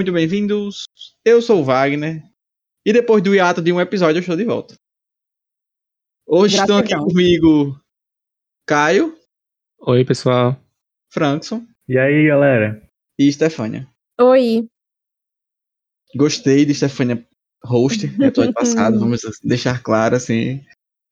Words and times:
Muito 0.00 0.12
bem-vindos. 0.12 0.84
Eu 1.22 1.42
sou 1.42 1.60
o 1.60 1.62
Wagner. 1.62 2.22
E 2.86 2.90
depois 2.90 3.22
do 3.22 3.34
hiato 3.34 3.60
de 3.60 3.70
um 3.70 3.78
episódio, 3.78 4.16
eu 4.16 4.20
estou 4.20 4.34
de 4.34 4.44
volta. 4.44 4.74
Hoje 6.26 6.56
estão 6.56 6.78
aqui 6.78 6.96
comigo 6.96 7.78
Caio, 8.66 9.14
Oi, 9.80 10.02
pessoal. 10.02 10.58
Frankson 11.12 11.66
E 11.86 11.98
aí, 11.98 12.28
galera? 12.28 12.82
e 13.18 13.30
Stefânia. 13.30 13.86
Oi. 14.18 14.66
Gostei 16.16 16.64
de 16.64 16.74
Stefânia 16.74 17.28
host 17.62 18.06
no 18.06 18.24
episódio 18.24 18.54
passado, 18.56 18.98
vamos 18.98 19.20
deixar 19.44 19.82
claro, 19.82 20.16
assim. 20.16 20.64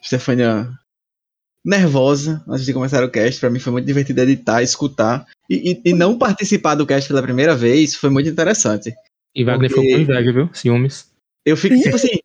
Stefânia 0.02 0.66
nervosa 1.64 2.42
antes 2.48 2.64
de 2.64 2.72
começar 2.72 3.02
o 3.04 3.10
cast. 3.10 3.40
Pra 3.40 3.50
mim 3.50 3.58
foi 3.58 3.72
muito 3.72 3.84
divertido 3.86 4.20
editar, 4.22 4.62
escutar. 4.62 5.26
E, 5.50 5.72
e- 5.72 5.90
e 5.90 5.92
não 5.92 6.16
participar 6.18 6.74
do 6.74 6.86
cast 6.86 7.08
pela 7.08 7.22
primeira 7.22 7.54
vez 7.56 7.94
foi 7.94 8.10
muito 8.10 8.28
interessante. 8.28 8.92
E 9.34 9.44
Wagner 9.44 9.68
ficou 9.70 9.84
com 9.84 9.98
inveja, 9.98 10.32
viu? 10.32 10.50
Ciúmes. 10.52 11.06
Eu 11.44 11.56
fiquei, 11.56 11.80
tipo 11.80 11.96
assim, 11.96 12.18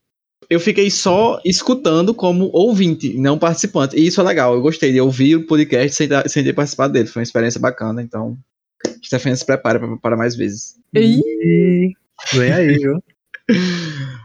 eu 0.50 0.60
fiquei 0.60 0.90
só 0.90 1.40
escutando 1.46 2.14
como 2.14 2.50
ouvinte, 2.54 3.14
não 3.18 3.38
participante. 3.38 3.96
E 3.98 4.06
isso 4.08 4.20
é 4.20 4.24
legal, 4.24 4.54
eu 4.54 4.62
gostei 4.62 4.92
de 4.92 5.00
ouvir 5.00 5.36
o 5.38 5.46
podcast 5.48 5.96
sem, 5.96 6.08
sem 6.28 6.44
ter 6.44 6.54
participado 6.54 6.94
dele. 6.94 7.08
Foi 7.08 7.20
uma 7.22 7.24
experiência 7.24 7.60
bacana, 7.60 8.02
então. 8.02 8.38
Stefania 9.06 9.36
se 9.36 9.46
prepara 9.46 9.80
pra- 9.80 9.98
para 9.98 10.18
mais 10.18 10.36
vezes. 10.36 10.76
E... 10.94 11.92
Vem 12.34 12.52
aí, 12.52 12.78
viu? 12.78 13.02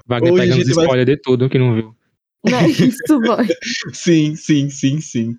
Wagner 0.07 0.33
Hoje 0.33 0.43
pegando 0.43 0.59
os 0.61 0.65
gente 0.67 0.75
vai- 0.75 0.85
spoilers 0.85 1.07
de 1.07 1.17
tudo 1.17 1.49
que 1.49 1.59
não 1.59 1.75
viu. 1.75 1.95
Não 2.45 2.59
é 2.59 2.69
isso, 2.69 3.21
boy. 3.21 3.47
Sim, 3.93 4.37
sim, 4.37 4.71
sim, 4.71 5.01
sim. 5.01 5.37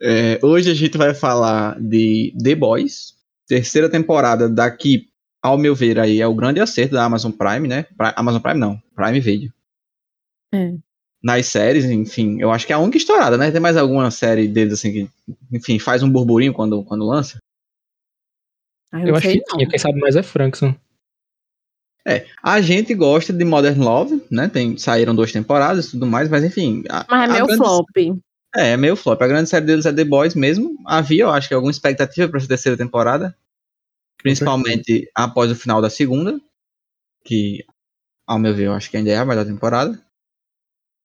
É, 0.00 0.38
hoje 0.42 0.70
a 0.70 0.74
gente 0.74 0.96
vai 0.96 1.12
falar 1.14 1.78
de 1.80 2.32
The 2.42 2.54
Boys, 2.54 3.14
terceira 3.46 3.88
temporada 3.90 4.48
daqui, 4.48 5.08
ao 5.42 5.58
meu 5.58 5.74
ver, 5.74 5.98
aí 5.98 6.20
é 6.20 6.26
o 6.26 6.34
grande 6.34 6.60
acerto 6.60 6.94
da 6.94 7.04
Amazon 7.04 7.32
Prime, 7.32 7.66
né? 7.66 7.82
Pri- 7.96 8.12
Amazon 8.16 8.40
Prime 8.40 8.60
não, 8.60 8.80
Prime 8.94 9.18
Video. 9.20 9.52
É. 10.54 10.74
Nas 11.22 11.46
séries, 11.46 11.84
enfim, 11.84 12.40
eu 12.40 12.52
acho 12.52 12.64
que 12.64 12.72
é 12.72 12.76
a 12.76 12.78
única 12.78 12.96
estourada, 12.96 13.36
né? 13.36 13.50
Tem 13.50 13.60
mais 13.60 13.76
alguma 13.76 14.08
série 14.10 14.46
deles 14.46 14.74
assim 14.74 14.92
que, 14.92 15.10
enfim, 15.52 15.78
faz 15.80 16.02
um 16.02 16.10
burburinho 16.10 16.52
quando, 16.54 16.84
quando 16.84 17.04
lança? 17.04 17.38
Ah, 18.92 19.00
Eu 19.00 19.08
não 19.08 19.14
acho 19.16 19.28
que 19.28 19.42
não. 19.50 19.68
quem 19.68 19.78
sabe 19.78 19.98
mais 19.98 20.14
é 20.14 20.22
Frankson. 20.22 20.74
É, 22.08 22.26
a 22.42 22.60
gente 22.60 22.94
gosta 22.94 23.32
de 23.32 23.44
Modern 23.44 23.78
Love, 23.82 24.22
né? 24.30 24.48
Tem, 24.48 24.78
saíram 24.78 25.14
duas 25.14 25.30
temporadas 25.30 25.86
e 25.88 25.90
tudo 25.90 26.06
mais, 26.06 26.28
mas 26.28 26.42
enfim. 26.42 26.82
a- 26.88 27.04
Mas 27.08 27.28
é 27.28 27.32
meio 27.34 27.46
grande- 27.46 27.62
flop. 27.62 27.86
É, 28.56 28.70
é 28.70 28.76
meio 28.78 28.96
flop. 28.96 29.20
A 29.20 29.28
grande 29.28 29.50
série 29.50 29.66
deles 29.66 29.84
é 29.84 29.92
The 29.92 30.04
Boys 30.04 30.34
mesmo. 30.34 30.74
Havia, 30.86 31.24
eu 31.24 31.30
acho 31.30 31.48
que, 31.48 31.54
alguma 31.54 31.70
expectativa 31.70 32.26
para 32.28 32.38
essa 32.38 32.48
terceira 32.48 32.78
temporada. 32.78 33.36
Principalmente 34.22 35.08
após 35.14 35.50
o 35.50 35.54
final 35.54 35.82
da 35.82 35.90
segunda. 35.90 36.40
Que, 37.24 37.62
ao 38.26 38.38
meu 38.38 38.54
ver, 38.54 38.68
eu 38.68 38.72
acho 38.72 38.90
que 38.90 38.96
ainda 38.96 39.10
é 39.10 39.16
a 39.16 39.24
melhor 39.24 39.44
temporada. 39.44 40.00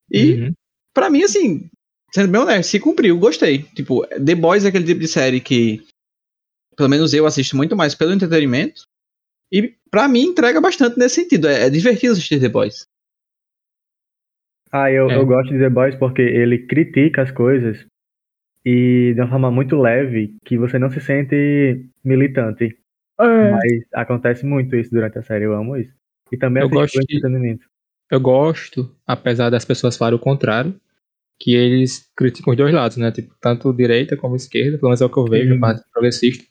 E, 0.09 0.33
Uhum. 0.35 0.53
pra 0.93 1.09
mim, 1.09 1.23
assim, 1.23 1.69
sendo 2.13 2.31
bem 2.31 2.39
honesto, 2.41 2.69
se 2.69 2.79
cumpriu, 2.79 3.19
gostei. 3.19 3.63
Tipo, 3.75 4.05
The 4.07 4.35
Boys 4.35 4.63
é 4.63 4.69
aquele 4.69 4.85
tipo 4.85 5.01
de 5.01 5.07
série 5.07 5.41
que, 5.41 5.85
pelo 6.77 6.87
menos 6.89 7.13
eu 7.13 7.25
assisto 7.25 7.57
muito 7.57 7.75
mais 7.75 7.93
pelo 7.93 8.13
entretenimento. 8.13 8.83
E, 9.53 9.75
pra 9.91 10.07
mim, 10.07 10.23
entrega 10.23 10.59
bastante 10.59 10.97
nesse 10.97 11.15
sentido. 11.21 11.47
É, 11.47 11.67
é 11.67 11.69
divertido 11.69 12.13
assistir 12.13 12.39
The 12.39 12.49
Boys. 12.49 12.87
Ah, 14.71 14.89
eu, 14.91 15.09
É. 15.09 15.17
eu 15.17 15.25
gosto 15.25 15.51
de 15.53 15.59
The 15.59 15.69
Boys 15.69 15.95
porque 15.95 16.21
ele 16.23 16.65
critica 16.65 17.21
as 17.21 17.31
coisas 17.31 17.85
e 18.65 19.13
de 19.13 19.21
uma 19.21 19.29
forma 19.29 19.51
muito 19.51 19.75
leve 19.79 20.35
que 20.43 20.57
você 20.57 20.79
não 20.79 20.89
se 20.89 20.99
sente 20.99 21.85
militante. 22.03 22.75
Mas 23.19 23.63
acontece 23.93 24.45
muito 24.45 24.75
isso 24.75 24.89
durante 24.89 25.19
a 25.19 25.21
série, 25.21 25.45
eu 25.45 25.53
amo 25.53 25.77
isso. 25.77 25.93
E 26.31 26.37
também 26.37 26.63
Eu 26.63 26.69
gosto 26.69 26.99
de- 26.99 27.15
entretenimento. 27.17 27.67
Eu 28.11 28.19
gosto, 28.19 28.93
apesar 29.07 29.49
das 29.51 29.63
pessoas 29.63 29.95
falarem 29.95 30.17
o 30.17 30.21
contrário, 30.21 30.75
que 31.39 31.53
eles 31.53 32.09
criticam 32.15 32.51
os 32.51 32.57
dois 32.57 32.73
lados, 32.73 32.97
né? 32.97 33.11
Tipo, 33.11 33.35
tanto 33.39 33.71
direita 33.73 34.17
como 34.17 34.35
esquerda, 34.35 34.77
pelo 34.77 34.89
menos 34.89 35.01
é 35.01 35.05
o 35.05 35.09
que 35.09 35.17
eu 35.17 35.25
vejo, 35.25 35.55
a 35.55 35.59
parte 35.59 35.83
progressista. 35.91 36.43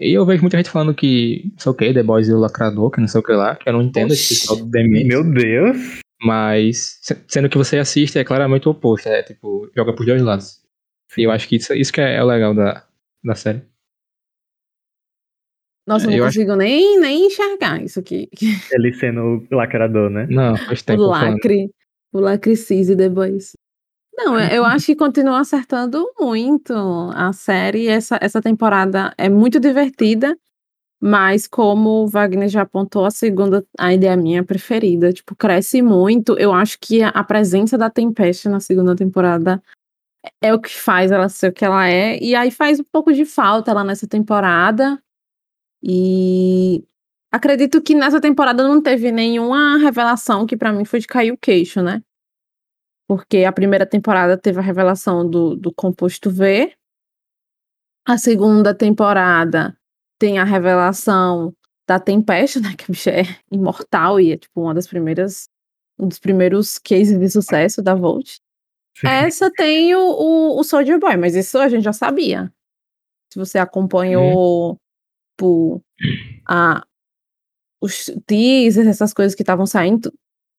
E 0.00 0.12
eu 0.12 0.26
vejo 0.26 0.42
muita 0.42 0.56
gente 0.56 0.70
falando 0.70 0.94
que, 0.94 1.44
não 1.52 1.58
sei 1.58 1.70
o 1.72 1.74
que, 1.74 1.94
The 1.94 2.02
Boys 2.02 2.28
e 2.28 2.32
o 2.32 2.38
Lacrador, 2.38 2.90
que 2.90 3.00
não 3.00 3.08
sei 3.08 3.20
o 3.20 3.24
que 3.24 3.32
lá, 3.32 3.54
que 3.56 3.68
eu 3.68 3.72
não 3.72 3.82
entendo 3.82 4.12
esse 4.12 4.32
Oxi. 4.34 4.40
pessoal 4.40 4.58
do 4.58 4.66
demente. 4.66 5.06
Meu 5.06 5.22
Deus! 5.22 6.00
Mas, 6.22 6.98
se- 7.02 7.22
sendo 7.28 7.48
que 7.48 7.56
você 7.58 7.78
assiste, 7.78 8.18
é 8.18 8.24
claramente 8.24 8.66
o 8.66 8.72
oposto. 8.72 9.06
É 9.08 9.22
tipo, 9.22 9.70
joga 9.76 9.92
pros 9.94 10.06
dois 10.06 10.22
lados. 10.22 10.60
E 11.16 11.22
eu 11.22 11.30
acho 11.30 11.46
que 11.48 11.56
isso, 11.56 11.72
isso 11.74 11.92
que 11.92 12.00
é, 12.00 12.16
é 12.16 12.22
o 12.24 12.26
legal 12.26 12.54
da, 12.54 12.84
da 13.22 13.34
série. 13.34 13.62
Nossa, 15.86 16.06
eu 16.06 16.10
É, 16.10 16.12
não 16.12 16.18
eu 16.18 16.24
acho- 16.24 16.38
consigo 16.38 16.56
nem, 16.56 16.98
nem 16.98 17.26
enxergar 17.26 17.82
isso 17.82 18.00
aqui. 18.00 18.28
Ele 18.72 18.92
sendo 18.94 19.46
o 19.50 19.54
lacrador, 19.54 20.08
né? 20.10 20.26
Não, 20.30 20.56
faz 20.56 20.80
O 20.80 20.84
tempo. 20.86 21.08
falando. 21.08 21.34
lacre. 21.34 21.70
O 22.12 22.20
lacre 22.20 22.56
cis 22.56 22.88
The 22.96 23.08
Boys. 23.08 23.52
Não, 24.16 24.38
eu 24.38 24.48
eu 24.48 24.64
acho 24.64 24.86
que 24.86 24.96
continua 24.96 25.40
acertando 25.40 26.06
muito 26.18 26.72
a 27.14 27.32
série. 27.32 27.88
Essa, 27.88 28.18
essa 28.20 28.40
temporada 28.40 29.12
é 29.18 29.28
muito 29.28 29.58
divertida, 29.58 30.38
mas 31.00 31.46
como 31.46 32.04
o 32.04 32.08
Wagner 32.08 32.48
já 32.48 32.62
apontou, 32.62 33.04
a 33.04 33.10
segunda 33.10 33.66
ainda 33.78 34.06
é 34.06 34.10
a 34.10 34.16
minha 34.16 34.44
preferida. 34.44 35.12
Tipo, 35.12 35.34
cresce 35.36 35.82
muito. 35.82 36.38
Eu 36.38 36.52
acho 36.52 36.78
que 36.80 37.02
a, 37.02 37.24
presença 37.24 37.76
da 37.76 37.90
Tempest 37.90 38.48
na 38.48 38.60
segunda 38.60 38.94
temporada 38.96 39.62
é 40.40 40.54
o 40.54 40.60
que 40.60 40.70
faz 40.74 41.10
ela 41.10 41.28
ser 41.28 41.48
o 41.50 41.52
que 41.52 41.64
ela 41.64 41.88
é. 41.88 42.18
E 42.22 42.34
aí 42.34 42.50
faz 42.50 42.80
um 42.80 42.84
pouco 42.84 43.12
de 43.12 43.24
falta 43.24 43.70
ela 43.72 43.84
nessa 43.84 44.06
temporada. 44.06 44.98
E 45.82 46.84
acredito 47.32 47.82
que 47.82 47.94
nessa 47.94 48.20
temporada 48.20 48.62
não 48.66 48.80
teve 48.80 49.12
nenhuma 49.12 49.76
revelação 49.78 50.46
que 50.46 50.56
pra 50.56 50.72
mim 50.72 50.84
foi 50.84 51.00
de 51.00 51.06
cair 51.06 51.32
o 51.32 51.38
queixo, 51.38 51.82
né? 51.82 52.02
Porque 53.06 53.44
a 53.44 53.52
primeira 53.52 53.84
temporada 53.84 54.36
teve 54.36 54.58
a 54.58 54.62
revelação 54.62 55.28
do, 55.28 55.54
do 55.56 55.72
composto 55.72 56.30
V. 56.30 56.74
A 58.06 58.18
segunda 58.18 58.74
temporada 58.74 59.76
tem 60.18 60.38
a 60.38 60.44
revelação 60.44 61.54
da 61.86 62.00
Tempest, 62.00 62.60
né? 62.60 62.74
Que 62.76 62.84
a 62.84 62.88
bicha 62.88 63.10
é 63.10 63.24
imortal 63.50 64.18
e 64.20 64.32
é 64.32 64.36
tipo 64.36 64.62
uma 64.62 64.74
das 64.74 64.86
primeiras, 64.86 65.48
um 65.98 66.08
dos 66.08 66.18
primeiros 66.18 66.78
cases 66.78 67.18
de 67.18 67.28
sucesso 67.28 67.82
da 67.82 67.94
Volt. 67.94 68.38
Sim. 68.96 69.08
Essa 69.08 69.50
tem 69.50 69.94
o, 69.94 70.00
o, 70.00 70.60
o 70.60 70.64
Soldier 70.64 70.98
Boy, 70.98 71.16
mas 71.16 71.34
isso 71.34 71.58
a 71.58 71.68
gente 71.68 71.82
já 71.82 71.92
sabia. 71.92 72.52
Se 73.32 73.38
você 73.38 73.58
acompanhou 73.58 74.78
por 75.36 75.82
a, 76.48 76.86
os 77.80 78.06
teasers, 78.26 78.86
essas 78.86 79.12
coisas 79.12 79.34
que 79.34 79.42
estavam 79.42 79.66
saindo. 79.66 80.12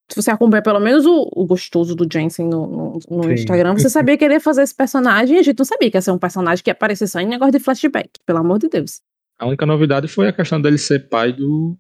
Se 0.10 0.22
você 0.22 0.30
acompanha 0.30 0.62
pelo 0.62 0.80
menos 0.80 1.06
o, 1.06 1.30
o 1.34 1.46
gostoso 1.46 1.96
do 1.96 2.08
Jensen 2.12 2.48
no, 2.48 2.68
no, 2.68 3.00
no. 3.10 3.32
Instagram, 3.32 3.74
você 3.74 3.90
sabia 3.90 4.16
que 4.18 4.24
ele 4.24 4.36
ia 4.36 4.40
fazer 4.40 4.62
esse 4.62 4.76
personagem 4.76 5.36
e 5.36 5.40
a 5.40 5.44
gente 5.44 5.58
não 5.58 5.66
sabia 5.66 5.90
que 5.90 5.98
ia 5.98 6.02
ser 6.02 6.12
um 6.12 6.18
personagem 6.20 6.64
que 6.64 6.70
ia 6.70 6.74
aparecer 6.74 7.08
só 7.08 7.20
em 7.20 7.26
negócio 7.26 7.54
de 7.54 7.60
flashback, 7.60 8.10
pelo 8.26 8.40
amor 8.40 8.60
de 8.60 8.70
Deus. 8.70 9.02
A 9.40 9.48
única 9.48 9.66
novidade 9.66 10.08
foi 10.08 10.28
a 10.28 10.34
questão 10.34 10.62
dele 10.62 10.78
ser 10.78 11.10
pai 11.10 11.34
do 11.34 11.76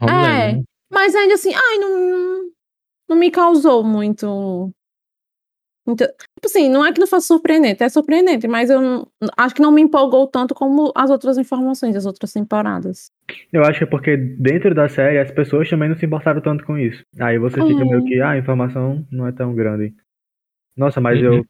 Homelander, 0.00 0.30
É. 0.30 0.52
né? 0.54 0.62
Mas 0.90 1.14
ainda 1.14 1.34
assim, 1.34 1.52
ai, 1.54 1.78
não, 1.78 2.40
não 3.10 3.16
me 3.16 3.30
causou 3.30 3.84
muito. 3.84 4.72
Muito- 5.88 6.04
tipo 6.04 6.46
assim, 6.46 6.68
não 6.70 6.84
é 6.84 6.92
que 6.92 7.00
não 7.00 7.06
fosse 7.06 7.26
surpreendente, 7.26 7.82
é 7.82 7.88
surpreendente, 7.88 8.46
mas 8.46 8.70
eu 8.70 8.80
não- 8.80 9.06
acho 9.36 9.54
que 9.54 9.62
não 9.62 9.72
me 9.72 9.80
empolgou 9.82 10.26
tanto 10.26 10.54
como 10.54 10.92
as 10.94 11.10
outras 11.10 11.38
informações, 11.38 11.96
as 11.96 12.06
outras 12.06 12.32
temporadas. 12.32 13.10
Eu 13.52 13.62
acho 13.64 13.78
que 13.78 13.84
é 13.84 13.86
porque 13.86 14.16
dentro 14.16 14.74
da 14.74 14.88
série 14.88 15.18
as 15.18 15.30
pessoas 15.30 15.68
também 15.68 15.88
não 15.88 15.96
se 15.96 16.06
importaram 16.06 16.40
tanto 16.40 16.64
com 16.64 16.78
isso. 16.78 17.02
Aí 17.18 17.38
você 17.38 17.54
fica 17.56 17.82
Uhum. 17.82 17.88
meio 17.90 18.04
que, 18.04 18.20
ah, 18.20 18.30
a 18.30 18.38
informação 18.38 19.04
não 19.10 19.26
é 19.26 19.32
tão 19.32 19.54
grande. 19.54 19.94
Nossa, 20.76 21.00
mas 21.00 21.18
Uhum. 21.20 21.34
eu, 21.34 21.44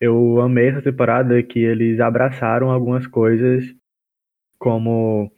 eu 0.00 0.40
amei 0.40 0.68
essa 0.68 0.82
temporada 0.82 1.42
que 1.42 1.58
eles 1.60 2.00
abraçaram 2.00 2.70
algumas 2.70 3.06
coisas, 3.06 3.64
como 4.58 5.30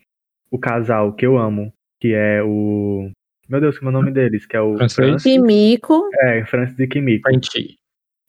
o 0.51 0.59
casal 0.59 1.13
que 1.13 1.27
eu 1.27 1.37
amo, 1.39 1.73
que 2.01 2.15
é 2.15 2.43
o. 2.43 3.11
Meu 3.49 3.61
Deus, 3.61 3.79
como 3.79 3.91
é 3.91 3.95
o 3.95 3.97
nome 3.99 4.13
deles? 4.13 4.47
Que 4.47 4.57
é 4.57 4.61
o 4.61 4.77
Francis? 4.77 4.95
Francis. 4.97 5.23
Kimiko, 5.23 6.09
É, 6.23 6.45
Francis 6.45 6.79
e 6.79 6.87
Kimiko. 6.87 7.29
Frenchie. 7.29 7.77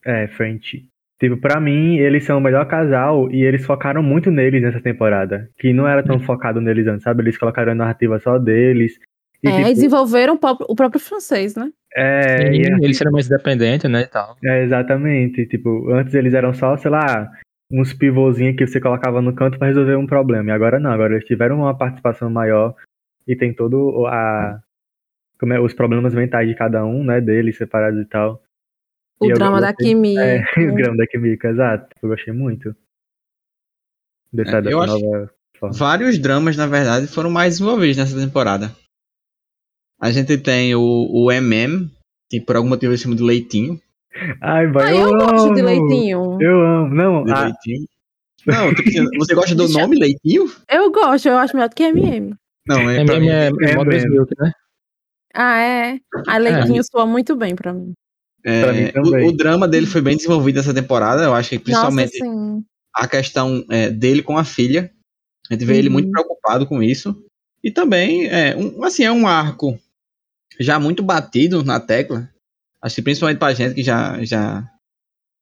É, 0.06 0.28
French. 0.28 0.86
Tipo, 1.20 1.36
pra 1.38 1.60
mim, 1.60 1.98
eles 1.98 2.24
são 2.24 2.38
o 2.38 2.42
melhor 2.42 2.66
casal 2.66 3.30
e 3.30 3.44
eles 3.44 3.66
focaram 3.66 4.02
muito 4.02 4.32
neles 4.32 4.62
nessa 4.62 4.80
temporada. 4.80 5.50
Que 5.58 5.74
não 5.74 5.86
era 5.88 6.02
tão 6.02 6.16
Uhum. 6.16 6.24
focado 6.24 6.62
neles 6.62 6.88
antes, 6.88 7.04
sabe? 7.04 7.22
Eles 7.24 7.38
colocaram 7.38 7.74
a 7.74 7.76
narrativa 7.76 8.18
só 8.20 8.38
deles. 8.38 8.98
E, 9.44 9.50
é, 9.50 9.52
tipo, 9.52 9.68
desenvolveram 9.74 10.36
o 10.36 10.38
próprio, 10.40 10.66
o 10.70 10.76
próprio 10.76 11.00
francês, 11.02 11.56
né? 11.56 11.70
é, 11.96 12.38
Sim, 12.38 12.54
e 12.54 12.84
ele 12.86 12.94
seria 12.94 13.12
mais 13.12 13.26
independente, 13.26 13.88
né, 13.88 14.02
e 14.02 14.08
tal. 14.08 14.38
É, 14.44 14.64
exatamente. 14.64 15.46
Tipo, 15.48 15.92
antes 15.92 16.14
eles 16.14 16.34
eram 16.34 16.54
só, 16.54 16.78
sei 16.78 16.92
lá, 16.92 17.30
uns 17.72 17.94
pivôzinhos 17.94 18.56
que 18.56 18.66
você 18.68 18.80
colocava 18.80 19.22
no 19.22 19.34
canto 19.34 19.58
pra 19.58 19.68
resolver 19.68 19.96
um 19.96 20.06
problema. 20.08 20.50
E 20.50 20.54
agora 20.54 20.80
não, 20.80 20.92
agora 20.92 21.14
eles 21.16 21.26
tiveram 21.26 21.58
uma 21.60 21.76
participação 21.78 22.30
maior 22.30 22.76
e 23.28 23.36
tem 23.36 23.54
todo 23.54 24.06
a. 24.08 24.60
Como 25.40 25.54
é, 25.54 25.60
os 25.60 25.74
problemas 25.74 26.14
mentais 26.14 26.48
de 26.48 26.54
cada 26.56 26.86
um, 26.86 27.04
né, 27.04 27.20
deles 27.20 27.58
separados 27.58 28.00
e 28.02 28.06
tal. 28.06 28.42
O 29.20 29.26
E 29.26 29.30
eu 29.32 29.36
drama 29.36 29.60
da 29.60 29.74
Kimiko. 29.74 30.20
É, 30.20 30.44
o 30.72 30.76
grama 30.76 30.98
da 30.98 31.06
química, 31.08 31.50
exato. 31.50 31.96
Eu 32.02 32.10
gostei 32.10 32.34
muito. 32.34 32.76
Dessa, 34.32 34.58
É, 34.58 34.62
dessa 34.62 34.76
eu 34.76 34.86
nova 34.86 35.32
Foda. 35.60 35.74
vários 35.74 36.18
dramas, 36.20 36.56
na 36.56 36.68
verdade, 36.68 37.08
foram 37.08 37.30
mais 37.30 37.56
desenvolvidos 37.56 37.98
nessa 37.98 38.18
temporada. 38.18 38.72
A 40.00 40.12
gente 40.12 40.38
tem 40.38 40.74
o, 40.76 41.08
o 41.12 41.32
MM, 41.32 41.92
que 42.30 42.40
por 42.40 42.56
algum 42.56 42.70
motivo 42.70 42.92
eles 42.92 43.02
chamam 43.02 43.18
de 43.18 43.24
Leitinho. 43.24 43.82
Ai, 44.42 44.68
boy, 44.68 44.84
Ah, 44.84 44.92
eu 44.92 45.10
gosto 45.12 45.54
de 45.54 45.62
leitinho. 45.62 46.38
Eu 46.42 46.62
amo. 46.62 46.96
Não, 46.96 47.24
De 47.26 47.32
ah, 47.32 47.44
Leitinho. 47.44 47.88
Não, 48.48 48.74
tipo 48.74 48.90
você 49.18 49.36
gosta 49.36 49.54
do 49.54 49.68
nome 49.68 50.00
Leitinho? 50.00 50.50
Eu 50.70 50.90
gosto, 50.92 51.28
eu 51.28 51.38
acho 51.38 51.54
melhor 51.56 51.70
do 51.70 51.76
que 51.76 51.84
MM. 51.84 52.34
Não, 52.66 52.90
é, 52.90 53.02
É, 53.02 53.06
pra 53.06 53.16
é, 53.16 53.20
mim, 53.20 53.28
é, 53.28 53.48
é 53.48 53.72
é 53.72 53.76
Mother's 53.76 54.04
mesmo. 54.04 54.12
Milk, 54.12 54.34
né? 54.40 54.52
Ah, 55.34 55.60
é. 55.62 56.00
A 56.28 56.38
leitinho 56.38 56.82
soa 56.84 57.06
muito 57.06 57.36
bem 57.36 57.56
pra 57.56 57.74
mim. 57.74 57.94
É, 58.46 58.94
o- 58.98 59.28
o, 59.28 59.32
drama 59.32 59.68
dele 59.68 59.86
foi 59.86 60.02
bem 60.02 60.16
desenvolvido 60.16 60.56
nessa 60.58 60.74
temporada. 60.74 61.24
Eu 61.24 61.34
acho 61.34 61.50
que 61.50 61.60
principalmente 61.60 62.20
Nossa, 62.24 62.64
a 62.96 63.08
questão 63.08 63.66
é, 63.70 63.90
dele 63.90 64.22
com 64.22 64.38
a 64.38 64.44
filha. 64.44 64.92
A 65.50 65.54
gente 65.54 65.66
vê 65.66 65.78
ele 65.78 65.88
Uhum. 65.88 65.94
muito 65.94 66.12
preocupado 66.12 66.66
com 66.66 66.82
isso. 66.82 67.16
E 67.64 67.72
também, 67.72 68.28
é, 68.28 68.56
um, 68.56 68.84
assim, 68.84 69.04
é 69.04 69.12
um 69.12 69.28
arco 69.28 69.78
já 70.60 70.80
muito 70.80 71.02
batido 71.04 71.64
na 71.64 71.80
tecla. 71.80 72.30
Acho 72.82 72.96
que 72.96 73.02
principalmente 73.02 73.40
pra 73.40 73.54
gente 73.54 73.76
que 73.76 73.84
já, 73.84 74.24
já 74.24 74.64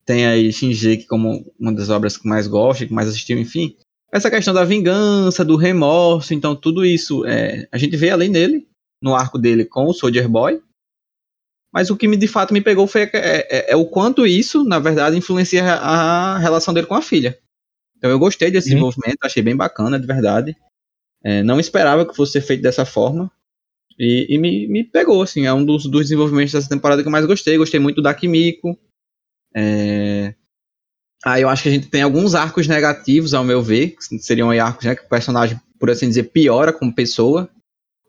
tem 0.05 0.25
aí 0.25 0.51
Shinji 0.51 1.05
como 1.07 1.45
uma 1.59 1.73
das 1.73 1.89
obras 1.89 2.17
que 2.17 2.27
mais 2.27 2.47
gosta, 2.47 2.85
que 2.85 2.93
mais 2.93 3.07
assistiu, 3.09 3.37
enfim. 3.37 3.75
Essa 4.11 4.29
questão 4.31 4.53
da 4.53 4.63
vingança, 4.63 5.43
do 5.43 5.57
remorso, 5.57 6.33
então 6.33 6.55
tudo 6.55 6.85
isso 6.85 7.25
é, 7.25 7.67
a 7.71 7.77
gente 7.77 7.97
vê 7.97 8.09
além 8.09 8.31
dele, 8.31 8.65
no 9.03 9.13
arco 9.13 9.37
dele 9.37 9.65
com 9.65 9.85
o 9.85 9.93
Soldier 9.93 10.27
Boy. 10.29 10.61
Mas 11.73 11.89
o 11.89 11.97
que 11.97 12.07
me, 12.07 12.17
de 12.17 12.27
fato 12.27 12.53
me 12.53 12.61
pegou 12.61 12.87
foi 12.87 13.03
é, 13.03 13.09
é- 13.13 13.71
é 13.71 13.75
o 13.75 13.85
quanto 13.85 14.25
isso, 14.25 14.63
na 14.63 14.79
verdade, 14.79 15.17
influencia 15.17 15.63
a 15.63 16.37
relação 16.39 16.73
dele 16.73 16.87
com 16.87 16.95
a 16.95 17.01
filha. 17.01 17.37
Então 17.97 18.09
eu 18.09 18.19
gostei 18.19 18.49
desse 18.51 18.69
Uhum. 18.69 18.75
desenvolvimento, 18.75 19.17
achei 19.23 19.43
bem 19.43 19.55
bacana, 19.55 19.99
de 19.99 20.07
verdade. 20.07 20.55
É, 21.23 21.43
não 21.43 21.59
esperava 21.59 22.05
que 22.05 22.15
fosse 22.15 22.33
ser 22.33 22.41
feito 22.41 22.61
dessa 22.61 22.85
forma. 22.85 23.29
E, 23.99 24.27
e 24.29 24.37
me, 24.37 24.67
me 24.67 24.83
pegou, 24.83 25.21
assim, 25.23 25.45
é 25.45 25.53
um 25.53 25.65
dos, 25.65 25.85
dos 25.87 26.03
desenvolvimentos 26.03 26.53
dessa 26.53 26.69
temporada 26.69 27.01
que 27.01 27.07
eu 27.07 27.11
mais 27.11 27.25
gostei. 27.25 27.57
Gostei 27.57 27.79
muito 27.79 28.01
da 28.01 28.13
Kimiko. 28.13 28.77
É... 29.55 30.35
Aí 31.25 31.41
eu 31.41 31.49
acho 31.49 31.63
que 31.63 31.69
a 31.69 31.71
gente 31.71 31.87
tem 31.89 32.03
alguns 32.03 32.35
arcos 32.35 32.67
negativos, 32.67 33.33
ao 33.33 33.43
meu 33.43 33.61
ver, 33.61 33.95
que 33.97 34.19
seriam 34.19 34.49
aí 34.51 34.59
arcos 34.59 34.85
né, 34.85 34.95
que 34.95 35.03
o 35.03 35.09
personagem, 35.09 35.59
por 35.79 35.89
assim 35.89 36.07
dizer, 36.07 36.23
piora 36.25 36.71
como 36.71 36.93
pessoa. 36.93 37.49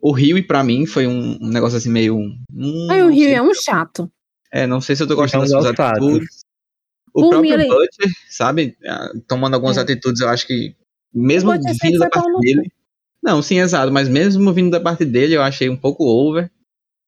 O 0.00 0.12
Rio, 0.12 0.42
pra 0.46 0.62
mim, 0.62 0.86
foi 0.86 1.06
um, 1.06 1.36
um 1.40 1.48
negócio 1.48 1.76
assim 1.76 1.90
meio. 1.90 2.16
hum, 2.16 2.88
Aí 2.90 3.02
o 3.02 3.10
Rio 3.10 3.28
é 3.30 3.42
um 3.42 3.52
chato. 3.54 4.10
É, 4.52 4.66
não 4.66 4.80
sei 4.80 4.94
se 4.96 5.02
eu 5.02 5.06
tô 5.06 5.16
gostando 5.16 5.46
Vamos 5.46 5.64
das 5.66 5.76
suas 5.76 5.90
atitudes. 5.90 6.40
O 7.12 7.22
Por 7.22 7.30
próprio 7.30 7.58
mim, 7.58 7.68
Butcher, 7.68 8.10
sabe? 8.30 8.76
ah, 8.86 9.10
Tomando 9.26 9.54
algumas 9.54 9.76
É. 9.76 9.80
atitudes, 9.80 10.20
eu 10.20 10.28
acho 10.28 10.46
que. 10.46 10.74
Mesmo 11.12 11.50
vindo 11.52 11.98
da 11.98 12.08
parte 12.08 12.40
dele. 12.40 12.70
Não, 13.22 13.42
sim, 13.42 13.58
exato. 13.58 13.90
Mas 13.92 14.08
mesmo 14.08 14.52
vindo 14.52 14.70
da 14.70 14.80
parte 14.80 15.04
dele, 15.04 15.34
eu 15.34 15.42
achei 15.42 15.68
um 15.68 15.76
pouco 15.76 16.04
over. 16.04 16.50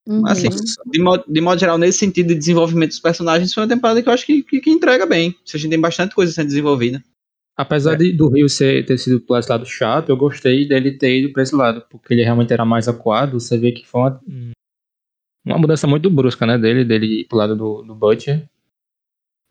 Uhum. 0.09 0.27
Assim, 0.27 0.49
de 0.91 1.01
modo, 1.01 1.25
de 1.29 1.41
modo 1.41 1.59
geral, 1.61 1.79
nesse 1.79 1.99
sentido 1.99 2.29
de 2.29 2.35
desenvolvimento 2.35 2.91
dos 2.91 2.99
personagens, 2.99 3.53
foi 3.55 3.63
uma 3.63 3.69
temporada 3.69 4.03
que 4.03 4.09
eu 4.09 4.13
acho 4.13 4.27
que, 4.27 4.43
que, 4.43 4.61
que 4.61 4.71
entrega 4.71 5.07
bem. 5.07 5.37
A 5.55 5.57
gente 5.57 5.71
tem 5.71 5.79
bastante 5.81 6.15
coisa 6.15 6.33
sendo 6.33 6.49
desenvolvida. 6.49 7.03
Apesar 7.61 7.95
de, 7.95 8.11
do 8.11 8.31
Rio 8.31 8.49
ser, 8.49 8.87
ter 8.87 8.97
sido 8.97 9.21
pro 9.21 9.37
esse 9.37 9.51
lado 9.51 9.67
chato, 9.67 10.09
eu 10.09 10.17
gostei 10.17 10.67
dele 10.67 10.97
ter 10.97 11.19
ido 11.19 11.31
pra 11.31 11.43
esse 11.43 11.55
lado, 11.55 11.85
porque 11.91 12.15
ele 12.15 12.25
realmente 12.25 12.51
era 12.55 12.65
mais 12.65 12.89
acuado. 12.89 13.39
Você 13.39 13.59
vê 13.59 13.71
que 13.71 13.87
foi 13.87 14.01
uma, 14.01 14.21
uma 15.45 15.59
mudança 15.59 15.87
muito 15.87 16.09
brusca, 16.09 16.47
né, 16.47 16.57
dele, 16.57 16.87
dele 16.87 17.21
ir 17.21 17.25
pro 17.29 17.37
lado 17.37 17.55
do, 17.55 17.83
do 17.83 17.95
Butcher. 17.95 18.49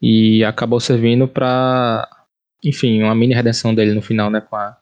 E 0.01 0.43
acabou 0.43 0.79
servindo 0.79 1.27
pra, 1.27 2.09
enfim, 2.65 3.03
uma 3.03 3.13
mini 3.13 3.35
redenção 3.35 3.75
dele 3.75 3.93
no 3.93 4.01
final, 4.01 4.31
né, 4.31 4.41
com 4.41 4.55
a, 4.55 4.75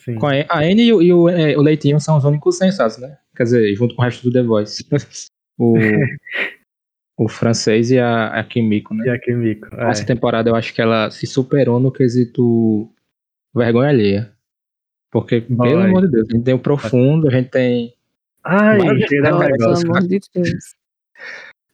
sim. 0.00 0.14
com 0.14 0.28
a, 0.28 0.32
a 0.48 0.60
Anne 0.60 0.84
e, 0.84 0.92
o, 0.92 1.02
e 1.02 1.12
o, 1.12 1.28
é, 1.28 1.56
o 1.56 1.62
Leitinho 1.62 1.98
são 1.98 2.16
os 2.16 2.24
únicos 2.24 2.58
sensatos, 2.58 2.98
né? 2.98 3.18
Quer 3.34 3.42
dizer, 3.42 3.74
junto 3.74 3.96
com 3.96 4.02
o 4.02 4.04
resto 4.04 4.22
do 4.22 4.32
The 4.32 4.42
Voice. 4.44 4.86
o, 5.58 5.74
o 7.16 7.28
francês 7.28 7.90
e 7.90 7.98
a, 7.98 8.28
a 8.28 8.44
Kimiko, 8.44 8.94
né? 8.94 9.06
E 9.06 9.10
a 9.10 9.18
Kimiko. 9.18 9.68
É. 9.74 9.90
Essa 9.90 10.04
temporada 10.04 10.50
eu 10.50 10.54
acho 10.54 10.74
que 10.74 10.82
ela 10.82 11.10
se 11.10 11.26
superou 11.26 11.80
no 11.80 11.90
quesito 11.90 12.90
vergonha 13.54 13.88
alheia. 13.88 14.32
Porque, 15.10 15.40
Boy. 15.40 15.68
pelo 15.68 15.80
amor 15.82 16.02
de 16.02 16.10
Deus, 16.12 16.28
a 16.30 16.36
gente 16.36 16.44
tem 16.44 16.54
o 16.54 16.58
profundo, 16.58 17.28
a 17.28 17.30
gente 17.30 17.48
tem. 17.48 17.94
Ai, 18.44 18.78
Pelo 19.08 19.38
negócio. 19.38 19.86
amor 19.86 20.02
de 20.02 20.20
Deus. 20.34 20.74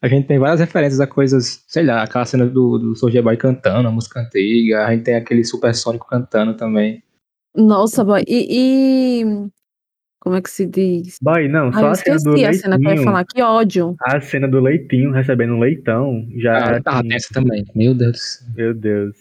A 0.00 0.08
gente 0.08 0.26
tem 0.26 0.38
várias 0.38 0.60
referências 0.60 1.00
a 1.00 1.06
coisas, 1.06 1.64
sei 1.68 1.84
lá, 1.84 2.02
aquela 2.02 2.24
cena 2.24 2.46
do, 2.46 2.78
do 2.78 2.96
Soulja 2.96 3.22
Boy 3.22 3.36
cantando, 3.36 3.86
a 3.86 3.90
música 3.90 4.20
antiga, 4.20 4.86
a 4.86 4.92
gente 4.92 5.04
tem 5.04 5.14
aquele 5.14 5.44
supersônico 5.44 6.06
cantando 6.08 6.54
também. 6.56 7.02
Nossa, 7.54 8.04
boy. 8.04 8.22
E, 8.26 9.20
e- 9.22 9.48
Como 10.22 10.36
é 10.36 10.40
que 10.40 10.48
se 10.50 10.66
diz? 10.66 11.16
Boy, 11.20 11.48
não, 11.48 11.68
Ah, 11.68 11.72
só 11.72 11.80
eu 11.80 11.86
a 11.88 11.94
cena 11.96 12.16
do 12.18 12.30
esqueci 12.36 12.44
a 12.44 12.52
cena 12.52 12.76
que 12.78 12.82
eu 12.82 12.84
ia 12.84 12.88
leitinho. 12.90 13.04
falar. 13.04 13.24
Que 13.24 13.42
ódio. 13.42 13.96
A 14.02 14.20
cena 14.20 14.46
do 14.48 14.60
leitinho 14.60 15.10
recebendo 15.10 15.54
um 15.54 15.58
leitão 15.58 16.24
já. 16.40 16.80
Ah, 16.86 16.98
assim, 16.98 17.08
tensa 17.08 17.28
também. 17.34 17.64
Meu 17.74 17.92
Deus. 17.92 18.38
Meu 18.54 18.72
Deus. 18.72 19.16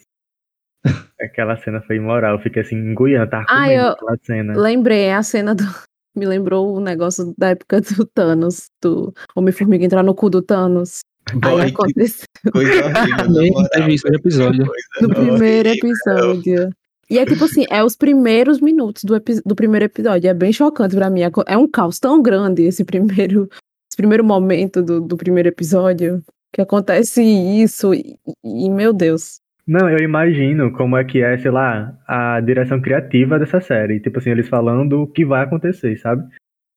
Aquela 1.20 1.56
cena 1.56 1.82
foi 1.82 1.96
imoral. 1.96 2.36
Eu 2.36 2.42
fiquei 2.42 2.62
assim, 2.62 2.76
engoiando, 2.76 3.30
tava 3.30 3.46
Ah, 3.48 3.72
eu- 3.72 3.88
aquela 3.88 4.16
cena. 4.22 4.52
Lembrei 4.56 5.10
a 5.10 5.22
cena 5.24 5.54
do. 5.54 5.64
Me 6.14 6.26
lembrou 6.26 6.76
o 6.76 6.80
negócio 6.80 7.32
da 7.38 7.48
época 7.48 7.80
do 7.80 8.04
Thanos, 8.04 8.66
do 8.82 9.14
Homem-Formiga 9.34 9.84
entrar 9.84 10.02
no 10.02 10.14
cu 10.14 10.28
do 10.28 10.42
Thanos. 10.42 11.00
Aí 11.32 11.38
Boy, 11.40 11.64
que 11.66 11.72
aconteceu 11.72 12.26
coisa 12.52 12.70
horrível. 12.84 13.30
Nem 13.30 13.52
teve 13.70 13.94
isso 13.94 14.06
no 14.08 14.14
episódio. 14.14 14.66
no 15.00 15.08
primeiro 15.08 15.68
episódio. 15.70 16.70
E 17.12 17.18
é 17.18 17.26
tipo 17.26 17.44
assim, 17.44 17.64
é 17.70 17.84
os 17.84 17.94
primeiros 17.96 18.60
minutos 18.60 19.04
do, 19.04 19.14
epi- 19.14 19.42
do 19.44 19.54
primeiro 19.54 19.84
episódio. 19.84 20.28
É 20.30 20.34
bem 20.34 20.52
chocante 20.52 20.94
pra 20.96 21.10
mim. 21.10 21.22
É 21.22 21.30
É 21.46 21.56
um 21.56 21.68
caos 21.68 21.98
tão 21.98 22.22
grande 22.22 22.62
esse 22.62 22.84
primeiro, 22.84 23.48
esse 23.52 23.96
primeiro 23.96 24.24
momento 24.24 24.82
do, 24.82 25.00
do 25.00 25.16
primeiro 25.16 25.48
episódio. 25.48 26.22
Que 26.52 26.60
acontece 26.62 27.22
isso. 27.22 27.92
E, 27.94 28.16
e, 28.44 28.70
meu 28.70 28.92
Deus. 28.92 29.40
Não, 29.66 29.88
eu 29.88 29.98
imagino 29.98 30.72
como 30.72 30.96
é 30.96 31.04
que 31.04 31.22
é, 31.22 31.38
sei 31.38 31.50
lá, 31.50 31.94
a 32.08 32.40
direção 32.40 32.80
criativa 32.80 33.38
dessa 33.38 33.60
série. 33.60 34.00
Tipo 34.00 34.18
assim, 34.18 34.30
eles 34.30 34.48
falando 34.48 35.02
o 35.02 35.06
que 35.06 35.24
vai 35.24 35.44
acontecer, 35.44 35.96
sabe? 35.98 36.24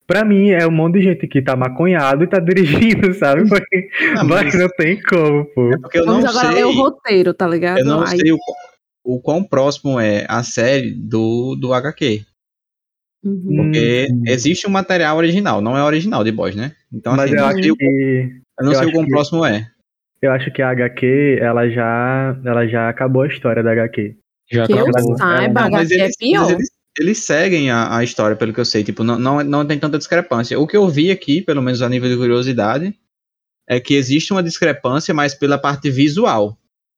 Pra 0.06 0.24
mim, 0.24 0.50
é 0.50 0.64
um 0.66 0.70
monte 0.70 0.94
de 0.98 1.02
gente 1.02 1.26
que 1.26 1.42
tá 1.42 1.56
maconhado 1.56 2.22
e 2.22 2.28
tá 2.28 2.38
dirigindo, 2.40 3.12
sabe? 3.14 3.48
Porque 3.48 3.88
Ah, 4.16 4.22
mas 4.22 4.54
não 4.54 4.68
tem 4.78 5.00
como, 5.02 5.44
pô. 5.46 5.72
é 5.72 5.78
porque 5.78 5.98
eu 5.98 6.04
Vamos 6.06 6.22
não 6.24 6.30
agora 6.30 6.46
sei. 6.46 6.54
ler 6.54 6.64
o 6.66 6.72
roteiro, 6.72 7.34
tá 7.34 7.48
ligado? 7.48 7.78
Eu 7.78 7.84
não 7.86 8.02
Aí- 8.02 8.18
sei 8.20 8.32
o, 8.32 8.36
o 9.06 9.20
quão 9.20 9.42
próximo 9.44 10.00
é 10.00 10.26
a 10.28 10.42
série 10.42 10.90
do, 10.92 11.54
do 11.54 11.72
HQ. 11.72 12.24
Uhum. 13.24 13.56
Porque 13.56 14.08
Hum. 14.10 14.22
existe 14.26 14.66
um 14.66 14.70
material 14.70 15.16
original, 15.16 15.60
não 15.60 15.76
é 15.76 15.82
original 15.82 16.22
de 16.22 16.30
Boys, 16.32 16.54
né? 16.54 16.72
Então, 16.92 17.14
Mas 17.16 17.30
assim, 17.32 17.34
eu 17.34 17.40
eu, 17.40 17.46
acho 17.46 17.56
não 17.56 17.62
sei 17.62 17.70
o- 17.72 17.76
que. 17.76 17.84
eu 18.60 18.64
não 18.64 18.72
eu 18.72 18.78
sei 18.78 18.88
o 18.88 18.92
quão 18.92 19.04
que- 19.04 19.10
próximo 19.10 19.44
é. 19.44 19.70
Eu 20.22 20.32
acho 20.32 20.50
que 20.50 20.62
a 20.62 20.70
HQ, 20.70 21.38
ela 21.40 21.68
já, 21.68 22.40
ela 22.44 22.66
já 22.66 22.88
acabou 22.88 23.22
a 23.22 23.28
história 23.28 23.62
da 23.62 23.72
HQ. 23.72 24.16
Já 24.50 24.66
Que 24.66 24.72
eu 24.72 24.78
acabou. 24.88 25.16
saiba, 25.18 25.52
Não, 25.68 25.76
a 25.76 25.80
HQ 25.80 25.94
é 25.94 26.04
eles, 26.04 26.16
pior. 26.16 26.40
mas 26.40 26.50
eles, 26.50 26.68
eles 26.98 27.18
seguem 27.18 27.70
a, 27.70 27.96
a 27.98 28.02
história, 28.04 28.34
pelo 28.36 28.52
que 28.52 28.60
eu 28.60 28.64
sei. 28.64 28.82
Tipo, 28.82 29.04
não, 29.04 29.18
não, 29.18 29.44
não 29.44 29.66
tem 29.66 29.78
tanta 29.78 29.98
discrepância. 29.98 30.58
O 30.58 30.66
que 30.66 30.76
eu 30.76 30.88
vi 30.88 31.10
aqui, 31.10 31.42
pelo 31.42 31.62
menos 31.62 31.82
a 31.82 31.88
nível 31.88 32.08
de 32.08 32.16
curiosidade, 32.16 32.94
é 33.68 33.78
que 33.80 33.94
existe 33.94 34.32
uma 34.32 34.42
discrepância, 34.42 35.12
mas 35.12 35.34
pela 35.34 35.58
parte 35.58 35.90
visual. 35.90 36.56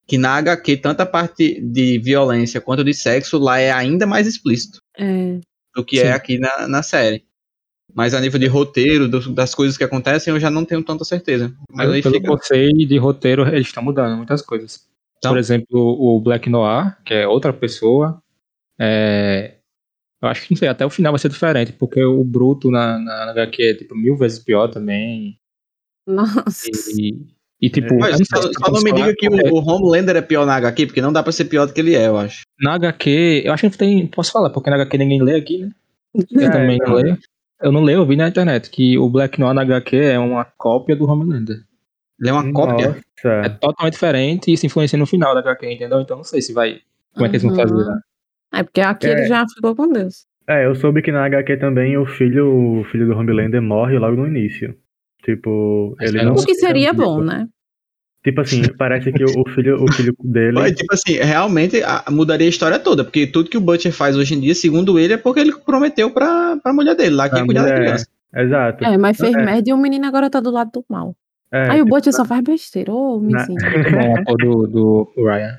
Que 0.09 0.17
na 0.17 0.37
HQ, 0.37 0.79
tanto 0.79 1.00
a 1.03 1.07
parte 1.07 1.61
de 1.61 1.99
violência 1.99 2.61
quanto 2.62 2.83
de 2.83 2.95
sexo 2.95 3.38
lá 3.38 3.59
é 3.59 3.71
ainda 3.71 4.07
mais 4.07 4.27
explícito 4.27 4.79
É. 4.97 5.38
do 5.77 5.85
que 5.85 5.99
Sim. 6.00 6.07
é 6.07 6.12
aqui 6.12 6.38
na, 6.38 6.67
na 6.67 6.83
série. 6.83 7.25
Mas 7.95 8.15
a 8.15 8.21
nível 8.21 8.38
de 8.41 8.47
roteiro, 8.47 9.09
do- 9.09 9.33
das 9.35 9.55
coisas 9.55 9.77
que 9.77 9.85
acontecem, 9.85 10.33
eu 10.33 10.41
já 10.41 10.50
não 10.50 10.65
tenho 10.65 10.83
tanta 10.83 11.05
certeza. 11.05 11.55
Mas 11.71 11.85
Pelo, 11.87 11.93
aí 11.95 12.03
pelo 12.03 12.15
fica. 12.15 12.27
que 12.27 12.33
eu 12.33 12.38
sei 12.43 12.73
de 12.73 12.97
roteiro, 12.99 13.47
eles 13.49 13.67
estão 13.67 13.83
mudando 13.83 14.17
muitas 14.17 14.41
coisas. 14.43 14.87
Então? 15.19 15.33
Por 15.33 15.38
exemplo, 15.38 15.79
o 15.79 16.21
Black 16.21 16.49
Noir, 16.49 16.97
que 17.05 17.12
é 17.15 17.27
outra 17.29 17.53
pessoa. 17.53 18.23
é, 18.79 19.57
Eu 20.23 20.29
acho 20.29 20.43
que 20.47 20.53
não 20.53 20.59
sei, 20.59 20.69
até 20.69 20.85
o 20.87 20.91
final 20.91 21.12
vai 21.12 21.19
ser 21.19 21.29
diferente, 21.29 21.73
porque 21.73 22.03
o 22.03 22.25
Bruto 22.25 22.71
na, 22.71 22.99
na, 22.99 23.27
na 23.27 23.31
HQ 23.33 23.62
é 23.62 23.75
tipo, 23.75 23.95
mil 23.95 24.17
vezes 24.17 24.38
pior 24.38 24.69
também. 24.69 25.38
Nossa. 26.07 26.67
E, 26.99 27.27
e 27.61 27.69
tipo, 27.71 27.99
Mas 27.99 28.19
não 28.19 28.25
sei 28.25 28.43
só, 28.43 28.53
só 28.67 28.73
não 28.73 28.83
me 28.83 28.93
diga 28.93 29.15
que 29.17 29.29
porque 29.29 29.49
o, 29.50 29.55
o 29.55 29.59
Homelander 29.69 30.17
é 30.17 30.23
pior 30.23 30.47
na 30.47 30.55
HQ, 30.57 30.87
porque 30.87 31.00
não 31.03 31.12
dá 31.12 31.23
pra 31.23 31.33
ser 31.33 31.47
pior 31.47 31.67
do 31.67 31.73
que 31.73 31.81
ele 31.81 31.95
é, 31.95 32.07
eu 32.07 32.17
acho. 32.17 32.43
Na 32.61 32.75
HQ, 32.75 33.43
eu 33.45 33.53
acho 33.53 33.62
que 33.62 33.69
não 33.69 33.77
tem. 33.77 34.07
Posso 34.07 34.31
falar, 34.33 34.50
porque 34.50 34.71
na 34.71 34.77
HQ 34.77 34.97
ninguém 34.99 35.23
lê 35.23 35.35
aqui, 35.37 35.59
né? 35.59 35.71
Eu 36.31 36.43
É, 36.43 36.50
também 36.50 36.79
não. 36.79 36.95
leio. 36.95 37.19
Eu 37.61 37.73
não 37.73 37.83
leio, 37.83 37.99
eu 37.99 38.07
vi 38.07 38.15
na 38.15 38.29
internet 38.29 38.71
que 38.71 38.97
o 38.97 39.09
Black 39.11 39.41
Noir 39.41 39.53
na 39.55 39.62
HQ 39.62 39.97
é 39.97 40.19
uma 40.19 40.45
cópia 40.45 40.95
do 40.95 41.11
Homelander. 41.11 41.57
Ele 42.21 42.31
é 42.31 42.33
uma 42.33 42.53
cópia. 42.53 42.97
É 43.25 43.38
Nossa. 43.38 43.50
totalmente 43.61 43.93
diferente 43.95 44.53
e 44.53 44.57
se 44.57 44.67
influencia 44.67 44.97
no 44.99 45.07
final 45.07 45.35
da 45.35 45.41
HQ, 45.41 45.73
entendeu? 45.73 46.00
Então 46.00 46.17
não 46.19 46.25
sei 46.25 46.41
se 46.41 46.53
vai. 46.53 46.79
Como 47.15 47.27
é 47.27 47.29
que 47.29 47.37
eles 47.37 47.43
vão 47.43 47.57
fazer, 47.57 47.75
né? 47.75 47.99
É 48.55 48.62
porque 48.62 48.81
aqui 48.81 49.07
É. 49.09 49.11
ele 49.11 49.27
já 49.27 49.45
ficou 49.53 49.75
com 49.75 49.93
Deus. 49.93 50.25
É, 50.49 50.65
eu 50.65 50.75
soube 50.77 51.03
que 51.03 51.11
na 51.12 51.25
HQ 51.27 51.57
também 51.59 51.97
o 51.99 52.07
filho, 52.07 52.81
o 52.81 52.85
filho 52.85 53.07
do 53.07 53.17
Homelander 53.19 53.61
morre 53.61 53.99
logo 53.99 54.17
no 54.17 54.27
início. 54.29 54.75
Tipo, 55.28 55.94
Mas 55.99 56.08
ele 56.08 56.20
é 56.20 56.25
não. 56.25 56.32
O 56.32 56.42
que 56.47 56.54
seria 56.54 56.90
bom, 56.94 57.20
né? 57.23 57.47
Tipo 58.25 58.40
assim, 58.40 58.62
parece 58.78 59.12
que 59.12 59.23
o 59.25 59.44
filho, 59.50 59.85
o 59.85 59.92
filho 59.92 60.14
dele. 60.25 60.52
Mas, 60.52 60.73
tipo 60.73 60.92
assim, 60.94 61.12
realmente 61.18 61.82
a- 61.82 62.04
mudaria 62.11 62.47
a 62.47 62.49
história 62.49 62.78
toda, 62.78 63.04
porque 63.04 63.26
tudo 63.26 63.50
que 63.50 63.58
o 63.58 63.61
Butcher 63.61 63.92
faz 63.92 64.16
hoje 64.16 64.35
em 64.35 64.40
dia, 64.40 64.54
segundo 64.54 64.99
ele, 64.99 65.12
é 65.12 65.16
porque 65.18 65.40
ele 65.40 65.52
prometeu 65.66 66.11
pra, 66.11 66.56
pra 66.62 66.73
mulher 66.73 66.94
dele 66.97 67.14
lá 67.14 67.28
que 67.28 67.44
cuidar 67.44 67.61
da 67.64 67.68
mulher. 67.73 67.80
criança. 67.85 68.06
Exato. 68.35 68.85
É, 68.85 68.97
mas 68.97 69.18
fez 69.18 69.35
É. 69.35 69.44
merda 69.44 69.68
e 69.68 69.73
o 69.75 69.76
menino 69.76 70.06
agora 70.06 70.30
tá 70.30 70.40
do 70.40 70.50
lado 70.50 70.70
do 70.73 70.85
mal. 70.88 71.14
É, 71.52 71.73
Aí 71.73 71.80
o 71.82 71.85
tipo, 71.85 71.94
Butcher 71.97 72.12
só 72.14 72.25
faz 72.25 72.42
besteira, 72.42 72.90
ô, 72.90 73.18
bom 73.20 73.37
a 73.37 74.25
cor 74.25 74.37
do, 74.38 74.66
do 74.66 75.12
Ryan. 75.16 75.58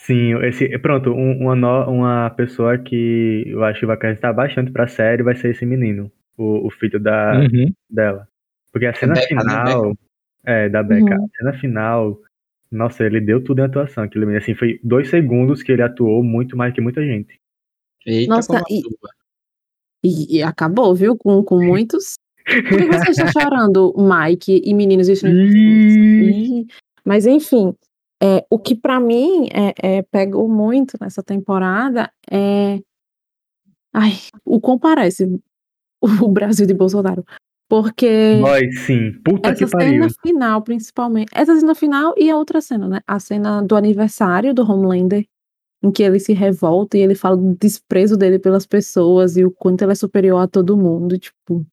Sim, 0.00 0.36
esse, 0.44 0.78
pronto, 0.78 1.10
um- 1.10 1.38
uma, 1.42 1.56
no- 1.56 1.90
uma 1.90 2.30
pessoa 2.30 2.78
que 2.78 3.42
eu 3.48 3.64
acho 3.64 3.80
que 3.80 3.86
vai 3.86 3.96
acreditar 3.96 4.32
bastante 4.32 4.70
pra 4.70 4.86
série 4.86 5.22
vai 5.24 5.34
ser 5.34 5.50
esse 5.50 5.66
menino, 5.66 6.10
o, 6.36 6.66
o 6.66 6.70
filho 6.70 7.00
da, 7.00 7.40
Uhum. 7.40 7.72
dela. 7.90 8.26
Porque 8.78 8.86
a 8.86 8.94
cena 8.94 9.14
Becca, 9.14 9.34
né? 9.34 9.40
final. 9.40 9.98
É, 10.44 10.68
da 10.68 10.82
Becca. 10.84 11.16
Uhum. 11.16 11.24
A 11.24 11.36
cena 11.36 11.52
final. 11.54 12.20
Nossa, 12.70 13.04
ele 13.04 13.20
deu 13.20 13.42
tudo 13.42 13.60
em 13.60 13.64
atuação. 13.64 14.04
Aquele 14.04 14.24
menino, 14.24 14.42
assim, 14.42 14.54
foi 14.54 14.78
dois 14.84 15.10
segundos 15.10 15.62
que 15.62 15.72
ele 15.72 15.82
atuou 15.82 16.22
muito 16.22 16.56
mais 16.56 16.72
que 16.72 16.80
muita 16.80 17.04
gente. 17.04 17.40
Eita, 18.06 18.32
Nossa, 18.32 18.62
e-. 18.70 18.82
E, 20.04 20.36
e 20.38 20.42
acabou, 20.44 20.94
viu? 20.94 21.16
Com, 21.16 21.42
com 21.42 21.60
muitos. 21.60 22.14
Por 22.44 22.78
que 22.78 22.86
você 22.86 23.10
está 23.10 23.26
chorando, 23.32 23.92
Mike 23.98 24.62
e 24.64 24.72
meninos. 24.72 25.08
Ih, 25.24 26.66
Mas 27.04 27.26
enfim, 27.26 27.74
é, 28.22 28.46
o 28.48 28.58
que 28.58 28.76
pra 28.76 29.00
mim 29.00 29.48
é, 29.52 29.96
é, 29.98 30.02
pegou 30.02 30.48
muito 30.48 30.96
nessa 31.00 31.22
temporada 31.22 32.12
é. 32.30 32.78
Ai, 33.92 34.12
o 34.44 34.60
quão 34.60 34.78
parece 34.78 35.24
o 36.00 36.28
Brasil 36.28 36.66
de 36.66 36.74
Bolsonaro. 36.74 37.24
Porque 37.68 38.38
Nós, 38.40 38.80
sim. 38.80 39.12
Puta 39.22 39.50
essa 39.50 39.66
que 39.66 39.70
pariu. 39.70 40.04
cena 40.04 40.08
final, 40.22 40.62
principalmente. 40.62 41.30
Essa 41.34 41.54
cena 41.54 41.74
final 41.74 42.14
e 42.16 42.30
a 42.30 42.36
outra 42.36 42.60
cena, 42.60 42.88
né? 42.88 43.00
A 43.06 43.20
cena 43.20 43.60
do 43.62 43.76
aniversário 43.76 44.54
do 44.54 44.62
Homelander, 44.62 45.26
em 45.82 45.92
que 45.92 46.02
ele 46.02 46.18
se 46.18 46.32
revolta 46.32 46.96
e 46.96 47.00
ele 47.00 47.14
fala 47.14 47.36
do 47.36 47.54
desprezo 47.56 48.16
dele 48.16 48.38
pelas 48.38 48.66
pessoas 48.66 49.36
e 49.36 49.44
o 49.44 49.50
quanto 49.50 49.82
ele 49.82 49.92
é 49.92 49.94
superior 49.94 50.38
a 50.38 50.48
todo 50.48 50.78
mundo, 50.78 51.18
tipo. 51.18 51.64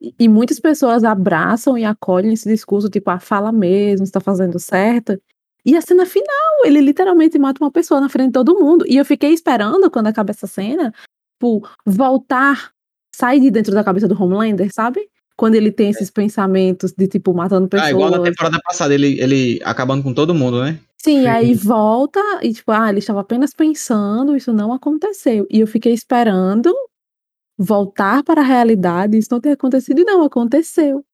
E, 0.00 0.14
e 0.20 0.28
muitas 0.28 0.60
pessoas 0.60 1.02
abraçam 1.02 1.76
e 1.76 1.84
acolhem 1.84 2.32
esse 2.32 2.48
discurso, 2.48 2.88
tipo, 2.88 3.10
ah, 3.10 3.18
fala 3.18 3.50
mesmo, 3.50 4.04
está 4.04 4.20
fazendo 4.20 4.60
certo. 4.60 5.20
E 5.64 5.76
a 5.76 5.80
cena 5.80 6.06
final, 6.06 6.64
ele 6.64 6.80
literalmente 6.80 7.38
mata 7.38 7.62
uma 7.62 7.70
pessoa 7.70 8.00
na 8.00 8.08
frente 8.08 8.28
de 8.28 8.32
todo 8.32 8.58
mundo. 8.58 8.84
E 8.86 8.96
eu 8.96 9.04
fiquei 9.04 9.32
esperando, 9.32 9.90
quando 9.90 10.06
acaba 10.06 10.30
essa 10.30 10.46
cena, 10.46 10.92
tipo, 11.34 11.68
voltar, 11.84 12.72
sair 13.14 13.40
de 13.40 13.50
dentro 13.50 13.74
da 13.74 13.84
cabeça 13.84 14.06
do 14.06 14.20
Homelander, 14.20 14.72
sabe? 14.72 15.08
Quando 15.42 15.56
ele 15.56 15.72
tem 15.72 15.90
esses 15.90 16.08
pensamentos 16.08 16.92
de, 16.96 17.08
tipo, 17.08 17.34
matando 17.34 17.66
pessoas. 17.66 17.88
Ah, 17.88 17.90
igual 17.90 18.12
na 18.12 18.20
temporada 18.22 18.60
passada, 18.62 18.94
ele, 18.94 19.20
ele 19.20 19.58
acabando 19.64 20.00
com 20.00 20.14
todo 20.14 20.32
mundo, 20.32 20.62
né? 20.62 20.78
Sim, 21.02 21.22
Sim. 21.22 21.26
aí 21.26 21.52
volta 21.52 22.20
e 22.44 22.52
tipo, 22.52 22.70
ah, 22.70 22.88
ele 22.88 23.00
estava 23.00 23.22
apenas 23.22 23.52
pensando, 23.52 24.36
isso 24.36 24.52
não 24.52 24.72
aconteceu. 24.72 25.44
E 25.50 25.58
eu 25.58 25.66
fiquei 25.66 25.92
esperando 25.92 26.72
voltar 27.58 28.22
para 28.22 28.40
a 28.40 28.44
realidade, 28.44 29.18
isso 29.18 29.28
não 29.32 29.40
ter 29.40 29.50
acontecido 29.50 30.00
e 30.00 30.04
não 30.04 30.22
aconteceu. 30.22 31.04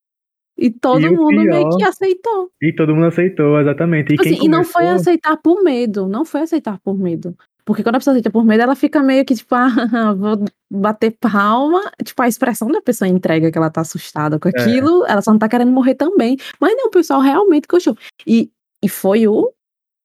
E 0.58 0.70
todo 0.70 1.00
E 1.00 1.08
o 1.08 1.16
mundo 1.16 1.42
meio 1.42 1.50
pior- 1.68 1.76
que 1.78 1.84
aceitou. 1.84 2.50
E 2.60 2.74
todo 2.74 2.94
mundo 2.94 3.06
aceitou, 3.06 3.58
exatamente. 3.60 4.08
E 4.08 4.16
Tipo 4.16 4.24
quem 4.24 4.34
assim, 4.34 4.44
e 4.44 4.48
não 4.48 4.62
foi 4.62 4.82
começou- 4.82 5.00
aceitar 5.00 5.36
por 5.38 5.62
medo, 5.62 6.06
não 6.06 6.26
foi 6.26 6.42
aceitar 6.42 6.78
por 6.80 6.98
medo. 6.98 7.34
Porque 7.68 7.82
quando 7.82 7.96
a 7.96 7.98
pessoa 7.98 8.14
aceita 8.14 8.30
por 8.30 8.46
medo, 8.46 8.62
ela 8.62 8.74
fica 8.74 9.02
meio 9.02 9.26
que 9.26 9.34
tipo, 9.34 9.54
ah, 9.54 10.14
vou 10.14 10.42
bater 10.70 11.14
palma. 11.20 11.82
Tipo, 12.02 12.22
a 12.22 12.28
expressão 12.28 12.68
da 12.68 12.80
pessoa 12.80 13.06
entrega 13.06 13.52
que 13.52 13.58
ela 13.58 13.68
tá 13.68 13.82
assustada 13.82 14.38
com 14.38 14.48
aquilo, 14.48 15.04
ela 15.04 15.20
só 15.20 15.32
não 15.32 15.38
tá 15.38 15.50
querendo 15.50 15.70
morrer 15.70 15.94
também. 15.94 16.38
Mas 16.58 16.74
não, 16.74 16.86
o 16.86 16.90
pessoal 16.90 17.20
realmente 17.20 17.66
gostou. 17.68 17.94
E, 18.26 18.50
e 18.82 18.88
foi 18.88 19.28
o 19.28 19.52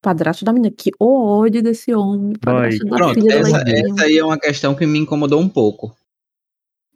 padrasto 0.02 0.44
da 0.44 0.52
menina. 0.52 0.76
Que 0.78 0.92
ódio 1.00 1.64
desse 1.64 1.94
homem. 1.94 2.34
Padrasto 2.36 2.84
da 2.84 2.98
Pronto, 2.98 3.32
essa, 3.32 3.64
essa 3.66 4.04
aí 4.04 4.18
é 4.18 4.26
uma 4.26 4.38
questão 4.38 4.76
que 4.76 4.86
me 4.86 5.00
incomodou 5.00 5.40
um 5.40 5.48
pouco. 5.48 5.96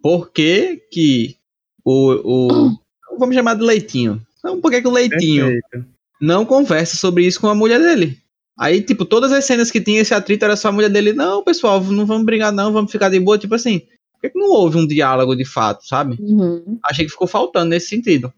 Por 0.02 0.34
que 0.34 0.84
que 0.92 1.38
o, 1.86 2.66
o 2.66 2.78
vamos 3.18 3.34
chamar 3.34 3.54
de 3.54 3.64
Leitinho. 3.64 4.22
Então, 4.40 4.60
por 4.60 4.70
que 4.70 4.82
que 4.82 4.88
o 4.90 4.92
Leitinho 4.92 5.46
Perfeito. 5.46 5.88
não 6.20 6.46
conversa 6.46 6.98
sobre 6.98 7.26
isso 7.26 7.40
com 7.40 7.48
a 7.48 7.56
mulher 7.56 7.80
dele? 7.80 8.22
Aí, 8.60 8.82
tipo, 8.82 9.06
todas 9.06 9.32
as 9.32 9.46
cenas 9.46 9.70
que 9.70 9.80
tinha 9.80 10.02
esse 10.02 10.14
atrito 10.14 10.44
era 10.44 10.56
só 10.56 10.70
a 10.70 10.72
mulher 10.72 10.90
dele. 10.90 11.14
Não, 11.14 11.44
pessoal, 11.44 11.82
não 11.84 12.06
vamos 12.06 12.26
brigar 12.26 12.52
não, 12.52 12.74
vamos 12.74 12.92
ficar 12.92 13.10
de 13.10 13.20
boa. 13.20 13.38
Tipo 13.38 13.56
assim, 13.56 13.80
por 14.14 14.22
que, 14.22 14.30
que 14.32 14.40
não 14.40 14.50
houve 14.50 14.78
um 14.78 14.88
diálogo 14.88 15.36
de 15.36 15.46
fato, 15.46 15.86
sabe? 15.86 16.18
Uhum. 16.20 16.80
Achei 16.86 17.06
que 17.06 17.12
ficou 17.12 17.28
faltando 17.28 17.70
nesse 17.70 17.88
sentido. 17.90 18.34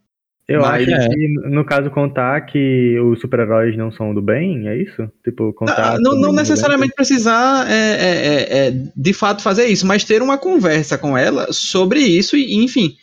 Eu 0.48 0.62
Mas- 0.62 0.88
acho 0.90 0.92
É. 0.92 1.10
que, 1.10 1.28
no 1.48 1.64
caso, 1.64 1.92
contar 1.92 2.42
que 2.48 3.00
os 3.00 3.22
super-heróis 3.22 3.78
não 3.78 3.92
são 3.92 4.14
do 4.16 4.22
bem, 4.22 4.68
é 4.68 4.82
isso? 4.82 5.08
Tipo, 5.24 5.54
contar. 5.54 5.94
Ah, 5.94 5.98
não, 6.00 6.16
não 6.16 6.32
o 6.32 6.34
necessariamente 6.34 6.94
precisar 6.96 7.70
é, 7.70 7.74
é, 7.74 8.28
é, 8.28 8.68
é, 8.68 8.72
de 8.96 9.14
fato 9.14 9.44
fazer 9.44 9.68
isso, 9.68 9.86
mas 9.86 10.04
ter 10.04 10.24
uma 10.24 10.40
conversa 10.40 10.98
com 10.98 11.16
ela 11.16 11.48
sobre 11.54 12.00
isso 12.00 12.36
e, 12.36 12.56
enfim, 12.56 12.96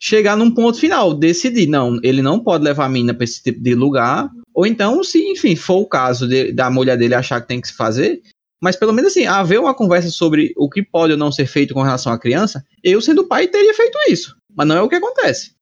chegar 0.00 0.34
num 0.34 0.50
ponto 0.50 0.80
final, 0.80 1.12
decidir, 1.12 1.66
não, 1.66 2.00
ele 2.02 2.22
não 2.22 2.40
pode 2.40 2.64
levar 2.64 2.86
a 2.86 2.88
mina 2.88 3.12
pra 3.12 3.24
esse 3.24 3.42
tipo 3.42 3.62
de 3.62 3.74
lugar, 3.74 4.30
ou 4.54 4.66
então, 4.66 5.02
se, 5.02 5.18
enfim, 5.32 5.56
for 5.56 5.78
o 5.80 5.86
caso 5.86 6.28
de- 6.28 6.52
da 6.52 6.70
mulher 6.70 6.96
dele 6.96 7.14
achar 7.14 7.40
que 7.40 7.48
tem 7.48 7.60
que 7.60 7.68
se 7.68 7.74
fazer, 7.74 8.20
mas 8.62 8.76
pelo 8.76 8.92
menos 8.92 9.10
assim, 9.10 9.26
haver 9.26 9.58
uma 9.60 9.74
conversa 9.74 10.08
sobre 10.08 10.52
o 10.56 10.70
que 10.70 10.82
pode 10.82 11.12
ou 11.12 11.18
não 11.18 11.30
ser 11.32 11.46
feito 11.46 11.74
com 11.74 11.82
relação 11.82 12.12
à 12.12 12.18
criança, 12.18 12.64
eu 12.82 13.00
sendo 13.00 13.26
pai 13.26 13.48
teria 13.48 13.74
feito 13.74 13.98
isso, 14.08 14.34
mas 14.56 14.66
não 14.66 14.76
é 14.76 14.82
o 14.82 14.88
que 14.88 14.94
acontece. 14.94 15.52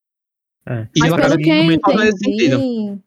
É. 0.69 0.87
E 0.95 1.01
Mas 1.01 1.09
ela 1.09 1.17
pelo 1.17 1.27
acaba 1.33 1.37
que 1.43 1.51
entendi, 1.51 3.01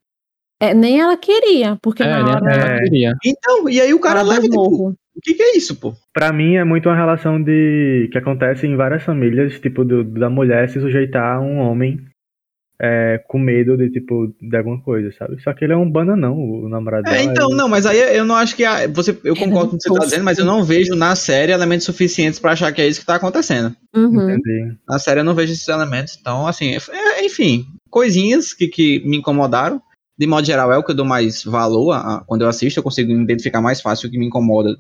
é, 0.60 0.74
nem 0.74 1.00
ela 1.00 1.16
queria, 1.18 1.78
porque 1.82 2.04
É, 2.04 2.08
na 2.08 2.26
hora 2.36 2.54
Ela 2.54 2.80
queria. 2.82 3.14
Então, 3.26 3.70
e 3.70 3.80
aí 3.80 3.94
o 3.94 4.00
cara 4.00 4.20
ela 4.22 4.30
leva, 4.34 4.42
tipo, 4.44 4.90
o 4.90 5.22
que, 5.22 5.34
que 5.34 5.42
é 5.44 5.58
isso, 5.58 5.76
pô? 5.76 5.94
Pra 6.14 6.34
mim 6.34 6.56
é 6.56 6.64
muito 6.64 6.90
uma 6.90 6.96
relação 6.96 7.42
de 7.42 8.10
que 8.12 8.18
acontece 8.18 8.66
em 8.68 8.76
várias 8.76 9.04
famílias, 9.04 9.60
tipo, 9.60 9.86
do- 9.86 10.04
da 10.04 10.30
mulher 10.30 10.70
se 10.70 10.80
sujeitar 10.80 11.38
a 11.38 11.42
um 11.42 11.58
homem 11.60 12.02
é, 12.82 13.24
com 13.28 13.40
medo 13.40 13.78
de, 13.78 13.90
tipo, 13.90 14.34
de 14.42 14.58
alguma 14.58 14.82
coisa, 14.82 15.12
sabe? 15.18 15.42
Só 15.42 15.54
que 15.54 15.64
ele 15.64 15.74
é 15.74 15.78
um 15.78 15.90
bananão, 15.90 16.38
o 16.38 16.68
namorado 16.68 17.08
É, 17.10 17.24
então, 17.24 17.48
ele- 17.50 17.56
não, 17.58 17.70
mas 17.70 17.86
aí 17.86 17.98
eu 18.18 18.26
não 18.26 18.36
acho 18.36 18.56
que 18.56 18.66
a, 18.66 18.88
você, 18.88 19.18
eu 19.24 19.36
concordo 19.36 19.70
com 19.72 19.76
o 19.76 19.80
que 19.80 19.88
você 19.90 19.94
tá 20.00 20.06
dizendo, 20.06 20.24
mas 20.26 20.38
eu 20.38 20.46
não 20.46 20.64
vejo 20.64 20.94
na 20.96 21.16
série 21.16 21.52
elementos 21.54 21.86
suficientes 21.86 22.40
pra 22.40 22.52
achar 22.52 22.72
que 22.74 22.82
é 22.82 22.88
isso 22.88 23.00
que 23.00 23.06
tá 23.06 23.16
acontecendo. 23.16 23.76
Uhum. 23.96 24.30
Entendi. 24.32 24.78
Na 24.88 25.00
série 25.00 25.22
eu 25.22 25.24
não 25.24 25.34
vejo 25.36 25.54
esses 25.54 25.68
elementos, 25.68 26.18
então, 26.20 26.46
assim, 26.48 26.76
é- 26.76 27.26
enfim, 27.26 27.66
coisinhas 27.90 28.54
que, 28.54 28.68
que 28.68 29.00
me 29.08 29.18
incomodaram. 29.18 29.82
De 30.18 30.26
modo 30.28 30.46
geral, 30.46 30.72
é 30.72 30.78
o 30.78 30.84
que 30.84 30.92
eu 30.92 30.96
dou 30.96 31.06
mais 31.06 31.44
valor 31.44 31.92
a- 31.92 32.16
a- 32.18 32.24
quando 32.26 32.42
eu 32.44 32.48
assisto, 32.50 32.80
eu 32.80 32.84
consigo 32.84 33.12
identificar 33.12 33.62
mais 33.62 33.82
fácil 33.82 34.08
o 34.08 34.12
que 34.12 34.18
me 34.18 34.26
incomoda 34.26 34.78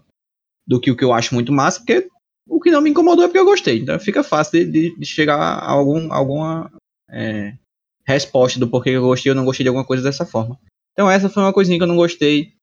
do 0.67 0.79
que 0.79 0.89
o 0.91 0.95
que 0.95 1.03
eu 1.03 1.11
acho 1.13 1.33
muito 1.33 1.51
massa, 1.51 1.79
porque 1.79 2.07
o 2.47 2.59
que 2.59 2.71
não 2.71 2.81
me 2.81 2.89
incomodou 2.89 3.23
é 3.23 3.27
porque 3.27 3.39
eu 3.39 3.45
gostei. 3.45 3.79
Então 3.79 3.99
fica 3.99 4.23
fácil 4.23 4.65
de, 4.65 4.65
de- 4.91 4.99
de 4.99 5.05
chegar 5.05 5.35
a 5.37 5.69
algum, 5.69 6.11
alguma 6.11 6.71
é, 7.09 7.53
resposta 8.07 8.59
do 8.59 8.67
porquê 8.67 8.91
eu 8.91 9.01
gostei 9.01 9.31
ou 9.31 9.35
não 9.35 9.45
gostei 9.45 9.63
de 9.63 9.67
alguma 9.69 9.85
coisa 9.85 10.03
dessa 10.03 10.25
forma. 10.25 10.59
Então 10.93 11.09
essa 11.09 11.29
foi 11.29 11.43
uma 11.43 11.53
coisinha 11.53 11.77
que 11.77 11.83
eu 11.83 11.87
não 11.87 11.95
gostei 11.95 12.53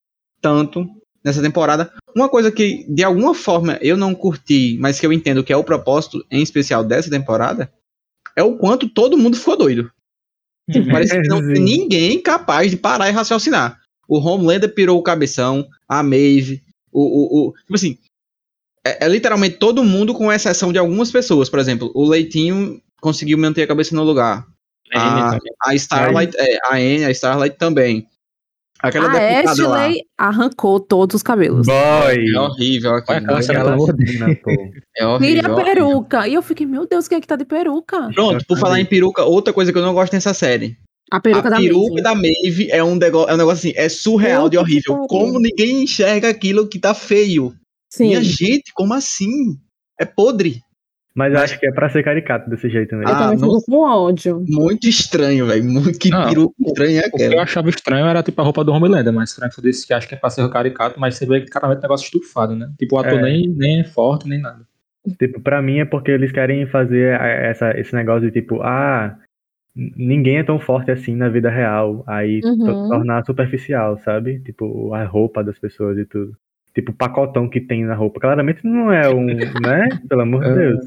tanto 0.40 0.86
nessa 1.24 1.42
temporada. 1.42 1.92
Uma 2.14 2.28
coisa 2.28 2.50
que, 2.50 2.84
de 2.88 3.02
alguma 3.04 3.34
forma, 3.34 3.78
eu 3.80 3.96
não 3.96 4.14
curti, 4.14 4.76
mas 4.80 4.98
que 5.00 5.06
eu 5.06 5.12
entendo 5.12 5.44
que 5.44 5.52
é 5.52 5.56
o 5.56 5.64
propósito, 5.64 6.24
em 6.30 6.42
especial 6.42 6.84
dessa 6.84 7.08
temporada, 7.10 7.72
é 8.36 8.42
o 8.42 8.56
quanto 8.56 8.88
todo 8.88 9.16
mundo 9.18 9.36
ficou 9.36 9.56
doido. 9.56 9.90
Tipo, 10.70 10.90
parece 10.90 11.20
que 11.20 11.28
não 11.28 11.40
tem 11.52 11.62
ninguém 11.62 12.20
capaz 12.20 12.70
de 12.70 12.76
parar 12.76 13.08
e 13.08 13.12
raciocinar. 13.12 13.80
O 14.08 14.18
Homelander 14.18 14.72
pirou 14.74 14.98
o 14.98 15.02
cabeção, 15.02 15.66
a 15.88 16.02
Maeve, 16.02 16.62
o. 16.92 17.00
o, 17.02 17.48
o- 17.48 17.52
tipo 17.52 17.74
assim, 17.74 17.96
é, 18.84 19.06
é 19.06 19.08
literalmente 19.08 19.56
todo 19.56 19.84
mundo, 19.84 20.12
com 20.14 20.32
exceção 20.32 20.72
de 20.72 20.78
algumas 20.78 21.10
pessoas. 21.10 21.48
Por 21.48 21.58
exemplo, 21.58 21.90
o 21.94 22.06
Leitinho 22.06 22.80
conseguiu 23.00 23.38
manter 23.38 23.62
a 23.62 23.66
cabeça 23.66 23.94
no 23.94 24.02
lugar. 24.02 24.46
A, 24.98 25.38
a 25.66 25.74
Starlight, 25.74 26.36
é, 26.38 26.58
a 26.64 26.74
Anne, 26.76 27.04
a 27.04 27.10
Starlight 27.10 27.56
também. 27.56 28.06
Aquela 28.82 29.06
A 29.06 29.12
deputada 29.12 29.68
lá. 29.68 29.84
Ashley 29.84 30.02
arrancou 30.18 30.80
todos 30.80 31.14
os 31.14 31.22
cabelos. 31.22 31.66
Boy! 31.66 32.34
É 32.34 32.40
horrível. 32.40 32.90
Olha 32.90 33.00
aquela 33.38 33.76
né? 33.76 34.36
É 34.96 35.06
horrível. 35.06 35.44
a 35.46 35.52
horrível. 35.52 35.54
peruca. 35.64 36.26
E 36.26 36.34
eu 36.34 36.42
fiquei, 36.42 36.66
meu 36.66 36.84
Deus, 36.86 37.06
quem 37.06 37.18
é 37.18 37.20
que 37.20 37.26
tá 37.26 37.36
de 37.36 37.44
peruca? 37.44 38.10
Pronto, 38.12 38.44
por 38.44 38.58
falar 38.58 38.80
em 38.80 38.84
peruca, 38.84 39.22
outra 39.22 39.52
coisa 39.52 39.72
que 39.72 39.78
eu 39.78 39.82
não 39.82 39.94
gosto 39.94 40.12
nessa 40.14 40.34
série. 40.34 40.76
A 41.12 41.20
peruca 41.20 41.46
a 41.46 41.50
da 41.50 41.56
peruca 41.58 41.90
Maeve. 41.90 42.02
da 42.02 42.14
Maeve 42.14 42.70
é 42.72 42.82
um, 42.82 42.96
nego- 42.96 43.26
é 43.28 43.34
um 43.34 43.36
negócio 43.36 43.68
assim, 43.70 43.78
é 43.78 43.88
surreal 43.88 44.48
de 44.48 44.58
horrível. 44.58 44.94
pariu. 44.94 45.06
Como 45.06 45.38
ninguém 45.38 45.84
enxerga 45.84 46.28
aquilo 46.30 46.66
que 46.66 46.78
tá 46.80 46.92
feio? 46.92 47.54
Sim. 47.88 48.08
Minha 48.08 48.22
gente, 48.24 48.72
como 48.74 48.94
assim? 48.94 49.30
É 50.00 50.04
podre. 50.04 50.60
Mas 51.14 51.32
eu 51.34 51.40
acho 51.40 51.60
que 51.60 51.66
é 51.66 51.72
pra 51.72 51.90
ser 51.90 52.02
caricato 52.02 52.48
desse 52.48 52.70
jeito 52.70 52.94
mesmo. 52.96 53.10
Eu 53.10 53.14
Ah, 53.14 53.18
também 53.18 53.38
não- 53.38 53.60
fico 53.60 53.70
com 53.70 53.78
ódio. 53.80 54.44
Muito 54.48 54.88
estranho, 54.88 55.46
velho. 55.46 55.62
Muito 55.64 55.98
que 55.98 56.08
Não, 56.10 56.26
peruca 56.28 56.54
estranha 56.66 57.00
é 57.02 57.06
O 57.08 57.10
que 57.10 57.22
eu 57.22 57.26
aquela. 57.26 57.42
achava 57.42 57.68
estranho 57.68 58.06
era 58.06 58.22
tipo 58.22 58.40
a 58.40 58.44
roupa 58.44 58.64
do 58.64 58.72
Homelander, 58.72 59.12
mas 59.12 59.34
Frank 59.34 59.60
disse 59.60 59.86
que 59.86 59.92
acha 59.92 60.08
que 60.08 60.14
é 60.14 60.18
pra 60.18 60.30
ser 60.30 60.48
caricato, 60.48 60.98
mas 60.98 61.16
você 61.16 61.26
vê 61.26 61.40
que 61.42 61.48
claramente 61.50 61.76
é 61.76 61.80
um 61.80 61.82
negócio 61.82 62.04
estufado, 62.06 62.56
né? 62.56 62.70
Tipo, 62.78 62.96
o 62.96 62.98
ator 62.98 63.18
É. 63.18 63.22
nem, 63.22 63.48
nem 63.48 63.80
é 63.80 63.84
forte, 63.84 64.26
nem 64.28 64.40
nada. 64.40 64.60
Tipo, 65.18 65.40
pra 65.40 65.60
mim 65.60 65.80
é 65.80 65.84
porque 65.84 66.10
eles 66.12 66.32
querem 66.32 66.64
fazer 66.66 67.20
a- 67.20 67.26
essa, 67.26 67.78
esse 67.78 67.94
negócio 67.94 68.22
de 68.30 68.40
tipo, 68.40 68.62
ah, 68.62 69.14
ninguém 69.76 70.38
é 70.38 70.42
tão 70.44 70.58
forte 70.60 70.90
assim 70.90 71.14
na 71.16 71.28
vida 71.28 71.50
real. 71.50 72.04
Aí 72.06 72.40
Uhum. 72.44 72.88
tornar 72.88 73.24
superficial, 73.24 73.98
sabe? 73.98 74.40
Tipo, 74.40 74.94
a 74.94 75.04
roupa 75.04 75.42
das 75.44 75.58
pessoas 75.58 75.98
e 75.98 76.04
tudo. 76.04 76.32
Tipo, 76.74 76.92
o 76.92 76.94
pacotão 76.94 77.48
que 77.50 77.60
tem 77.60 77.84
na 77.84 77.94
roupa. 77.94 78.18
Claramente 78.20 78.60
não 78.64 78.90
é 78.92 79.08
um, 79.12 79.26
né? 79.66 79.88
Pelo 80.08 80.22
amor 80.22 80.42
de 80.44 80.50
É. 80.50 80.54
Deus. 80.54 80.86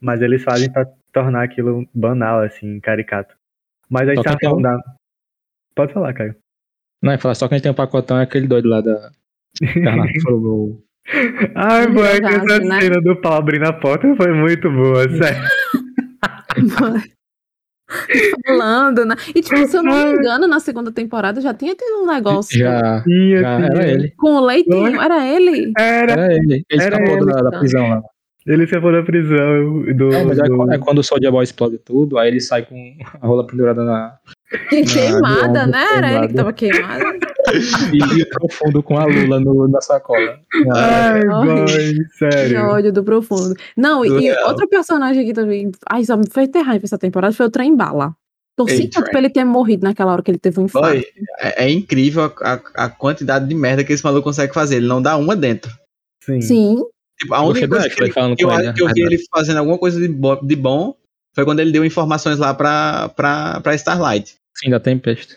Mas 0.00 0.20
eles 0.22 0.42
fazem 0.42 0.70
pra 0.72 0.86
tornar 1.12 1.42
aquilo 1.44 1.86
banal, 1.94 2.40
assim, 2.42 2.80
caricato. 2.80 3.34
Mas 3.88 4.08
aí 4.08 4.14
tá 4.22 4.36
falando 4.40 4.58
um- 4.58 4.62
da. 4.62 4.78
Pode 5.74 5.92
falar, 5.92 6.12
Caio. 6.14 6.34
Não, 7.02 7.12
é 7.12 7.18
falar 7.18 7.34
só 7.34 7.48
que 7.48 7.54
a 7.54 7.56
gente 7.56 7.62
tem 7.64 7.72
um 7.72 7.74
pacotão, 7.74 8.18
é 8.18 8.22
aquele 8.22 8.46
doido 8.46 8.68
lá 8.68 8.80
da. 8.80 9.10
Carnaval. 9.82 10.78
Ai, 11.56 11.86
verdade, 11.88 12.36
essa 12.36 12.58
né? 12.60 12.80
cena 12.82 13.00
do 13.00 13.16
pau 13.20 13.34
abrindo 13.34 13.64
a 13.66 13.72
porta 13.72 14.14
foi 14.16 14.32
muito 14.32 14.70
boa, 14.70 15.08
sério. 15.08 15.42
Falando, 18.46 19.04
né? 19.04 19.16
E, 19.34 19.40
tipo, 19.42 19.66
se 19.66 19.76
eu 19.76 19.82
não 19.82 19.92
me 20.04 20.12
engano, 20.12 20.46
na 20.46 20.60
segunda 20.60 20.92
temporada 20.92 21.40
já 21.40 21.52
tinha 21.52 21.74
tido 21.74 22.02
um 22.02 22.06
negócio 22.06 22.56
Já, 22.56 23.02
Tinha, 23.02 23.40
já 23.40 23.56
tinha. 23.56 23.66
era 23.66 23.90
ele. 23.90 24.10
com 24.16 24.36
o 24.36 24.44
leitinho. 24.46 25.00
Era 25.00 25.26
ele? 25.26 25.72
Era, 25.76 26.12
Era 26.12 26.34
ele. 26.34 26.64
Ele 26.70 26.82
Era 26.82 26.94
escapou 27.02 27.16
ele, 27.16 27.26
da, 27.26 27.42
da 27.50 27.58
prisão 27.58 27.88
lá. 27.88 28.02
Ele 28.46 28.64
escapou 28.64 28.90
da 28.92 29.02
prisão 29.02 29.82
do. 29.96 30.12
É, 30.12 30.24
mas 30.24 30.38
é, 30.38 30.42
do- 30.42 30.72
é 30.72 30.78
quando 30.78 30.98
o 30.98 31.02
Soldier 31.04 31.30
Boy 31.30 31.44
explode 31.44 31.78
tudo, 31.78 32.18
aí 32.18 32.28
ele 32.28 32.40
sai 32.40 32.64
com 32.64 32.96
a 33.20 33.26
rola 33.26 33.46
pendurada 33.46 33.84
na. 33.84 34.16
Que 34.68 34.82
queimada, 34.84 35.66
né? 35.66 35.84
Era 35.96 36.12
ele 36.18 36.28
que 36.28 36.34
tava 36.34 36.52
queimado. 36.52 37.04
E, 37.92 38.24
profundo 38.26 38.80
com 38.80 38.96
a 38.96 39.04
Lula 39.06 39.40
no, 39.40 39.66
na 39.66 39.80
sacola. 39.80 40.38
Ai, 40.72 41.24
boy, 41.24 41.64
Que 41.66 42.04
sério. 42.16 42.60
ódio 42.66 42.92
do 42.92 43.02
profundo. 43.02 43.54
Não, 43.76 44.04
e 44.04 44.08
Surreal. 44.08 44.48
outro 44.48 44.68
personagem 44.68 45.22
aqui 45.24 45.32
também. 45.32 45.72
Ai, 45.90 46.04
só 46.04 46.16
me 46.16 46.24
fez 46.30 46.48
ter 46.48 46.60
raiva 46.60 46.84
essa 46.84 46.98
temporada 46.98 47.34
foi 47.34 47.46
o 47.46 47.50
Trem 47.50 47.74
Bala. 47.74 48.14
Torci 48.56 48.86
tanto 48.88 49.10
pra 49.10 49.18
ele 49.18 49.30
ter 49.30 49.42
morrido 49.44 49.82
naquela 49.84 50.12
hora 50.12 50.22
que 50.22 50.30
ele 50.30 50.38
teve 50.38 50.60
um 50.60 50.64
infarto. 50.66 50.90
Boy, 50.90 51.04
é, 51.40 51.64
é 51.64 51.70
incrível 51.70 52.24
a, 52.40 52.52
a- 52.54 52.60
a 52.84 52.88
quantidade 52.88 53.48
de 53.48 53.54
merda 53.54 53.82
que 53.82 53.92
esse 53.92 54.04
maluco 54.04 54.24
consegue 54.24 54.54
fazer. 54.54 54.76
Ele 54.76 54.86
não 54.86 55.02
dá 55.02 55.16
uma 55.16 55.34
dentro. 55.34 55.72
Sim. 56.22 56.40
Sim. 56.40 56.76
Tipo, 57.20 57.34
a 57.34 57.42
única 57.42 57.68
coisa 57.68 57.88
que, 57.90 58.02
ele- 58.02 58.12
falando 58.12 58.36
que 58.36 58.44
eu, 58.44 58.50
ele, 58.50 58.72
que 58.72 58.82
eu 58.82 58.86
né? 58.86 58.92
vi 58.94 59.02
ele 59.02 59.18
fazendo 59.30 59.58
alguma 59.58 59.76
coisa 59.78 60.00
de, 60.00 60.08
bo- 60.08 60.40
de 60.40 60.56
bom 60.56 60.96
foi 61.34 61.44
quando 61.44 61.60
ele 61.60 61.70
deu 61.70 61.84
informações 61.84 62.38
lá 62.38 62.54
pra, 62.54 63.10
pra, 63.10 63.60
pra 63.60 63.74
Starlight. 63.74 64.34
Sim, 64.56 64.70
da 64.70 64.80
Tempest. 64.80 65.36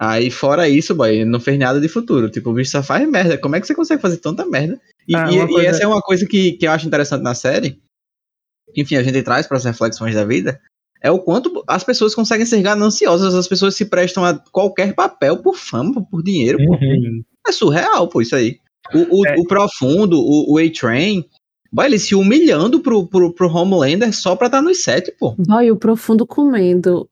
Aí, 0.00 0.30
fora 0.30 0.68
isso, 0.68 0.94
boy, 0.94 1.14
ele 1.14 1.24
não 1.24 1.40
fez 1.40 1.58
nada 1.58 1.80
de 1.80 1.88
futuro. 1.88 2.28
Tipo, 2.28 2.50
o 2.50 2.52
bicho 2.54 2.70
só 2.70 2.82
faz 2.82 3.08
merda. 3.08 3.38
Como 3.38 3.56
é 3.56 3.60
que 3.60 3.66
você 3.66 3.74
consegue 3.74 4.02
fazer 4.02 4.18
tanta 4.18 4.44
merda? 4.44 4.78
E, 5.08 5.16
Ah, 5.16 5.30
e- 5.30 5.36
uma 5.38 5.44
e 5.44 5.48
coisa- 5.48 5.68
essa 5.68 5.82
é 5.84 5.86
uma 5.86 6.02
coisa 6.02 6.26
que, 6.26 6.52
que 6.52 6.66
eu 6.66 6.72
acho 6.72 6.86
interessante 6.86 7.22
na 7.22 7.34
série. 7.34 7.80
Enfim, 8.76 8.96
a 8.96 9.02
gente 9.02 9.22
traz 9.22 9.46
para 9.46 9.56
as 9.56 9.64
reflexões 9.64 10.14
da 10.14 10.24
vida. 10.24 10.60
É 11.00 11.10
o 11.10 11.18
quanto 11.20 11.62
as 11.68 11.84
pessoas 11.84 12.14
conseguem 12.14 12.44
ser 12.44 12.60
gananciosas. 12.62 13.34
As 13.34 13.46
pessoas 13.48 13.74
se 13.74 13.86
prestam 13.86 14.24
a 14.24 14.34
qualquer 14.52 14.94
papel 14.94 15.38
por 15.38 15.56
fama, 15.56 16.04
por 16.10 16.22
dinheiro. 16.22 16.58
Uhum. 16.60 17.22
É 17.46 17.52
surreal, 17.52 18.08
pô, 18.08 18.20
isso 18.20 18.34
aí. 18.34 18.58
O, 18.94 19.20
o, 19.20 19.26
É. 19.26 19.34
o 19.38 19.44
Profundo, 19.44 20.18
o, 20.18 20.54
o 20.54 20.58
A-Train, 20.58 21.24
boy, 21.72 21.86
ele 21.86 21.98
se 21.98 22.14
humilhando 22.14 22.80
pro, 22.80 23.06
pro, 23.06 23.32
pro 23.32 23.48
Homelander 23.52 24.12
só 24.14 24.36
pra 24.36 24.46
estar 24.46 24.62
nos 24.62 24.82
sete, 24.82 25.12
pô. 25.18 25.34
Boy, 25.38 25.70
o 25.70 25.76
profundo 25.76 26.26
comendo 26.26 27.08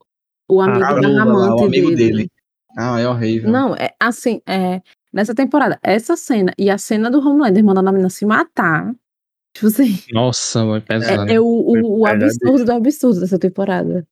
o 0.49 0.61
amigo 0.61 0.85
A 0.85 0.93
da 0.95 1.09
Lula 1.09 1.09
lá, 1.11 1.23
amante 1.23 1.63
o 1.63 1.67
amigo 1.67 1.89
dele. 1.91 2.13
dele. 2.13 2.31
Ah, 2.77 3.01
é 3.01 3.09
horrível. 3.09 3.51
Não, 3.51 3.75
é 3.77 3.91
assim, 4.01 4.41
é, 4.47 4.81
nessa 5.13 5.35
temporada, 5.35 5.79
essa 5.83 6.17
cena 6.17 6.53
e 6.59 6.69
a 6.71 6.77
cena 6.79 7.11
do 7.11 7.19
Homelander 7.21 7.65
mandando 7.65 7.89
a 7.89 7.93
menina 7.93 8.11
se 8.11 8.27
matar. 8.27 8.93
Tipo 9.55 9.69
assim, 9.69 9.99
Nossa, 10.13 10.65
vai 10.65 10.81
pesado. 10.81 11.31
é, 11.31 11.35
é 11.35 11.41
o, 11.41 11.45
o, 11.45 12.01
o 12.01 12.07
absurdo 12.07 12.65
do 12.65 12.73
absurdo 12.73 13.21
dessa 13.21 13.39
temporada. 13.39 14.05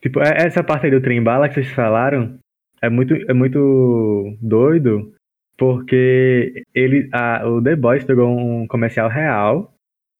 Tipo, 0.00 0.20
é- 0.20 0.46
essa 0.46 0.62
parte 0.62 0.86
aí 0.86 0.92
do 0.92 1.00
trem 1.02 1.20
bala 1.22 1.48
que 1.48 1.54
vocês 1.54 1.68
falaram 1.74 2.38
é 2.80 2.88
muito, 2.88 3.14
é 3.14 3.32
muito 3.34 4.36
doido, 4.40 5.12
porque 5.56 6.64
ele, 6.74 7.08
a- 7.12 7.46
o 7.48 7.62
The 7.62 7.76
Boys 7.76 8.04
pegou 8.04 8.28
um 8.28 8.66
comercial 8.66 9.08
real. 9.08 9.74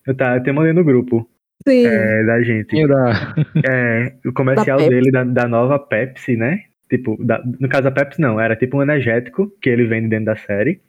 Eu, 0.07 0.14
tá, 0.16 0.33
eu 0.35 0.38
até 0.38 0.53
mandei 0.53 0.72
no 0.72 0.85
grupo 0.85 1.29
Sim. 1.66 1.87
é, 1.87 2.25
da 2.25 2.42
gente. 2.42 2.87
Da- 2.87 3.35
É, 3.68 4.14
o 4.27 4.33
comercial 4.33 4.79
Da 4.79 4.88
dele 4.88 5.11
da, 5.11 5.25
da 5.25 5.49
nova 5.49 5.79
Pepsi, 5.79 6.37
né? 6.37 6.61
Tipo, 6.88 7.16
da- 7.25 7.42
no 7.61 7.68
caso 7.68 7.85
da 7.85 7.90
Pepsi 7.90 8.20
não, 8.20 8.40
era 8.40 8.55
tipo 8.57 8.79
um 8.79 8.83
energético 8.83 9.51
que 9.61 9.68
ele 9.68 9.87
vende 9.87 10.09
dentro 10.09 10.27
da 10.27 10.37
série. 10.37 10.81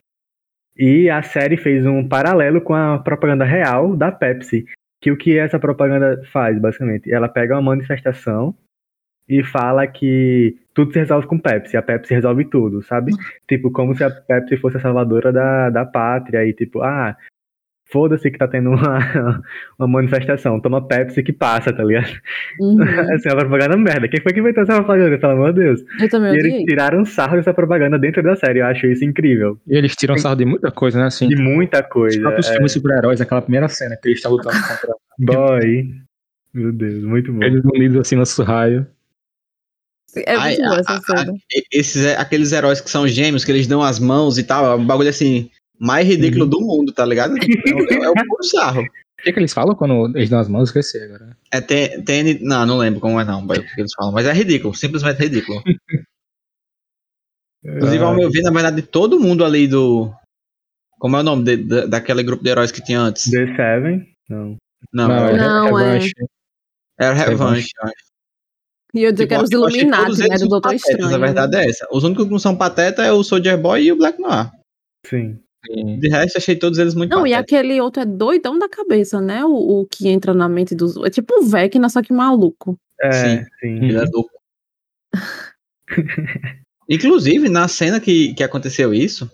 E 0.77 1.09
a 1.09 1.23
série 1.23 1.57
fez 1.57 1.85
um 1.87 2.07
paralelo 2.07 2.61
com 2.61 2.73
a 2.75 2.99
propaganda 2.99 3.43
real 3.43 3.95
da 3.97 4.11
Pepsi. 4.11 4.65
Que 5.01 5.11
o 5.11 5.17
que 5.17 5.37
essa 5.37 5.59
propaganda 5.59 6.21
faz, 6.31 6.59
basicamente? 6.59 7.11
Ela 7.11 7.27
pega 7.27 7.55
uma 7.55 7.61
manifestação 7.61 8.55
e 9.29 9.43
fala 9.43 9.85
que 9.87 10.55
tudo 10.73 10.93
se 10.93 10.99
resolve 10.99 11.27
com 11.27 11.37
Pepsi. 11.39 11.75
A 11.75 11.81
Pepsi 11.81 12.13
resolve 12.13 12.45
tudo, 12.45 12.81
sabe? 12.81 13.11
tipo, 13.47 13.71
como 13.71 13.95
se 13.95 14.03
a 14.03 14.09
Pepsi 14.09 14.57
fosse 14.57 14.77
a 14.77 14.79
salvadora 14.79 15.31
da, 15.31 15.69
da 15.69 15.85
pátria. 15.85 16.45
E 16.45 16.53
tipo, 16.53 16.81
ah, 16.81 17.15
foda-se 17.91 18.29
que 18.29 18.37
tá 18.37 18.47
tendo 18.47 18.69
uma, 18.69 18.99
uma 19.77 19.87
manifestação. 19.87 20.59
Toma 20.59 20.87
Pepsi 20.87 21.23
que 21.23 21.33
passa, 21.33 21.73
tá 21.73 21.83
ligado? 21.83 22.11
Uhum. 22.59 22.81
Essa 23.13 23.29
é 23.29 23.33
uma 23.33 23.41
propaganda 23.41 23.75
merda. 23.75 24.07
Quem 24.07 24.21
foi 24.21 24.31
que 24.33 24.39
inventou 24.39 24.63
essa 24.63 24.75
propaganda, 24.75 25.17
pelo 25.17 25.33
amor 25.33 25.53
de 25.53 25.61
Deus? 25.61 25.81
Eu 25.99 26.09
também 26.09 26.33
E 26.33 26.37
eles 26.37 26.63
tiraram 26.63 27.03
sarro 27.05 27.35
dessa 27.35 27.53
propaganda 27.53 27.97
dentro 27.99 28.23
da 28.23 28.35
série. 28.35 28.59
Eu 28.59 28.65
acho 28.67 28.85
isso 28.87 29.03
incrível. 29.03 29.59
E 29.67 29.75
eles 29.75 29.95
tiram 29.95 30.17
sarro 30.17 30.35
de 30.35 30.45
muita 30.45 30.71
coisa, 30.71 30.99
né? 30.99 31.07
Assim, 31.07 31.27
De 31.27 31.35
muita 31.35 31.81
os 31.81 31.87
coisa. 31.87 32.21
próprios 32.21 32.47
É, 32.49 32.53
filmes 32.53 32.71
super-heróis, 32.71 33.19
aquela 33.19 33.41
primeira 33.41 33.67
cena 33.67 33.97
que 34.01 34.07
eles 34.07 34.19
estão 34.19 34.31
lutando 34.31 34.55
contra 34.55 34.95
boy. 35.19 35.89
Meu 36.53 36.71
Deus, 36.71 37.03
muito 37.03 37.31
bom. 37.33 37.43
eles 37.43 37.63
unidos 37.65 37.97
assim 37.97 38.15
no 38.15 38.23
raio. 38.43 38.87
É 40.25 40.35
Ai, 40.35 40.55
muito 40.55 40.67
boa 40.69 40.79
essa 40.79 40.93
a- 40.93 41.01
cena. 41.01 41.33
Esses, 41.71 42.05
é- 42.05 42.15
aqueles 42.17 42.51
heróis 42.51 42.81
que 42.81 42.89
são 42.89 43.07
gêmeos, 43.07 43.43
que 43.45 43.51
eles 43.51 43.67
dão 43.67 43.81
as 43.83 43.99
mãos 43.99 44.37
e 44.37 44.43
tal, 44.43 44.65
é 44.65 44.75
um 44.75 44.85
bagulho 44.85 45.09
assim, 45.09 45.49
mais 45.79 46.07
ridículo 46.07 46.43
Uhum. 46.45 46.49
do 46.49 46.61
mundo, 46.61 46.91
tá 46.93 47.05
ligado? 47.05 47.35
É, 47.37 47.41
é, 47.93 48.03
é 48.03 48.09
o 48.09 48.13
puro 48.29 48.43
sarro. 48.43 48.81
O 48.81 49.23
que, 49.23 49.33
que 49.33 49.39
eles 49.39 49.51
falam 49.53 49.75
quando 49.75 50.15
eles 50.15 50.29
dão 50.29 50.39
as 50.39 50.47
mãos? 50.47 50.69
Esqueci 50.69 50.99
agora. 50.99 51.35
É 51.51 51.59
TN. 51.59 52.39
Não, 52.41 52.65
não 52.65 52.77
lembro 52.77 52.99
como 52.99 53.19
é 53.19 53.25
não, 53.25 53.43
o 53.43 53.47
que 53.47 53.61
eles 53.81 53.91
falam. 53.95 54.13
Mas 54.13 54.25
é 54.27 54.31
ridículo, 54.33 54.73
simplesmente 54.75 55.19
ridículo. 55.19 55.61
Inclusive, 57.63 58.03
ao 58.03 58.15
meu 58.15 58.29
ver, 58.29 58.41
na 58.43 58.51
verdade, 58.51 58.81
todo 58.81 59.19
mundo 59.19 59.43
ali 59.43 59.67
do. 59.67 60.13
Como 60.99 61.17
é 61.17 61.19
o 61.19 61.23
nome 61.23 61.43
de- 61.43 61.57
da- 61.57 61.85
daquele 61.85 62.23
grupo 62.23 62.43
de 62.43 62.49
heróis 62.49 62.71
que 62.71 62.81
tinha 62.83 62.99
antes? 62.99 63.29
The 63.29 63.45
Seven? 63.55 64.07
Não. 64.29 64.55
Não, 64.93 65.11
é 65.11 65.33
era, 65.33 65.37
Não, 65.37 65.79
é. 65.79 65.93
Revanche. 65.93 66.11
era 66.99 67.13
Revanche. 67.13 67.29
Revanche. 67.31 67.69
eu 67.81 67.87
acho. 67.87 68.06
E 68.93 69.03
eu 69.03 69.11
dizer 69.11 69.23
Tipo, 69.23 69.27
que 69.27 69.33
era 69.35 69.43
os 69.43 69.51
Illuminati, 69.51 70.03
todos 70.03 70.19
né? 70.19 70.25
eles 70.27 70.41
Do 70.41 70.47
Doutor 70.49 70.71
patetas, 70.71 70.89
Estranho. 70.89 71.15
A 71.15 71.17
verdade 71.17 71.57
é 71.57 71.69
essa. 71.69 71.87
Os 71.91 72.03
únicos 72.03 72.25
que 72.25 72.31
não 72.31 72.39
são 72.39 72.55
pateta 72.55 73.03
é 73.03 73.11
o 73.11 73.23
Soldier 73.23 73.57
Boy 73.59 73.83
e 73.83 73.91
o 73.91 73.97
Black 73.97 74.19
Noir. 74.21 74.49
Sim. 75.05 75.39
Sim. 75.65 75.99
De 75.99 76.07
resto, 76.07 76.37
achei 76.37 76.55
todos 76.55 76.79
eles 76.79 76.95
muito 76.95 77.09
Não, 77.11 77.27
e 77.27 77.31
patéticos. 77.31 77.57
aquele 77.59 77.81
outro 77.81 78.01
é 78.03 78.05
doidão 78.05 78.57
da 78.57 78.69
cabeça, 78.69 79.19
né? 79.19 79.43
O, 79.43 79.81
o 79.81 79.85
que 79.85 80.07
entra 80.07 80.33
na 80.33 80.47
mente 80.47 80.73
dos. 80.73 80.95
É 80.97 81.09
tipo 81.09 81.39
o 81.39 81.43
Vecna, 81.45 81.89
só 81.89 82.01
que 82.01 82.13
maluco. 82.13 82.77
É, 83.01 83.11
Sim. 83.11 83.45
sim. 83.59 83.75
Ele 83.85 83.97
é 83.97 84.05
louco. 84.05 84.31
Inclusive, 86.89 87.49
na 87.49 87.67
cena 87.67 87.99
que, 87.99 88.33
que 88.33 88.43
aconteceu 88.43 88.93
isso, 88.93 89.29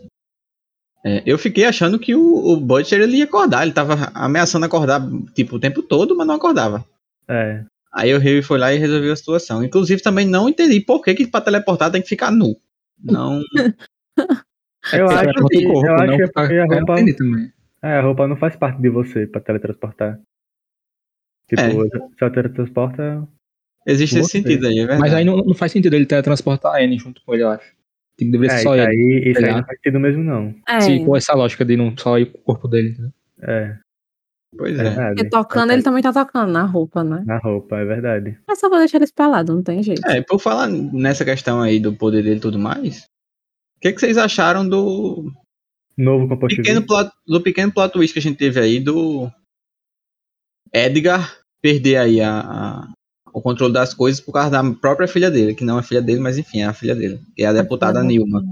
é, 1.05 1.21
eu 1.25 1.37
fiquei 1.37 1.65
achando 1.65 1.99
que 1.99 2.15
o, 2.15 2.21
o 2.23 2.57
Butcher 2.57 2.99
ele 3.01 3.17
ia 3.17 3.25
acordar. 3.25 3.63
Ele 3.63 3.73
tava 3.73 4.11
ameaçando 4.15 4.65
acordar 4.65 5.01
tipo, 5.35 5.57
o 5.57 5.59
tempo 5.59 5.83
todo, 5.83 6.15
mas 6.15 6.25
não 6.25 6.35
acordava. 6.35 6.83
É. 7.27 7.63
Aí 7.93 8.13
o 8.13 8.19
Rio 8.19 8.41
foi 8.43 8.57
lá 8.57 8.73
e 8.73 8.77
resolveu 8.77 9.13
a 9.13 9.15
situação. 9.15 9.63
Inclusive, 9.63 10.01
também 10.01 10.25
não 10.25 10.49
entendi 10.49 10.79
por 10.81 11.01
que, 11.03 11.13
que 11.13 11.27
pra 11.27 11.41
teleportar 11.41 11.91
tem 11.91 12.01
que 12.01 12.09
ficar 12.09 12.31
nu. 12.31 12.55
Não. 13.03 13.41
Eu 14.93 15.07
acho 15.07 15.23
é 15.23 15.27
outro 15.27 15.47
que, 15.47 15.63
corpo, 15.65 15.87
eu 15.87 15.93
acho 15.95 16.05
não 16.07 16.17
que 16.17 16.23
é 16.23 16.59
a 16.59 16.65
roupa, 16.65 16.95
também. 17.15 17.53
é, 17.81 17.87
a 17.93 18.01
roupa 18.01 18.27
não 18.27 18.35
faz 18.35 18.55
parte 18.57 18.81
de 18.81 18.89
você 18.89 19.25
pra 19.25 19.39
teletransportar. 19.39 20.19
Tipo, 21.47 21.61
se 21.87 22.21
ela 22.21 22.31
teletransporta. 22.31 23.27
Existe 23.87 24.19
esse 24.19 24.29
sentido 24.29 24.67
aí, 24.67 24.75
é 24.79 24.81
verdade. 24.81 24.99
Mas 24.99 25.13
aí 25.13 25.23
não, 25.23 25.37
não 25.37 25.53
faz 25.53 25.71
sentido 25.71 25.93
ele 25.95 26.05
teletransportar 26.05 26.73
a 26.75 26.79
Anne 26.83 26.97
junto 26.97 27.21
com 27.23 27.33
ele, 27.33 27.43
eu 27.43 27.49
acho. 27.49 27.73
Tem 28.17 28.27
que 28.27 28.31
deveria 28.33 28.53
É, 28.53 28.57
ser 28.57 28.59
isso 28.59 28.69
só 28.69 28.75
ele. 28.75 28.87
aí, 28.87 29.31
isso 29.31 29.39
aí 29.39 29.45
tá 29.45 29.57
não 29.57 29.65
faz 29.65 29.77
sentido 29.79 29.99
mesmo, 30.01 30.23
não. 30.23 30.55
É. 30.67 30.81
Se 30.81 31.05
for 31.05 31.15
essa 31.17 31.33
lógica 31.33 31.63
de 31.63 31.77
não 31.77 31.97
só 31.97 32.19
ir 32.19 32.25
com 32.25 32.39
o 32.39 32.43
corpo 32.43 32.67
dele. 32.67 32.89
entendeu? 32.89 33.11
É, 33.41 33.77
Pois 34.57 34.77
é 34.79 34.87
é. 34.87 35.07
Porque 35.13 35.29
tocando, 35.29 35.71
É 35.71 35.73
ele 35.75 35.83
também 35.83 36.01
tá 36.03 36.13
tocando 36.13 36.51
na 36.51 36.63
roupa, 36.65 37.03
né? 37.03 37.23
Na 37.25 37.37
roupa, 37.37 37.77
é 37.77 37.85
verdade. 37.85 38.37
Mas 38.47 38.59
só 38.59 38.69
vou 38.69 38.77
deixar 38.79 38.97
ele 38.97 39.05
espalhado, 39.05 39.53
não 39.55 39.63
tem 39.63 39.81
jeito. 39.83 40.05
É, 40.07 40.21
por 40.21 40.39
falar 40.39 40.67
nessa 40.67 41.25
questão 41.25 41.61
aí 41.61 41.79
do 41.79 41.93
poder 41.93 42.23
dele 42.23 42.37
e 42.37 42.39
tudo 42.41 42.59
mais, 42.59 43.03
o 43.77 43.79
que, 43.81 43.91
que 43.93 43.99
vocês 43.99 44.17
acharam 44.17 44.67
do 44.67 45.31
Novo 45.97 46.27
composto 46.27 46.57
pequeno, 46.57 46.85
plot, 46.85 47.11
do 47.27 47.41
pequeno 47.41 47.71
plot 47.71 47.91
twist 47.93 48.13
que 48.13 48.19
a 48.19 48.21
gente 48.21 48.37
teve 48.37 48.59
aí 48.59 48.79
do 48.79 49.29
Edgar 50.73 51.37
perder 51.61 51.97
aí 51.97 52.21
a, 52.21 52.39
a- 52.39 52.87
o 53.31 53.41
controle 53.41 53.73
das 53.73 53.93
coisas 53.93 54.21
por 54.21 54.31
causa 54.33 54.49
da 54.51 54.63
própria 54.75 55.07
filha 55.07 55.29
dele, 55.31 55.55
que 55.55 55.63
não 55.63 55.79
é 55.79 55.83
filha 55.83 56.01
dele, 56.01 56.19
mas 56.19 56.37
enfim, 56.37 56.61
é 56.61 56.65
a 56.65 56.73
filha 56.73 56.95
dele, 56.95 57.19
que 57.35 57.43
é 57.43 57.47
a 57.47 57.53
deputada 57.53 57.99
filha 57.99 58.07
Nilma. 58.07 58.43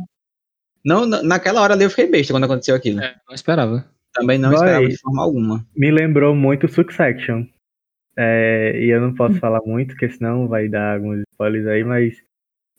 Não, 0.84 1.06
na- 1.06 1.22
naquela 1.22 1.62
hora 1.62 1.74
ali 1.76 1.84
eu 1.84 1.90
fiquei 1.90 2.08
besta 2.08 2.34
quando 2.34 2.46
aconteceu 2.46 2.76
aquilo. 2.76 3.00
É, 3.02 3.16
não 3.28 3.36
esperava. 3.36 3.86
Também 4.14 4.38
não 4.38 4.50
Vai. 4.52 4.58
esperava 4.60 4.88
de 4.90 4.98
forma 5.00 5.22
alguma. 5.24 5.66
Me 5.76 5.92
lembrou 5.92 6.36
muito 6.36 6.68
Succession. 6.68 7.46
É, 8.18 8.74
e 8.78 8.90
eu 8.90 9.00
não 9.00 9.14
posso 9.16 9.40
falar 9.40 9.62
muito, 9.66 9.90
porque 9.90 10.10
senão 10.10 10.48
vai 10.48 10.68
dar 10.68 10.96
alguns 10.96 11.22
spoilers 11.32 11.66
aí, 11.68 11.84
mas 11.84 12.22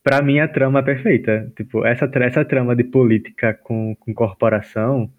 pra 0.05 0.21
mim 0.21 0.38
a 0.40 0.47
trama 0.49 0.81
é 0.81 0.83
perfeita. 0.83 1.51
Tipo, 1.57 1.85
essa, 1.87 2.11
essa 2.16 2.45
trama 2.45 2.77
de 2.77 2.85
política 2.85 3.55
com, 3.55 3.97
com 3.99 4.12
corporação, 4.12 5.11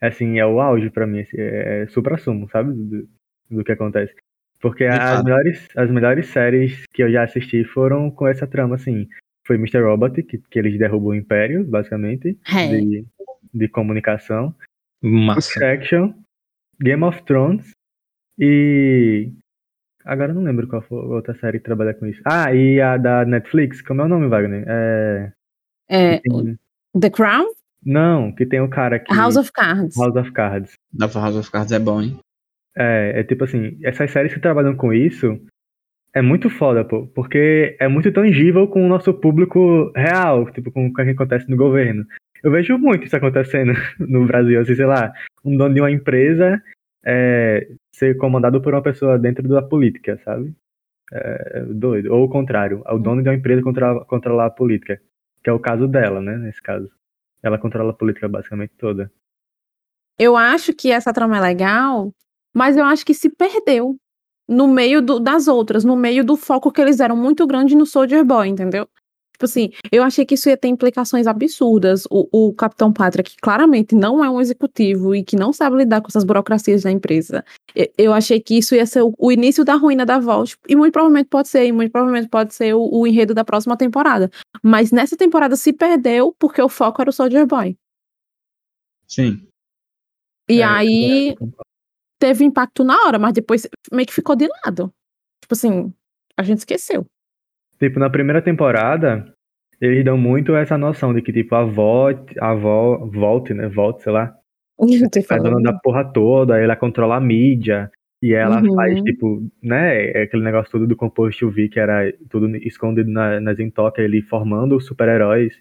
assim, 0.00 0.38
é 0.38 0.46
o 0.46 0.60
auge 0.60 0.88
pra 0.88 1.06
mim. 1.06 1.20
assim, 1.20 1.36
É, 1.36 1.82
é 1.82 1.86
supra-sumo, 1.88 2.48
sabe? 2.50 2.72
Do, 2.72 3.08
do 3.50 3.64
que 3.64 3.72
acontece. 3.72 4.14
Porque 4.60 4.84
De 4.84 4.90
as 4.94 4.98
fato. 5.16 5.24
melhores, 5.24 5.68
as 5.76 5.90
melhores 5.90 6.26
séries 6.28 6.84
que 6.92 7.02
eu 7.02 7.10
já 7.10 7.24
assisti 7.24 7.64
foram 7.64 8.08
com 8.10 8.28
essa 8.28 8.46
trama, 8.46 8.76
assim. 8.76 9.08
Foi 9.46 9.56
Mr. 9.56 9.80
Robot, 9.82 10.22
que, 10.22 10.38
que 10.38 10.58
eles 10.58 10.78
derrubam 10.78 11.08
o 11.10 11.14
Império, 11.14 11.64
basicamente, 11.64 12.38
É. 12.54 12.68
de, 12.68 13.04
de 13.52 13.68
comunicação. 13.68 14.54
Massa. 15.02 15.38
Extraction, 15.50 16.14
Game 16.80 17.02
of 17.04 17.22
Thrones 17.24 17.70
e. 18.38 19.30
Agora 20.04 20.30
eu 20.30 20.34
não 20.34 20.42
lembro 20.42 20.66
qual 20.66 20.80
foi 20.82 20.98
a 20.98 21.02
outra 21.02 21.34
série 21.34 21.58
que 21.58 21.64
trabalha 21.64 21.92
com 21.94 22.06
isso. 22.06 22.20
Ah, 22.24 22.54
e 22.54 22.80
a 22.80 22.96
da 22.96 23.24
Netflix, 23.24 23.82
como 23.82 24.00
é 24.00 24.04
o 24.04 24.08
nome, 24.08 24.28
Wagner? 24.28 24.64
É. 24.66 25.32
É, 25.88 26.18
tem- 26.20 26.58
The 26.98 27.10
Crown, 27.10 27.46
Não, 27.84 28.32
que 28.34 28.46
tem 28.46 28.60
o 28.60 28.68
cara 28.68 28.98
que. 28.98 29.14
House 29.14 29.36
of 29.36 29.52
Cards. 29.52 29.96
House 29.96 30.16
of 30.16 30.32
Cards. 30.32 30.72
Da 30.92 31.06
House 31.06 31.36
of 31.36 31.50
Cards 31.50 31.72
é 31.72 31.78
bom, 31.78 32.00
hein? 32.02 32.18
É, 32.76 33.20
é 33.20 33.24
tipo 33.24 33.44
assim, 33.44 33.78
essas 33.82 34.10
séries 34.10 34.32
que 34.32 34.40
trabalham 34.40 34.74
com 34.76 34.92
isso 34.92 35.38
é 36.14 36.20
muito 36.22 36.48
foda, 36.50 36.84
pô, 36.84 37.06
porque 37.08 37.76
é 37.78 37.86
muito 37.88 38.12
tangível 38.12 38.66
com 38.68 38.84
o 38.84 38.88
nosso 38.88 39.12
público 39.14 39.92
real, 39.94 40.50
tipo, 40.50 40.70
com 40.72 40.86
o 40.86 40.92
que 40.94 41.02
acontece 41.02 41.48
no 41.50 41.56
governo. 41.56 42.04
Eu 42.42 42.50
vejo 42.50 42.78
muito 42.78 43.04
isso 43.06 43.16
acontecendo 43.16 43.72
no 43.98 44.26
Brasil, 44.26 44.60
assim, 44.60 44.74
sei 44.74 44.86
lá, 44.86 45.12
um 45.44 45.56
dono 45.56 45.74
de 45.74 45.80
uma 45.80 45.90
empresa 45.90 46.62
é, 47.04 47.68
ser 47.94 48.16
comandado 48.16 48.60
por 48.60 48.74
uma 48.74 48.82
pessoa 48.82 49.18
dentro 49.18 49.46
da 49.48 49.62
política, 49.62 50.18
sabe? 50.24 50.54
É, 51.12 51.64
doido. 51.64 52.12
Ou 52.14 52.24
o 52.24 52.28
contrário, 52.28 52.82
o 52.86 52.98
dono 52.98 53.22
de 53.22 53.28
uma 53.28 53.34
empresa 53.34 53.62
controlar, 53.62 54.04
controlar 54.04 54.46
a 54.46 54.50
política, 54.50 55.00
que 55.42 55.50
é 55.50 55.52
o 55.52 55.58
caso 55.58 55.88
dela, 55.88 56.20
né, 56.20 56.36
nesse 56.36 56.62
caso. 56.62 56.88
Ela 57.42 57.58
controla 57.58 57.90
a 57.90 57.94
política 57.94 58.28
basicamente 58.28 58.72
toda. 58.78 59.10
Eu 60.18 60.36
acho 60.36 60.74
que 60.74 60.90
essa 60.90 61.12
trama 61.12 61.38
é 61.38 61.40
legal, 61.40 62.12
mas 62.54 62.76
eu 62.76 62.84
acho 62.84 63.04
que 63.04 63.14
se 63.14 63.30
perdeu 63.30 63.96
no 64.46 64.68
meio 64.68 65.00
do- 65.00 65.18
das 65.18 65.48
outras, 65.48 65.84
no 65.84 65.96
meio 65.96 66.22
do 66.24 66.36
foco 66.36 66.70
que 66.70 66.80
eles 66.80 66.98
deram 66.98 67.16
muito 67.16 67.46
grande 67.46 67.74
no 67.74 67.86
Soldier 67.86 68.24
Boy, 68.24 68.48
entendeu? 68.48 68.86
Tipo 69.40 69.46
assim, 69.46 69.70
eu 69.90 70.02
achei 70.02 70.26
que 70.26 70.34
isso 70.34 70.50
ia 70.50 70.56
ter 70.56 70.68
implicações 70.68 71.26
absurdas. 71.26 72.04
O, 72.10 72.28
o 72.30 72.52
Capitão 72.52 72.92
Pátria, 72.92 73.24
que 73.24 73.36
claramente 73.40 73.94
não 73.94 74.22
é 74.22 74.28
um 74.28 74.38
executivo 74.38 75.14
e 75.14 75.24
que 75.24 75.34
não 75.34 75.50
sabe 75.50 75.76
lidar 75.78 76.02
com 76.02 76.08
essas 76.08 76.24
burocracias 76.24 76.82
da 76.82 76.90
empresa, 76.90 77.42
eu 77.96 78.12
achei 78.12 78.38
que 78.38 78.58
isso 78.58 78.74
ia 78.74 78.84
ser 78.84 79.00
o, 79.00 79.14
o 79.18 79.32
início 79.32 79.64
da 79.64 79.76
ruína 79.76 80.04
da 80.04 80.18
Vault. 80.18 80.58
E 80.68 80.76
muito 80.76 80.92
provavelmente 80.92 81.28
pode 81.30 81.48
ser, 81.48 81.64
e 81.64 81.72
muito 81.72 81.90
provavelmente 81.90 82.28
pode 82.28 82.54
ser 82.54 82.74
o, 82.74 82.86
o 82.92 83.06
enredo 83.06 83.32
da 83.32 83.42
próxima 83.42 83.78
temporada. 83.78 84.30
Mas 84.62 84.92
nessa 84.92 85.16
temporada 85.16 85.56
se 85.56 85.72
perdeu 85.72 86.36
porque 86.38 86.60
o 86.60 86.68
foco 86.68 87.00
era 87.00 87.08
o 87.08 87.12
Soldier 87.14 87.46
Boy. 87.46 87.78
Sim. 89.06 89.48
E 90.50 90.60
É, 90.60 90.64
aí 90.64 91.34
teve 92.18 92.44
impacto 92.44 92.84
na 92.84 93.06
hora, 93.06 93.18
mas 93.18 93.32
depois 93.32 93.66
meio 93.90 94.06
que 94.06 94.12
ficou 94.12 94.36
de 94.36 94.46
lado. 94.46 94.92
Tipo 95.40 95.54
assim, 95.54 95.94
a 96.36 96.42
gente 96.42 96.58
esqueceu. 96.58 97.06
Tipo, 97.80 97.98
na 97.98 98.10
primeira 98.10 98.42
temporada, 98.42 99.24
eles 99.80 100.04
dão 100.04 100.18
muito 100.18 100.54
essa 100.54 100.76
noção 100.76 101.14
de 101.14 101.22
que, 101.22 101.32
tipo, 101.32 101.54
a 101.54 101.64
Volt, 101.64 102.32
a 102.38 102.54
Vol, 102.54 103.10
Volt, 103.10 103.50
né? 103.50 103.68
Volt, 103.68 104.00
sei 104.02 104.12
lá, 104.12 104.34
é 105.20 105.22
falando. 105.22 105.54
dona 105.54 105.72
da 105.72 105.78
porra 105.78 106.04
toda, 106.12 106.58
ela 106.58 106.76
controla 106.76 107.16
a 107.16 107.20
mídia, 107.20 107.90
e 108.22 108.34
ela 108.34 108.62
Uhum. 108.62 108.74
faz, 108.74 109.00
tipo, 109.02 109.42
né, 109.62 110.10
é 110.10 110.22
aquele 110.22 110.42
negócio 110.42 110.70
tudo 110.70 110.86
do 110.86 110.94
Compost 110.96 111.42
UV, 111.42 111.68
que 111.70 111.80
era 111.80 112.12
tudo 112.28 112.54
escondido 112.56 113.10
na, 113.10 113.40
nas 113.40 113.58
intocas, 113.58 114.04
ele 114.04 114.20
formando 114.22 114.76
os 114.76 114.84
super-heróis 114.84 115.54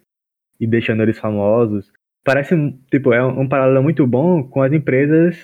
e 0.59 0.67
deixando 0.67 1.01
eles 1.01 1.17
famosos. 1.17 1.89
Parece, 2.23 2.55
tipo, 2.91 3.13
é 3.13 3.25
um, 3.25 3.41
um 3.41 3.47
paralelo 3.47 3.81
muito 3.81 4.05
bom 4.05 4.43
com 4.43 4.61
as 4.61 4.73
empresas, 4.73 5.43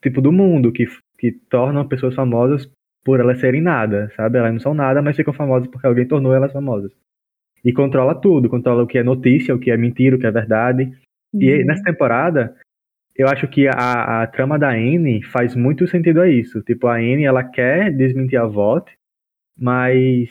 tipo, 0.00 0.20
do 0.20 0.30
mundo, 0.30 0.70
que, 0.72 0.86
que 1.18 1.32
tornam 1.50 1.86
pessoas 1.88 2.14
famosas 2.14 2.70
por 3.04 3.20
elas 3.20 3.38
serem 3.40 3.60
nada, 3.60 4.10
sabe? 4.16 4.38
Elas 4.38 4.52
não 4.52 4.60
são 4.60 4.74
nada, 4.74 5.02
mas 5.02 5.16
ficam 5.16 5.32
famosas 5.34 5.68
porque 5.68 5.86
alguém 5.86 6.06
tornou 6.06 6.34
elas 6.34 6.52
famosas. 6.52 6.90
E 7.64 7.72
controla 7.72 8.14
tudo, 8.14 8.48
controla 8.48 8.82
o 8.82 8.86
que 8.86 8.98
é 8.98 9.02
notícia, 9.02 9.54
o 9.54 9.58
que 9.58 9.70
é 9.70 9.76
mentira, 9.76 10.16
o 10.16 10.18
que 10.18 10.26
é 10.26 10.30
verdade. 10.30 10.90
E 11.34 11.52
Uhum. 11.60 11.66
nessa 11.66 11.82
temporada, 11.82 12.54
eu 13.16 13.28
acho 13.28 13.46
que 13.48 13.66
a, 13.68 14.22
a 14.22 14.26
trama 14.26 14.58
da 14.58 14.70
Anne 14.70 15.22
faz 15.22 15.54
muito 15.54 15.86
sentido 15.86 16.20
a 16.20 16.28
isso. 16.28 16.62
Tipo, 16.62 16.86
a 16.88 16.94
Anne, 16.96 17.24
ela 17.24 17.42
quer 17.44 17.90
desmentir 17.92 18.38
a 18.38 18.46
VOT, 18.46 18.92
mas, 19.56 20.28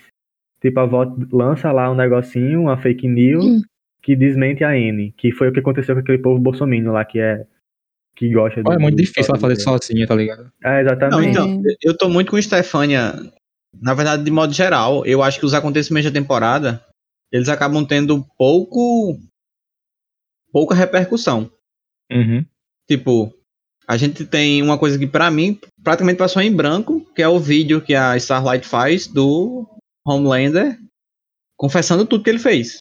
tipo, 0.62 0.80
a 0.80 0.86
VOT 0.86 1.28
lança 1.32 1.72
lá 1.72 1.92
um 1.92 1.96
negocinho, 1.96 2.62
uma 2.62 2.78
fake 2.78 3.08
news, 3.08 3.46
Hum. 3.46 3.62
que 4.02 4.16
desmente 4.16 4.64
a 4.64 4.70
Anne. 4.70 5.14
Que 5.18 5.32
foi 5.32 5.50
o 5.50 5.54
que 5.54 5.60
aconteceu 5.60 5.96
com 5.96 6.02
aquele 6.02 6.18
povo 6.20 6.40
bolsominion 6.42 6.92
lá, 6.92 7.06
que 7.06 7.20
é... 7.20 7.46
Que 8.16 8.32
gosta 8.32 8.60
É 8.60 8.78
muito 8.78 8.98
difícil 8.98 9.34
ela 9.34 9.40
fazer 9.40 9.56
sozinha, 9.58 10.06
tá 10.06 10.16
ligado? 10.16 10.52
É, 10.64 10.70
Não, 10.70 10.80
exatamente. 10.80 11.30
então, 11.30 11.62
eu 11.82 11.98
tô 11.98 12.10
muito 12.10 12.32
com 12.32 12.42
Stefania. 12.42 13.14
Na 13.82 13.94
verdade, 13.94 14.24
de 14.24 14.32
modo 14.32 14.54
geral, 14.54 15.06
eu 15.06 15.24
acho 15.24 15.40
que 15.40 15.46
os 15.46 15.54
acontecimentos 15.54 16.12
da 16.12 16.20
temporada, 16.20 16.86
eles 17.32 17.50
acabam 17.50 17.86
tendo 17.86 18.24
pouco. 18.38 19.20
pouca 20.52 20.76
repercussão. 20.76 21.52
Uhum. 22.12 22.46
Tipo, 22.88 23.34
a 23.88 23.98
gente 23.98 24.26
tem 24.26 24.62
uma 24.62 24.78
coisa 24.78 25.00
que 25.00 25.08
pra 25.08 25.32
mim 25.32 25.60
praticamente 25.84 26.18
passou 26.18 26.42
em 26.42 26.56
branco, 26.56 27.02
que 27.16 27.22
é 27.22 27.28
o 27.28 27.40
vídeo 27.40 27.82
que 27.82 27.96
a 27.96 28.16
Starlight 28.18 28.68
faz 28.68 29.08
do 29.08 29.68
Homelander 30.06 30.78
confessando 31.58 32.06
tudo 32.06 32.24
que 32.24 32.30
ele 32.30 32.40
fez. 32.40 32.78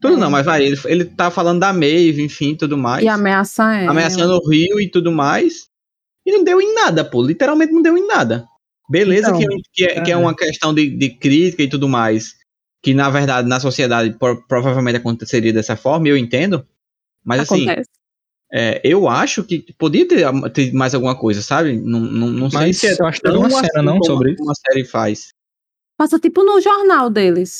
Tudo 0.00 0.14
É. 0.14 0.16
não, 0.16 0.30
mas 0.30 0.44
vai, 0.46 0.64
ele, 0.64 0.80
ele 0.86 1.04
tá 1.04 1.30
falando 1.30 1.60
da 1.60 1.72
Maeve, 1.72 2.22
enfim, 2.22 2.54
tudo 2.54 2.76
mais. 2.78 3.04
E 3.04 3.08
ameaça 3.08 3.74
é. 3.74 3.86
ameaçando 3.86 4.34
o 4.34 4.48
Rio 4.50 4.80
e 4.80 4.90
tudo 4.90 5.12
mais. 5.12 5.68
E 6.24 6.32
não 6.32 6.42
deu 6.44 6.60
em 6.60 6.74
nada, 6.74 7.04
pô. 7.04 7.22
Literalmente 7.22 7.72
não 7.72 7.82
deu 7.82 7.96
em 7.96 8.06
nada. 8.06 8.46
Beleza 8.88 9.28
Então, 9.28 9.38
que, 9.40 9.46
que 9.72 9.84
é, 9.84 10.00
que 10.00 10.10
é 10.10 10.14
é. 10.14 10.16
uma 10.16 10.34
questão 10.34 10.74
de, 10.74 10.88
de 10.96 11.10
crítica 11.10 11.62
e 11.62 11.68
tudo 11.68 11.88
mais. 11.88 12.34
Que 12.82 12.94
na 12.94 13.10
verdade 13.10 13.46
na 13.48 13.60
sociedade 13.60 14.10
pro- 14.18 14.42
provavelmente 14.46 14.96
aconteceria 14.96 15.52
dessa 15.52 15.76
forma, 15.76 16.08
eu 16.08 16.16
entendo. 16.16 16.66
Mas 17.24 17.40
assim, 17.42 17.64
Acontece. 17.68 17.90
é, 18.52 18.80
eu 18.82 19.06
acho 19.08 19.44
que 19.44 19.72
podia 19.78 20.08
ter, 20.08 20.24
ter 20.52 20.72
mais 20.72 20.94
alguma 20.94 21.14
coisa, 21.14 21.42
sabe? 21.42 21.76
Não, 21.78 22.00
não, 22.00 22.28
não 22.28 22.50
sei 22.50 22.58
Mas 22.60 22.78
se 22.78 22.86
é 22.88 22.96
eu 22.98 23.06
acho 23.06 23.20
que 23.20 23.28
uma 23.28 23.50
cena, 23.50 23.60
assim 23.66 23.84
não, 23.84 23.92
como 23.98 24.06
sobre 24.06 24.32
isso? 24.32 24.42
uma 24.42 24.54
série 24.54 24.84
faz. 24.84 25.28
Passa 25.98 26.18
tipo 26.18 26.42
no 26.42 26.58
jornal 26.60 27.10
deles. 27.10 27.58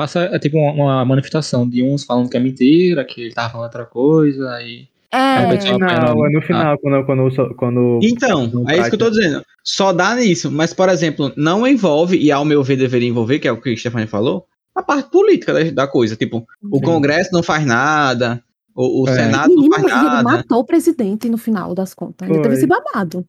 Passa 0.00 0.20
é, 0.20 0.38
tipo 0.38 0.56
uma, 0.56 0.72
uma 0.72 1.04
manifestação 1.04 1.68
de 1.68 1.82
uns 1.82 2.04
falando 2.04 2.30
que 2.30 2.36
é 2.36 2.40
mentira, 2.40 3.04
que 3.04 3.20
ele 3.20 3.34
tava 3.34 3.50
falando 3.50 3.66
outra 3.66 3.84
coisa, 3.84 4.50
aí. 4.52 4.88
É. 5.12 5.44
o 5.74 5.78
Não, 5.78 5.86
apanhando. 5.88 6.26
é 6.26 6.30
no 6.30 6.40
final, 6.40 6.78
quando, 6.78 7.04
quando, 7.04 7.54
quando 7.54 7.98
Então, 8.02 8.46
Não 8.46 8.70
é 8.70 8.78
isso 8.78 8.88
que 8.88 8.94
eu 8.94 8.98
tô 8.98 9.10
dizendo. 9.10 9.44
Só 9.62 9.92
dá 9.92 10.14
nisso. 10.14 10.50
Mas, 10.50 10.72
por 10.72 10.88
exemplo, 10.88 11.30
não 11.36 11.66
envolve, 11.66 12.16
e 12.16 12.32
ao 12.32 12.46
meu 12.46 12.62
ver 12.62 12.76
deveria 12.76 13.10
envolver, 13.10 13.40
que 13.40 13.46
é 13.46 13.52
o 13.52 13.60
que 13.60 13.74
o 13.74 13.76
Stefani 13.76 14.06
falou, 14.06 14.46
a 14.74 14.82
parte 14.82 15.10
política 15.10 15.52
da, 15.52 15.62
da 15.70 15.86
coisa. 15.86 16.16
Tipo, 16.16 16.46
o 16.62 16.78
Sim. 16.78 16.82
Congresso 16.82 17.28
não 17.30 17.42
faz 17.42 17.66
nada, 17.66 18.42
o, 18.74 19.02
o 19.02 19.08
É. 19.08 19.14
Senado 19.14 19.54
não 19.54 19.68
faz 19.68 19.82
mas 19.82 19.92
ele 19.92 20.02
nada. 20.04 20.22
matou 20.22 20.60
o 20.60 20.64
presidente 20.64 21.28
no 21.28 21.36
final 21.36 21.74
das 21.74 21.92
contas. 21.92 22.26
Ainda 22.26 22.40
teve 22.40 22.54
esse 22.54 22.66
babado. 22.66 23.22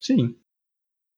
Sim. 0.00 0.34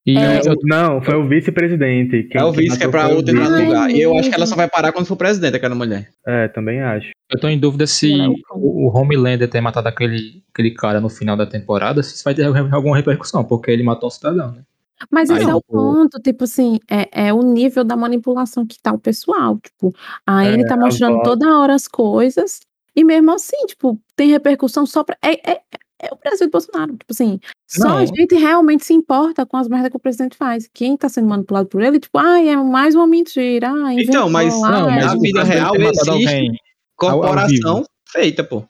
E 0.07 0.17
É, 0.17 0.39
eu- 0.39 0.55
Não, 0.65 1.03
foi 1.03 1.17
o 1.17 1.27
vice-presidente. 1.29 2.23
Quem- 2.31 2.41
é 2.41 2.45
o 2.45 2.53
vice 2.53 2.79
que 2.79 2.85
é 2.85 2.89
pra 2.89 3.09
outra 3.09 3.33
entrar 3.35 3.51
no 3.51 3.65
lugar. 3.65 3.91
E 3.91 4.01
eu 4.01 4.17
acho 4.17 4.29
que 4.29 4.35
ela 4.37 4.47
só 4.47 4.55
vai 4.55 4.69
parar 4.69 4.93
quando 4.93 5.07
for 5.07 5.17
presidente, 5.17 5.57
aquela 5.57 5.75
mulher. 5.75 6.09
É, 6.27 6.47
também 6.49 6.81
acho. 6.81 7.11
eu 7.33 7.41
tô 7.41 7.49
em 7.49 7.59
dúvida 7.59 7.87
se 7.89 8.13
é 8.21 8.29
o 8.53 8.89
Homelander 8.97 9.49
ter 9.51 9.61
matado 9.61 9.89
aquele, 9.89 10.45
aquele 10.55 10.71
cara 10.71 11.01
no 11.01 11.09
final 11.09 11.37
da 11.37 11.45
temporada, 11.45 12.01
se 12.05 12.15
isso 12.15 12.23
vai 12.25 12.35
ter 12.35 12.45
alguma 12.45 12.97
repercussão, 12.97 13.43
porque 13.43 13.69
ele 13.71 13.83
matou 13.83 14.07
um 14.07 14.11
cidadão, 14.11 14.53
né? 14.53 14.63
Mas 15.11 15.29
Aí 15.29 15.39
esse 15.39 15.51
é 15.51 15.55
o 15.55 15.61
ponto, 15.61 16.19
tipo 16.23 16.45
assim, 16.45 16.79
é, 16.89 17.27
é 17.27 17.33
o 17.35 17.43
nível 17.43 17.83
da 17.85 17.97
manipulação 17.97 18.65
que 18.65 18.81
tá 18.81 18.93
o 18.93 18.99
pessoal. 18.99 19.59
Tipo, 19.59 19.93
a 20.25 20.45
É, 20.47 20.51
Anne 20.51 20.65
tá 20.67 20.75
a 20.75 20.79
mostrando 20.79 21.15
voz. 21.17 21.25
toda 21.29 21.59
hora 21.59 21.75
as 21.75 21.87
coisas, 21.89 22.61
e 22.95 23.05
mesmo 23.05 23.33
assim, 23.33 23.67
tipo, 23.67 24.01
tem 24.15 24.31
repercussão 24.31 24.87
só 24.87 25.03
pra. 25.05 25.17
É, 25.23 25.51
é, 25.51 25.61
é 26.01 26.13
o 26.13 26.17
Brasil 26.17 26.47
de 26.47 26.51
Bolsonaro. 26.51 26.93
Tipo 26.93 27.11
assim, 27.13 27.41
só 27.67 27.89
Não. 27.89 27.97
a 27.99 28.05
gente 28.07 28.35
realmente 28.35 28.85
se 28.85 28.93
importa 28.93 29.45
com 29.47 29.57
as 29.57 29.69
merdas 29.69 29.91
que 29.91 29.97
o 29.97 30.01
presidente 30.01 30.37
faz. 30.37 30.69
Quem 30.73 30.97
tá 30.97 31.09
sendo 31.09 31.29
manipulado 31.29 31.69
por 31.69 31.83
ele, 31.83 31.99
tipo, 32.01 32.19
ai, 32.19 32.49
é 32.49 32.57
mais 32.57 32.95
uma 32.95 33.07
mentira. 33.07 33.71
Ah, 33.71 33.95
Então, 33.95 34.29
mas- 34.31 34.55
Não, 34.61 34.91
mas 34.91 35.07
na 35.07 35.15
o 35.17 35.21
vida 35.21 35.43
real 35.45 35.75
existe-. 35.77 36.59
Corporação 36.97 37.85
feita, 38.11 38.43
pô. 38.45 38.65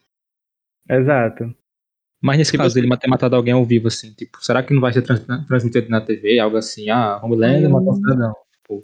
Exato. 0.88 1.54
Mas 2.22 2.38
nesse 2.38 2.50
Tipo 2.52 2.62
caso 2.62 2.72
assim- 2.78 2.86
dele 2.88 2.96
ter 2.98 3.08
matado 3.08 3.36
alguém 3.36 3.52
ao 3.52 3.64
vivo, 3.64 3.88
assim, 3.88 4.12
tipo, 4.12 4.38
será 4.44 4.62
que 4.62 4.72
não 4.74 4.80
vai 4.80 4.92
ser 4.92 5.02
trans- 5.02 5.24
transmitido 5.46 5.88
na 5.90 6.00
TV? 6.00 6.38
Algo 6.38 6.56
assim, 6.56 6.88
ah, 6.90 7.20
Homelander 7.22 7.66
Ai, 7.66 7.68
matou 7.68 7.92
um 7.92 7.96
cidadão. 7.96 8.34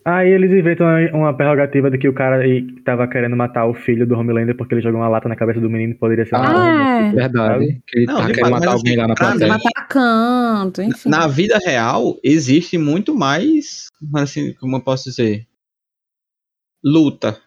Aí 0.04 0.28
eles 0.30 0.50
inventam 0.52 0.86
uma, 0.86 1.10
uma 1.16 1.36
prerrogativa 1.36 1.90
de 1.90 1.98
que 1.98 2.08
o 2.08 2.14
cara 2.14 2.40
tava 2.84 3.08
querendo 3.08 3.34
matar 3.36 3.66
o 3.66 3.74
filho 3.74 4.06
do 4.06 4.14
Homelander 4.14 4.56
porque 4.56 4.74
ele 4.74 4.80
jogou 4.80 5.00
uma 5.00 5.08
lata 5.08 5.28
na 5.28 5.34
cabeça 5.36 5.60
do 5.60 5.68
menino 5.68 5.96
poderia 5.96 6.24
ser 6.24 6.36
Ah, 6.36 6.38
arma. 6.38 6.88
É, 7.08 7.12
Verdade. 7.12 7.82
Que 7.86 7.98
ele 7.98 8.06
Não, 8.06 8.16
tá 8.18 8.26
querendo 8.28 8.50
matar 8.50 8.72
alguém 8.72 8.92
assim, 8.92 9.00
lá 9.00 9.08
na 9.08 9.14
mim- 9.14 9.18
plateia. 9.18 9.48
matar 9.48 9.88
canto, 9.88 10.82
enfim. 10.82 11.08
Na 11.08 11.26
vida 11.26 11.58
real, 11.58 12.16
existe 12.22 12.78
muito 12.78 13.14
mais, 13.14 13.88
assim, 14.14 14.52
como 14.54 14.76
eu 14.76 14.80
posso 14.80 15.10
dizer, 15.10 15.46
luta. 16.84 17.40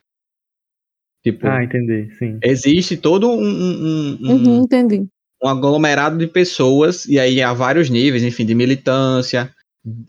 Tipo, 1.23 1.47
Ah, 1.47 1.63
entendi, 1.63 2.13
sim. 2.19 2.37
existe 2.43 2.97
todo 2.97 3.29
um, 3.29 3.41
um, 3.41 4.17
um- 4.21 4.31
Uhum, 4.31 4.61
entendi. 4.63 5.07
um 5.43 5.47
aglomerado 5.47 6.17
de 6.17 6.27
pessoas, 6.27 7.05
e 7.05 7.17
aí 7.19 7.41
há 7.41 7.53
vários 7.53 7.89
níveis, 7.89 8.23
enfim, 8.23 8.45
de 8.45 8.53
militância, 8.53 9.49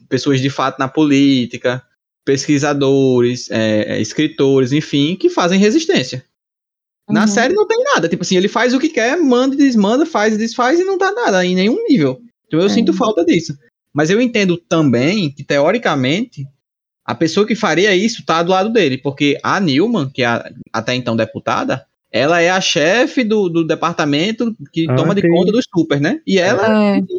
pessoas 0.09 0.41
de 0.41 0.51
fato 0.51 0.79
na 0.79 0.89
política, 0.89 1.83
pesquisadores, 2.27 3.49
é, 3.51 3.97
é, 3.97 4.01
escritores, 4.01 4.73
enfim, 4.73 5.17
que 5.17 5.31
fazem 5.31 5.59
resistência. 5.59 6.23
Na 7.09 7.21
Uhum. 7.23 7.29
série 7.29 7.55
não 7.55 7.67
tem 7.67 7.79
nada, 7.85 8.09
tipo 8.09 8.23
assim, 8.23 8.37
ele 8.37 8.49
faz 8.49 8.75
o 8.75 8.81
que 8.81 8.89
quer, 8.89 9.17
manda 9.17 9.55
e 9.55 9.59
desmanda, 9.59 10.05
faz 10.05 10.35
e 10.35 10.39
desfaz 10.39 10.81
e 10.81 10.85
não 10.85 10.99
dá 10.99 11.13
nada 11.13 11.47
em 11.47 11.55
nenhum 11.55 11.83
nível. 11.89 12.21
Então 12.47 12.59
eu 12.61 12.67
É. 12.67 12.69
sinto 12.69 12.93
falta 12.93 13.25
disso. 13.25 13.57
Mas 13.95 14.11
eu 14.11 14.21
entendo 14.21 14.57
também 14.57 15.31
que, 15.31 15.45
teoricamente, 15.45 16.45
a 17.05 17.15
pessoa 17.15 17.47
que 17.47 17.55
faria 17.55 17.95
isso 17.95 18.25
tá 18.27 18.43
do 18.43 18.51
lado 18.51 18.73
dele, 18.73 18.99
porque 18.99 19.39
a 19.43 19.61
Newman, 19.61 20.11
que 20.11 20.23
é 20.23 20.27
a- 20.27 20.51
até 20.73 20.95
então 20.97 21.15
deputada, 21.17 21.87
ela 22.11 22.41
é 22.41 22.51
a 22.51 22.61
chefe 22.61 23.23
do, 23.23 23.49
do 23.49 23.65
departamento 23.65 24.55
que 24.73 24.87
Ah, 24.91 24.97
toma 24.97 25.15
de 25.15 25.23
conta 25.29 25.53
dos 25.53 25.65
super, 25.73 26.01
né? 26.01 26.21
E 26.27 26.39
ela, 26.39 26.67
É, 26.95 26.99
enfim. 26.99 27.19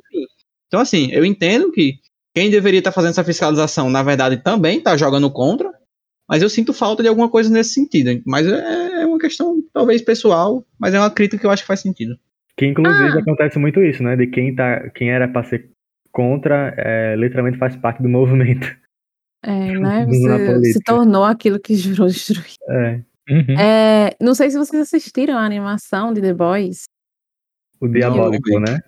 Então, 0.67 0.81
assim, 0.81 1.09
eu 1.13 1.23
entendo 1.23 1.71
que 1.71 1.95
quem 2.37 2.51
deveria 2.51 2.77
estar 2.77 2.91
fazendo 2.91 3.09
essa 3.11 3.23
fiscalização, 3.23 3.89
na 3.89 4.03
verdade, 4.03 4.37
também 4.37 4.79
tá 4.79 4.95
jogando 4.95 5.31
contra, 5.31 5.71
mas 6.29 6.43
eu 6.43 6.49
sinto 6.49 6.71
falta 6.71 7.01
de 7.01 7.09
alguma 7.09 7.27
coisa 7.29 7.49
nesse 7.51 7.71
sentido. 7.73 8.21
Mas 8.27 8.45
é, 8.45 9.01
é 9.01 9.05
uma 9.07 9.17
questão, 9.17 9.55
talvez, 9.73 10.03
pessoal, 10.03 10.63
mas 10.79 10.93
é 10.93 10.99
uma 10.99 11.09
crítica 11.09 11.39
que 11.39 11.47
eu 11.47 11.49
acho 11.49 11.63
que 11.63 11.67
faz 11.67 11.79
sentido. 11.79 12.15
Que 12.55 12.67
inclusive 12.67 13.17
Ah. 13.17 13.19
acontece 13.21 13.57
muito 13.57 13.81
isso, 13.81 14.03
né? 14.03 14.15
De 14.15 14.27
quem, 14.27 14.53
tá, 14.53 14.87
quem 14.91 15.09
era 15.09 15.27
pra 15.27 15.43
ser 15.43 15.71
contra, 16.11 16.75
é, 16.77 17.15
literalmente 17.15 17.57
faz 17.57 17.75
parte 17.75 18.03
do 18.03 18.09
movimento. 18.09 18.67
é, 19.43 19.79
né? 19.79 20.05
Você 20.05 20.73
se 20.73 20.79
tornou 20.83 21.23
aquilo 21.23 21.59
que 21.59 21.75
jurou 21.75 22.07
destruir. 22.07 22.53
É. 22.69 23.01
Uhum. 23.29 23.59
É, 23.59 24.15
não 24.21 24.35
sei 24.35 24.51
se 24.51 24.57
vocês 24.59 24.79
assistiram 24.83 25.35
a 25.37 25.43
animação 25.45 26.13
de 26.13 26.21
The 26.21 26.33
Boys. 26.35 26.83
O 27.81 27.87
diabólico, 27.87 28.59
né? 28.59 28.79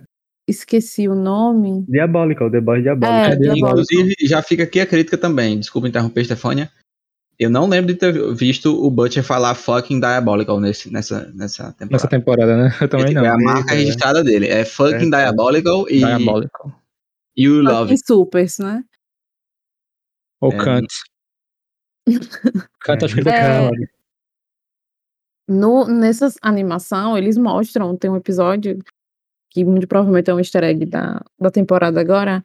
Esqueci 0.49 1.07
o 1.07 1.13
nome. 1.15 1.85
Diabólico, 1.87 2.45
o 2.45 2.51
The 2.51 2.59
Boys 2.59 2.81
diabólico. 2.83 3.43
É, 3.43 3.47
É. 3.47 3.53
Inclusive, 3.57 4.15
já 4.23 4.41
fica 4.41 4.63
aqui 4.63 4.79
a 4.79 4.85
crítica 4.85 5.17
também. 5.17 5.59
Desculpa 5.59 5.87
interromper, 5.87 6.25
Stefania. 6.25 6.71
Eu 7.37 7.49
não 7.49 7.69
lembro 7.69 7.93
de 7.93 7.99
ter 7.99 8.33
visto 8.35 8.83
o 8.85 8.91
Butcher 8.91 9.23
falar 9.23 9.55
fucking 9.55 9.99
diabolical 9.99 10.59
nesse, 10.59 10.91
nessa, 10.91 11.31
nessa 11.33 11.71
temporada. 11.71 11.91
Nessa 11.93 12.07
temporada, 12.09 12.57
né? 12.57 12.69
Eu 12.81 12.89
também 12.89 13.11
É, 13.11 13.13
não. 13.13 13.25
é 13.25 13.29
a 13.29 13.37
marca 13.37 13.73
é. 13.73 13.77
registrada 13.77 14.23
dele. 14.23 14.47
É 14.47 14.65
fucking 14.65 14.95
É, 14.95 15.05
é. 15.05 15.09
diabolical 15.09 15.85
e. 15.89 16.01
You 17.37 17.61
Love 17.61 17.91
It. 17.91 18.03
Supers, 18.05 18.57
né? 18.59 18.83
Ou 20.41 20.51
É. 20.51 20.57
Kant. 20.57 20.87
Kant 22.81 23.05
acho 23.05 23.13
que 23.13 23.21
ele 23.21 23.29
É. 23.29 23.69
No, 25.47 25.85
nessa 25.85 26.31
animação, 26.41 27.17
eles 27.17 27.37
mostram, 27.37 27.95
tem 27.97 28.09
um 28.11 28.15
episódio 28.17 28.77
que 29.49 29.65
muito 29.65 29.87
provavelmente 29.87 30.29
é 30.29 30.33
um 30.33 30.39
easter 30.39 30.63
egg 30.63 30.85
da, 30.85 31.21
da 31.39 31.49
temporada 31.51 31.99
agora, 31.99 32.43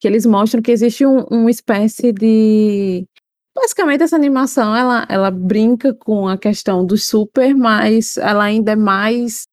que 0.00 0.08
eles 0.08 0.26
mostram 0.26 0.62
que 0.62 0.72
existe 0.72 1.06
um, 1.06 1.20
uma 1.24 1.50
espécie 1.50 2.12
de. 2.12 3.06
Basicamente, 3.54 4.02
essa 4.02 4.16
animação 4.16 4.74
ela, 4.74 5.06
ela 5.08 5.30
brinca 5.30 5.92
com 5.94 6.28
a 6.28 6.38
questão 6.38 6.84
do 6.86 6.96
super, 6.96 7.54
mas 7.54 8.16
ela 8.16 8.44
ainda 8.44 8.72
é 8.72 8.76
mais. 8.76 9.44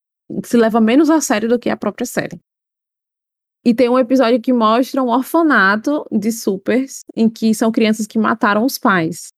se 0.46 0.58
leva 0.58 0.80
menos 0.80 1.10
a 1.10 1.20
sério 1.22 1.50
do 1.50 1.60
que 1.60 1.70
a 1.70 1.78
própria 1.78 2.06
série. 2.06 2.40
E 3.66 3.74
tem 3.74 3.90
um 3.90 4.00
episódio 4.00 4.40
que 4.42 4.54
mostra 4.54 5.04
um 5.04 5.10
orfanato 5.10 6.06
de 6.12 6.32
supers, 6.32 7.04
em 7.16 7.30
que 7.30 7.54
são 7.54 7.72
crianças 7.72 8.08
que 8.08 8.18
mataram 8.18 8.64
os 8.64 8.78
pais. 8.78 9.34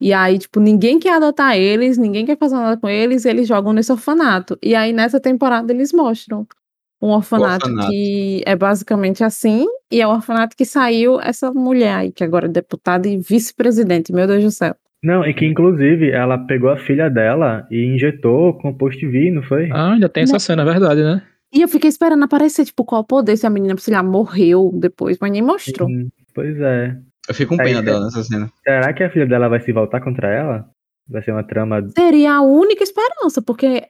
E 0.00 0.12
aí, 0.12 0.38
tipo, 0.38 0.58
ninguém 0.58 0.98
quer 0.98 1.14
adotar 1.14 1.56
eles, 1.56 1.96
ninguém 1.96 2.26
quer 2.26 2.36
fazer 2.36 2.56
nada 2.56 2.76
com 2.80 2.88
eles, 2.88 3.24
eles 3.24 3.46
jogam 3.46 3.72
nesse 3.72 3.92
orfanato. 3.92 4.58
E 4.60 4.74
aí, 4.74 4.92
nessa 4.92 5.20
temporada, 5.20 5.72
eles 5.72 5.92
mostram 5.92 6.46
um 7.04 7.10
orfanato, 7.10 7.66
orfanato. 7.66 7.90
que 7.90 8.42
é 8.46 8.56
basicamente 8.56 9.22
assim, 9.22 9.66
e 9.92 10.00
é 10.00 10.06
o 10.06 10.10
orfanato 10.10 10.56
que 10.56 10.64
saiu 10.64 11.20
essa 11.20 11.52
mulher 11.52 11.94
aí, 11.94 12.12
que 12.12 12.24
agora 12.24 12.46
é 12.46 12.48
deputada 12.48 13.06
e 13.08 13.18
vice-presidente, 13.18 14.12
meu 14.12 14.26
Deus 14.26 14.42
do 14.42 14.50
céu. 14.50 14.74
Não, 15.02 15.24
e 15.26 15.34
que 15.34 15.44
inclusive 15.44 16.10
ela 16.10 16.38
pegou 16.38 16.70
a 16.70 16.78
filha 16.78 17.10
dela 17.10 17.66
e 17.70 17.84
injetou 17.84 18.54
composto 18.54 19.10
V, 19.10 19.30
não 19.30 19.42
foi? 19.42 19.68
Ah, 19.70 19.92
ainda 19.92 20.08
tem 20.08 20.22
essa 20.22 20.32
Não. 20.32 20.40
cena, 20.40 20.62
é 20.62 20.64
verdade, 20.64 21.02
né? 21.02 21.22
E 21.52 21.60
eu 21.60 21.68
fiquei 21.68 21.88
esperando 21.88 22.24
aparecer, 22.24 22.64
tipo, 22.64 22.84
qual 22.84 23.02
o 23.02 23.04
poder, 23.04 23.36
se 23.36 23.46
a 23.46 23.50
menina, 23.50 23.76
sei 23.78 23.94
lá, 23.94 24.02
morreu 24.02 24.72
depois, 24.74 25.18
mas 25.20 25.30
nem 25.30 25.42
mostrou. 25.42 25.88
Hum, 25.88 26.08
Pois 26.34 26.58
é. 26.58 26.96
Eu 27.28 27.34
fico 27.34 27.56
com 27.56 27.62
pena 27.62 27.78
é. 27.78 27.82
dela 27.82 28.04
nessa 28.04 28.24
cena. 28.24 28.50
Será 28.64 28.92
que 28.92 29.04
a 29.04 29.10
filha 29.10 29.26
dela 29.26 29.48
vai 29.48 29.60
se 29.60 29.72
voltar 29.72 30.00
contra 30.00 30.28
ela? 30.28 30.66
Vai 31.08 31.22
ser 31.22 31.32
uma 31.32 31.44
trama. 31.44 31.86
Seria 31.96 32.34
a 32.34 32.42
única 32.42 32.82
esperança, 32.82 33.40
porque 33.40 33.84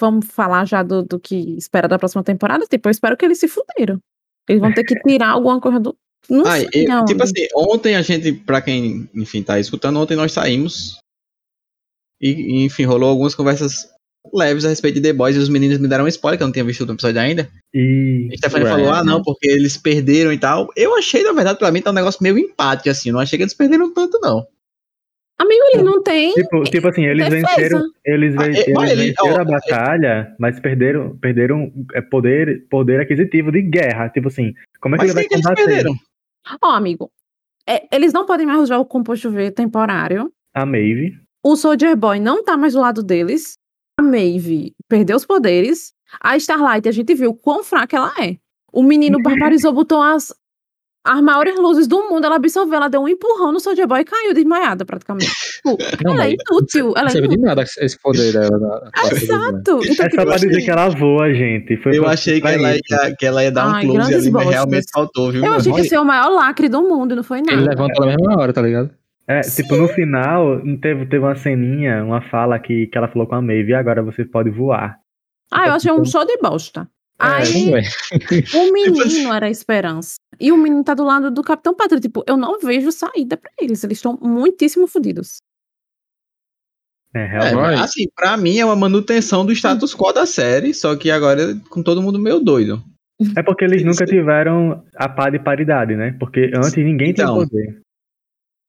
vamos 0.00 0.26
falar 0.26 0.64
já 0.66 0.82
do, 0.82 1.02
do 1.02 1.18
que 1.20 1.34
espera 1.56 1.88
da 1.88 1.98
próxima 1.98 2.22
temporada, 2.22 2.66
tipo, 2.66 2.88
eu 2.88 2.90
espero 2.90 3.16
que 3.16 3.24
eles 3.24 3.38
se 3.38 3.48
fuderam. 3.48 3.98
Eles 4.48 4.60
vão 4.60 4.72
ter 4.72 4.84
que 4.84 4.94
tirar 5.06 5.30
alguma 5.30 5.60
coisa 5.60 5.80
do. 5.80 5.96
Não 6.28 6.46
Ah, 6.46 6.58
sei 6.58 6.68
e- 6.74 6.90
aonde. 6.90 7.12
tipo 7.12 7.22
assim, 7.22 7.46
ontem 7.54 7.96
a 7.96 8.02
gente, 8.02 8.32
pra 8.32 8.60
quem, 8.62 9.08
enfim, 9.14 9.42
tá 9.42 9.58
escutando, 9.60 9.98
ontem 10.00 10.16
nós 10.16 10.32
saímos 10.32 10.98
e, 12.20 12.30
e, 12.30 12.64
enfim, 12.64 12.84
rolou 12.84 13.10
algumas 13.10 13.34
conversas 13.34 13.88
leves 14.32 14.64
a 14.64 14.70
respeito 14.70 14.94
de 14.94 15.02
The 15.02 15.12
Boys 15.12 15.36
e 15.36 15.38
os 15.38 15.50
meninos 15.50 15.78
me 15.78 15.86
deram 15.86 16.04
um 16.06 16.08
spoiler, 16.08 16.38
que 16.38 16.42
eu 16.42 16.46
não 16.46 16.52
tinha 16.52 16.64
visto 16.64 16.80
o 16.88 16.90
episódio 16.92 17.20
ainda. 17.20 17.50
E. 17.74 18.28
A 18.32 18.36
Stephanie 18.38 18.64
Right. 18.66 18.80
falou, 18.80 18.90
ah, 18.94 19.04
não, 19.04 19.22
porque 19.22 19.46
eles 19.46 19.76
perderam 19.76 20.32
e 20.32 20.38
tal. 20.38 20.68
Eu 20.74 20.96
achei, 20.96 21.22
na 21.22 21.32
verdade, 21.32 21.58
pra 21.58 21.70
mim 21.70 21.82
tá 21.82 21.90
um 21.90 21.94
negócio 21.94 22.22
meio 22.22 22.38
empate, 22.38 22.88
assim, 22.88 23.10
eu 23.10 23.12
não 23.12 23.20
achei 23.20 23.36
que 23.38 23.42
eles 23.42 23.52
perderam 23.52 23.92
tanto, 23.92 24.18
não. 24.22 24.46
Amigo, 25.38 25.62
ele 25.72 25.82
não 25.82 26.02
tem. 26.02 26.32
Tipo, 26.32 26.62
tipo 26.64 26.88
assim, 26.88 27.04
eles 27.04 27.28
Defesa. 27.28 27.46
venceram, 27.48 27.82
eles, 28.04 28.34
Ah, 28.38 28.44
é, 28.44 28.48
eles 28.48 28.66
ele- 28.68 29.06
venceram 29.12 29.36
ó, 29.36 29.40
a 29.40 29.44
batalha, 29.44 30.36
mas 30.38 30.60
perderam, 30.60 31.16
perderam 31.18 31.72
é, 31.92 32.00
poder, 32.00 32.66
poder 32.68 33.00
aquisitivo 33.00 33.50
de 33.50 33.62
guerra. 33.62 34.08
Tipo 34.10 34.28
assim, 34.28 34.54
como 34.80 34.94
é 34.94 34.98
que 34.98 35.06
Mas 35.06 35.16
ele 35.16 35.28
vai 35.28 35.36
combater? 35.40 35.64
perderam? 35.64 35.94
Ó, 36.62 36.70
amigo, 36.70 37.10
é, 37.68 37.84
eles 37.94 38.12
não 38.12 38.26
podem 38.26 38.46
mais 38.46 38.60
usar 38.60 38.78
o 38.78 38.84
composto 38.84 39.30
V 39.30 39.50
temporário. 39.50 40.30
A 40.54 40.64
Maeve. 40.64 41.18
O 41.42 41.56
Soldier 41.56 41.96
Boy 41.96 42.20
não 42.20 42.44
tá 42.44 42.56
mais 42.56 42.74
do 42.74 42.80
lado 42.80 43.02
deles. 43.02 43.58
A 43.98 44.02
Maeve 44.02 44.72
perdeu 44.88 45.16
os 45.16 45.26
poderes. 45.26 45.92
A 46.20 46.36
Starlight, 46.36 46.88
a 46.88 46.92
gente 46.92 47.12
viu 47.14 47.34
quão 47.34 47.64
fraca 47.64 47.96
ela 47.96 48.12
é. 48.22 48.36
O 48.72 48.82
menino 48.82 49.18
barbarizou, 49.22 49.72
botou 49.72 50.00
as, 50.00 50.32
as 51.04 51.20
maiores 51.20 51.58
luzes 51.58 51.86
do 51.86 52.08
mundo, 52.08 52.24
ela 52.24 52.36
absorveu, 52.36 52.74
ela 52.76 52.88
deu 52.88 53.02
um 53.02 53.08
empurrão 53.08 53.52
no 53.52 53.60
Soldier 53.60 53.86
Boy 53.86 54.00
e 54.00 54.04
caiu 54.04 54.32
desmaiada 54.32 54.84
praticamente. 54.86 55.30
Tipo, 55.56 55.76
Não, 56.02 56.14
ela 56.14 56.26
é 56.26 56.30
inútil. 56.32 56.92
Ela 56.96 57.00
não 57.02 57.06
é 57.06 57.10
serve 57.10 57.28
de 57.28 57.34
inútil. 57.34 57.48
nada 57.54 57.62
esse 57.62 57.98
poder 58.00 58.32
dela. 58.32 58.58
na- 58.58 58.68
na 58.80 58.90
quarta 58.90 59.14
edição. 59.14 59.36
Exato. 59.36 59.58
Então, 59.60 59.80
É 59.80 59.94
só 59.94 60.08
tipo, 60.08 60.24
pra 60.26 60.36
dizer 60.36 60.62
que 60.64 60.70
ela 60.70 60.88
voa, 60.88 61.34
gente. 61.34 61.76
Foi 61.82 61.96
Eu 61.98 62.06
achei 62.06 62.40
que 62.40 62.46
ela, 62.46 62.74
ia, 62.74 62.80
que 63.18 63.26
ela 63.26 63.44
ia 63.44 63.52
dar 63.52 63.68
um 63.68 63.74
Ai, 63.74 63.82
close 63.82 63.98
grandes 63.98 64.16
ali, 64.22 64.30
mas 64.30 64.48
realmente 64.48 64.86
faltou, 64.92 65.30
viu? 65.30 65.40
eu 65.40 65.46
mano? 65.46 65.56
achei 65.60 65.72
que 65.72 65.78
ia 65.80 65.84
ser 65.88 65.98
o 65.98 66.04
maior 66.04 66.28
lacre 66.30 66.68
do 66.68 66.80
mundo 66.82 67.14
não 67.14 67.22
foi 67.22 67.38
Ele 67.40 67.50
nada. 67.50 67.68
levanta 67.70 68.00
na 68.00 68.06
mesma 68.06 68.40
hora, 68.40 68.52
tá 68.52 68.62
ligado? 68.62 68.90
É, 69.26 69.40
tipo, 69.40 69.76
no 69.76 69.88
final, 69.88 70.60
teve, 70.82 71.06
teve 71.06 71.18
uma 71.24 71.34
ceninha, 71.36 72.04
uma 72.04 72.20
fala 72.30 72.58
que, 72.58 72.86
que 72.88 72.96
ela 72.98 73.08
falou 73.08 73.26
com 73.26 73.34
a 73.34 73.40
Maeve, 73.42 73.70
e 73.72 73.74
agora 73.74 74.02
você 74.02 74.24
pode 74.24 74.50
voar. 74.50 74.96
Ah, 75.50 75.66
eu 75.68 75.72
achei 75.74 75.90
um 75.92 76.04
show 76.04 76.26
de 76.26 76.36
bosta. 76.38 76.86
Aí, 77.18 77.70
Ué. 77.70 77.82
o 78.54 78.72
menino 78.72 79.32
era 79.32 79.46
a 79.46 79.50
esperança. 79.50 80.16
E 80.40 80.50
o 80.50 80.56
menino 80.56 80.82
tá 80.82 80.94
do 80.94 81.04
lado 81.04 81.30
do 81.30 81.42
Capitão 81.42 81.74
Pátria. 81.74 82.00
Tipo, 82.00 82.24
eu 82.26 82.36
não 82.36 82.58
vejo 82.58 82.90
saída 82.90 83.36
pra 83.36 83.50
eles. 83.60 83.82
Eles 83.84 83.98
estão 83.98 84.18
muitíssimo 84.20 84.86
fodidos. 84.88 85.36
É, 87.14 87.20
É, 87.20 87.26
realmente. 87.26 87.54
Vai. 87.54 87.74
assim, 87.76 88.04
pra 88.14 88.36
mim 88.36 88.58
é 88.58 88.64
uma 88.64 88.74
manutenção 88.76 89.46
do 89.46 89.52
status 89.52 89.94
quo 89.94 90.12
da 90.12 90.26
série, 90.26 90.74
só 90.74 90.96
que 90.96 91.10
agora 91.10 91.54
com 91.70 91.82
todo 91.82 92.02
mundo 92.02 92.18
meio 92.18 92.40
doido. 92.40 92.82
É 93.36 93.42
porque 93.44 93.64
eles 93.64 93.84
nunca 93.84 94.04
tiveram 94.04 94.84
a 94.96 95.08
pá 95.08 95.30
de 95.30 95.38
paridade, 95.38 95.94
né? 95.94 96.16
Porque 96.18 96.50
antes 96.52 96.74
ninguém 96.76 97.10
Então. 97.10 97.34
tinha 97.36 97.46
poder. 97.48 97.80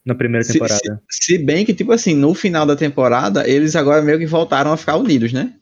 Na 0.06 0.14
primeira 0.14 0.44
Se, 0.44 0.54
temporada. 0.54 1.02
se- 1.10 1.34
se 1.34 1.38
bem 1.40 1.66
que, 1.66 1.74
tipo 1.74 1.92
assim, 1.92 2.14
no 2.14 2.36
final 2.36 2.64
da 2.64 2.76
temporada, 2.76 3.50
eles 3.50 3.76
agora 3.76 4.04
meio 4.04 4.20
que 4.20 4.28
voltaram 4.28 4.72
a 4.72 4.78
ficar 4.78 4.98
unidos, 4.98 5.34
né? 5.34 5.56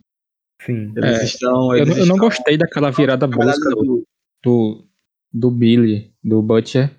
Sim. 0.65 0.93
Eles 0.95 1.19
É, 1.19 1.23
estão. 1.25 1.75
Eu, 1.75 1.83
Eles 1.83 1.95
não- 1.95 2.03
eu 2.03 2.05
não 2.07 2.17
gostei 2.17 2.57
daquela 2.57 2.89
virada 2.91 3.27
brusca 3.27 3.69
do, 3.69 4.03
do, 4.43 4.85
do 5.33 5.51
Billy, 5.51 6.11
do 6.23 6.41
Butcher. 6.41 6.89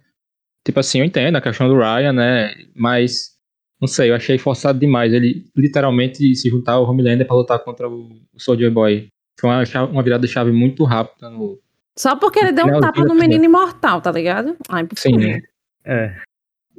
Tipo 0.64 0.80
assim, 0.80 1.00
eu 1.00 1.04
entendo 1.04 1.36
a 1.36 1.40
questão 1.40 1.68
do 1.68 1.76
Ryan, 1.78 2.12
né? 2.12 2.54
Mas, 2.74 3.32
não 3.80 3.86
sei, 3.86 4.10
eu 4.10 4.14
achei 4.14 4.38
forçado 4.38 4.78
demais. 4.78 5.12
Ele 5.12 5.46
literalmente 5.56 6.34
se 6.34 6.48
juntar 6.48 6.72
ao 6.72 6.88
Homelander 6.88 7.26
pra 7.26 7.36
lutar 7.36 7.58
contra 7.62 7.88
o 7.88 8.08
Soldier 8.36 8.70
Boy. 8.70 9.08
Foi 9.40 9.50
uma, 9.50 9.64
chave- 9.64 9.92
uma 9.92 10.02
virada 10.02 10.26
de 10.26 10.32
chave 10.32 10.52
muito 10.52 10.84
rápida. 10.84 11.28
No... 11.28 11.58
Só 11.98 12.16
porque 12.16 12.38
ele 12.38 12.52
deu 12.52 12.66
um 12.66 12.80
tapa 12.80 13.04
no 13.04 13.14
menino 13.14 13.44
imortal, 13.44 14.00
tá 14.00 14.10
ligado? 14.10 14.56
Ai, 14.68 14.84
por 14.86 14.98
Sim? 14.98 15.40
É. 15.84 16.16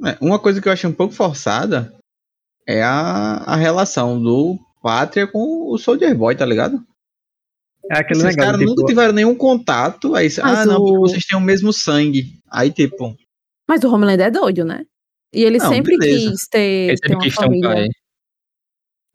É, 0.04 0.16
uma 0.20 0.38
coisa 0.38 0.60
que 0.60 0.68
eu 0.68 0.72
achei 0.72 0.88
um 0.90 0.92
pouco 0.92 1.14
forçada 1.14 1.92
é 2.66 2.82
a, 2.82 3.36
a 3.46 3.56
relação 3.56 4.20
do 4.20 4.58
Pátria 4.86 5.26
com 5.26 5.68
o 5.72 5.76
Soldier 5.78 6.16
Boy, 6.16 6.36
tá 6.36 6.46
ligado? 6.46 6.80
É 7.90 7.98
aquele 7.98 8.20
Esses 8.20 8.36
caras 8.36 8.56
tipo, 8.58 8.70
nunca 8.70 8.84
tiveram 8.86 9.12
nenhum 9.12 9.34
contato. 9.34 10.14
Aí, 10.14 10.28
ah, 10.42 10.64
não, 10.64 10.76
o- 10.76 10.84
porque 10.84 10.98
vocês 10.98 11.24
têm 11.26 11.36
o 11.36 11.40
mesmo 11.40 11.72
sangue. 11.72 12.38
Aí, 12.48 12.70
tipo, 12.72 13.16
Mas 13.68 13.82
o 13.82 13.92
Homelander 13.92 14.26
é 14.28 14.30
doido, 14.30 14.64
né? 14.64 14.84
E 15.34 15.42
ele 15.42 15.58
Não, 15.58 15.68
sempre 15.68 15.96
beleza. 15.98 16.30
quis 16.30 16.48
ter, 16.48 16.60
Ele 16.60 16.96
ter 16.98 17.08
sempre 17.08 17.14
uma 17.16 17.22
quis 17.24 17.34
ter 17.34 17.40
um 17.40 17.46
família. 17.46 17.68
pai. 17.70 17.88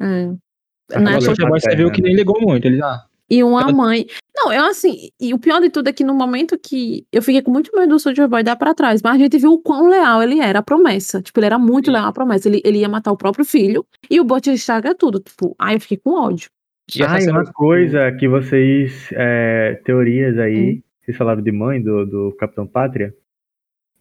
É. 0.01 0.99
Né? 0.99 1.17
O 1.17 1.21
Soldier 1.21 1.47
Boy 1.47 1.59
você 1.61 1.75
viu 1.75 1.89
que 1.91 2.01
nem 2.01 2.13
ligou 2.15 2.39
muito. 2.41 2.65
Ele, 2.65 2.81
ah, 2.81 3.05
E 3.29 3.41
uma 3.43 3.71
mãe. 3.71 4.05
Não, 4.43 4.51
eu 4.53 4.65
assim, 4.65 5.09
e 5.19 5.33
o 5.33 5.39
pior 5.39 5.59
de 5.61 5.69
tudo 5.69 5.87
é 5.89 5.93
que 5.93 6.03
no 6.03 6.13
momento 6.13 6.57
que 6.57 7.05
eu 7.11 7.21
fiquei 7.21 7.41
com 7.41 7.51
muito 7.51 7.71
medo 7.75 7.89
do 7.89 7.99
Soldier 7.99 8.27
Boy 8.27 8.43
dar 8.43 8.55
pra 8.55 8.73
trás, 8.73 9.01
mas 9.03 9.15
a 9.15 9.17
gente 9.17 9.37
viu 9.37 9.51
o 9.53 9.61
quão 9.61 9.87
leal 9.89 10.21
ele 10.23 10.39
era, 10.39 10.59
a 10.59 10.63
promessa. 10.63 11.21
Tipo, 11.21 11.39
ele 11.39 11.45
era 11.47 11.59
muito 11.59 11.85
Sim. 11.87 11.91
leal 11.91 12.05
à 12.07 12.11
promessa. 12.13 12.47
Ele, 12.47 12.61
ele 12.65 12.79
ia 12.79 12.89
matar 12.89 13.11
o 13.11 13.17
próprio 13.17 13.45
filho 13.45 13.85
e 14.09 14.19
o 14.19 14.23
Butcher 14.23 14.53
estraga 14.53 14.95
tudo. 14.95 15.19
Tipo, 15.19 15.55
aí 15.59 15.75
eu 15.75 15.79
fiquei 15.81 15.97
com 15.97 16.11
ódio. 16.19 16.49
e 16.95 17.03
essa 17.03 17.15
Ah, 17.15 17.21
e 17.21 17.27
uma 17.29 17.45
coisa 17.53 18.11
que 18.13 18.27
vocês. 18.27 19.09
é, 19.13 19.79
teorias 19.85 20.37
aí. 20.39 20.75
Hum. 20.77 20.81
Vocês 21.05 21.17
falaram 21.17 21.41
de 21.41 21.51
mãe 21.51 21.81
do, 21.81 22.05
do 22.05 22.35
Capitão 22.39 22.65
Pátria. 22.67 23.13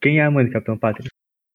Quem 0.01 0.21
é 0.21 0.25
a 0.25 0.31
mãe 0.31 0.45
do 0.47 0.53
Capitão 0.53 0.77
Pátria? 0.79 1.09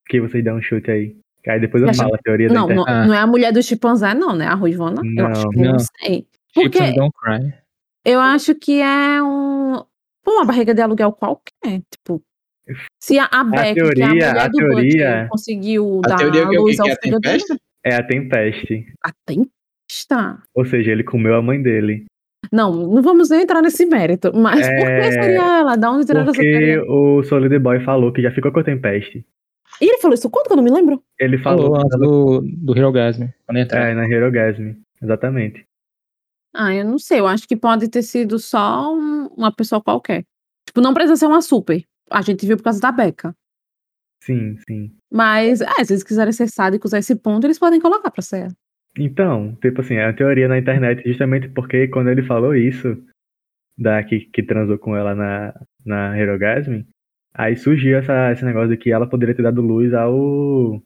Que 0.07 0.19
vocês 0.21 0.43
dão 0.43 0.57
um 0.57 0.61
chute 0.61 0.89
aí. 0.91 1.15
Aí 1.47 1.59
depois 1.59 1.81
eu 1.83 1.89
Acho- 1.89 1.99
falo 2.01 2.15
a 2.15 2.17
teoria 2.19 2.47
da 2.47 2.53
Não, 2.53 2.67
não, 2.67 2.81
internet. 2.81 2.89
Ah. 3.03 3.05
não 3.07 3.13
é 3.13 3.19
a 3.19 3.27
mulher 3.27 3.51
do 3.53 3.61
chimpanzé, 3.61 4.13
não, 4.13 4.35
né? 4.35 4.45
A 4.47 4.53
Ruivona. 4.55 5.01
eu 5.03 5.27
acho 5.27 5.49
que 5.49 5.59
eu 5.59 5.63
não 5.63 5.71
Não. 5.73 5.79
sei. 5.79 6.27
Porque 6.53 6.91
Don't 6.93 7.11
Cry. 7.21 7.53
Eu 8.05 8.19
acho 8.19 8.55
que 8.55 8.79
é 8.81 9.21
um. 9.23 9.83
Pô, 10.23 10.31
uma 10.37 10.45
barriga 10.45 10.73
de 10.73 10.81
aluguel 10.81 11.11
qualquer. 11.11 11.81
Tipo. 11.91 12.21
Se 13.01 13.19
a, 13.19 13.25
a 13.31 13.43
Beck, 13.43 13.73
que 13.75 13.79
é 13.79 13.83
a 13.83 13.85
teoria- 13.85 14.07
mulher 14.07 14.37
a 14.37 14.47
do 14.47 14.51
teoria- 14.57 14.75
Butcher, 14.83 15.27
conseguiu 15.29 16.01
a 16.03 16.07
dar 16.07 16.15
teoria 16.17 16.41
é 16.41 16.47
que, 16.47 16.57
luz 16.57 16.75
que, 16.75 16.81
ao 16.81 16.85
que 16.85 16.91
é 16.91 16.93
a 16.93 16.97
filho 17.03 17.19
dele? 17.19 17.43
É 17.85 17.95
a 17.95 18.03
Tempeste. 18.03 18.85
a 19.03 19.11
tempesta. 19.27 20.41
Ou 20.55 20.65
seja, 20.65 20.91
ele 20.91 21.03
comeu 21.03 21.35
a 21.35 21.41
mãe 21.41 21.61
dele. 21.61 22.05
Não, 22.51 22.71
não 22.73 23.01
vamos 23.03 23.29
nem 23.29 23.41
entrar 23.41 23.61
nesse 23.61 23.85
mérito. 23.85 24.31
Mas 24.35 24.61
por 24.67 24.73
É, 24.89 25.01
que 25.01 25.11
seria 25.11 25.59
ela? 25.59 25.75
Da 25.75 25.91
onde 25.91 26.05
tiraram 26.05 26.23
essa 26.29 26.33
Porque 26.33 26.49
teoria? 26.51 26.83
o 26.91 27.23
Solid 27.23 27.59
Boy 27.59 27.79
falou 27.83 28.11
que 28.11 28.21
já 28.21 28.31
ficou 28.31 28.51
com 28.51 28.59
a 28.59 28.63
Tempeste. 28.63 29.23
E 29.81 29.85
ele 29.85 29.97
falou 29.99 30.15
isso 30.15 30.29
quando 30.29 30.47
que 30.47 30.53
eu 30.53 30.57
não 30.57 30.63
me 30.63 30.71
lembro? 30.71 31.03
Ele 31.19 31.37
falou. 31.37 31.75
Falou 31.75 32.41
do, 32.41 32.41
do. 32.41 32.73
Quando 33.45 33.57
entrar. 33.57 33.89
É, 33.89 33.93
na 33.93 34.07
Herogasm. 34.07 34.73
Exatamente. 35.01 35.65
Ah, 36.57 36.73
eu 36.73 36.85
não 36.85 36.97
sei. 36.97 37.19
Eu 37.19 37.27
acho 37.27 37.47
que 37.47 37.55
pode 37.57 37.89
ter 37.89 38.01
sido 38.01 38.39
só 38.39 38.93
um- 38.93 39.27
uma 39.35 39.53
pessoa 39.53 39.81
qualquer. 39.81 40.23
Tipo, 40.65 40.81
não 40.81 40.93
precisa 40.93 41.15
ser 41.17 41.27
uma 41.27 41.41
super. 41.41 41.83
A 42.09 42.21
gente 42.21 42.45
viu 42.45 42.55
por 42.57 42.63
causa 42.63 42.79
da 42.79 42.91
Becca. 42.91 43.35
Sim, 44.23 44.57
sim. 44.67 44.95
Mas, 45.11 45.61
é, 45.61 45.83
se 45.83 45.93
eles 45.93 46.03
quiserem 46.03 46.31
ser 46.31 46.47
sádicos 46.49 46.93
a 46.93 46.99
esse 46.99 47.15
ponto, 47.15 47.45
eles 47.45 47.59
podem 47.59 47.79
colocar 47.79 48.09
pra 48.09 48.21
ser. 48.21 48.47
Então, 48.97 49.55
tipo 49.61 49.81
assim, 49.81 49.95
é 49.95 50.07
uma 50.07 50.15
teoria 50.15 50.47
na 50.47 50.57
internet 50.57 51.03
justamente 51.05 51.49
porque 51.49 51.87
quando 51.89 52.09
ele 52.09 52.23
falou 52.23 52.55
isso, 52.55 52.97
da 53.77 54.01
que, 54.03 54.21
que 54.21 54.41
transou 54.41 54.79
com 54.79 54.95
ela 54.95 55.13
na, 55.13 55.53
na 55.85 56.17
Herogasm, 56.17 56.81
aí 57.33 57.57
surgiu 57.57 57.97
essa, 57.97 58.31
esse 58.31 58.45
negócio 58.45 58.69
de 58.69 58.77
que 58.77 58.91
ela 58.91 59.07
poderia 59.09 59.35
ter 59.35 59.43
dado 59.43 59.61
luz 59.61 59.93
ao. 59.93 60.81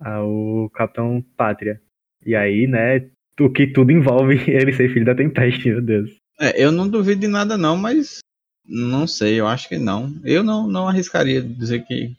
ao 0.00 0.68
Capitão 0.70 1.22
Pátria. 1.36 1.80
E 2.24 2.34
aí, 2.34 2.66
né, 2.66 3.08
o 3.38 3.50
que 3.50 3.66
tudo 3.66 3.92
envolve 3.92 4.34
ele 4.50 4.72
ser 4.72 4.92
filho 4.92 5.04
da 5.04 5.14
Tempeste, 5.14 5.68
meu 5.68 5.82
Deus. 5.82 6.10
É, 6.40 6.62
eu 6.62 6.72
não 6.72 6.88
duvido 6.88 7.20
de 7.20 7.28
nada, 7.28 7.56
não, 7.58 7.76
mas 7.76 8.20
não 8.66 9.06
sei, 9.06 9.38
eu 9.38 9.46
acho 9.46 9.68
que 9.68 9.78
não. 9.78 10.14
Eu 10.24 10.42
não, 10.42 10.66
não 10.66 10.88
arriscaria 10.88 11.42
dizer 11.42 11.84
que, 11.84 12.16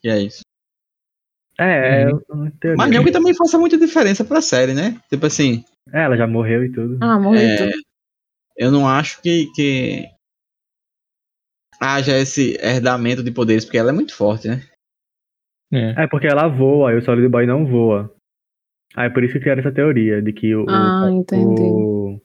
que 0.00 0.08
é 0.08 0.20
isso. 0.20 0.40
É, 1.58 2.02
é 2.02 2.06
Uhum. 2.06 2.50
Mas 2.76 2.90
não 2.90 3.04
que 3.04 3.12
também 3.12 3.34
faça 3.34 3.58
muita 3.58 3.76
diferença 3.78 4.24
pra 4.24 4.40
série, 4.40 4.74
né? 4.74 5.00
Tipo 5.08 5.26
assim, 5.26 5.64
É, 5.92 6.02
ela 6.04 6.16
já 6.16 6.26
morreu 6.26 6.64
e 6.64 6.72
tudo. 6.72 6.98
Ah, 7.00 7.18
morreu 7.18 7.40
É, 7.40 7.56
tudo. 7.56 7.72
eu 8.56 8.70
não 8.70 8.88
acho 8.88 9.20
que, 9.20 9.46
que 9.54 10.08
haja 11.80 12.16
esse 12.18 12.56
herdamento 12.60 13.22
de 13.22 13.30
poderes, 13.30 13.64
porque 13.64 13.78
ela 13.78 13.90
é 13.90 13.94
muito 13.94 14.14
forte, 14.14 14.48
né? 14.48 14.62
É. 15.72 16.04
É 16.04 16.06
porque 16.06 16.26
ela 16.26 16.48
voa 16.48 16.92
e 16.92 16.96
o 16.96 17.02
Solid 17.02 17.28
Boy 17.28 17.46
não 17.46 17.66
voa. 17.66 18.14
Aí 18.96 19.08
por 19.10 19.24
isso 19.24 19.34
que 19.34 19.40
criaram 19.40 19.60
essa 19.60 19.72
teoria 19.72 20.20
de 20.20 20.32
que 20.32 20.54
o. 20.54 20.66
Ah, 20.68 21.06
o- 21.06 21.08
entendi. 21.10 21.62
o- 21.62 22.20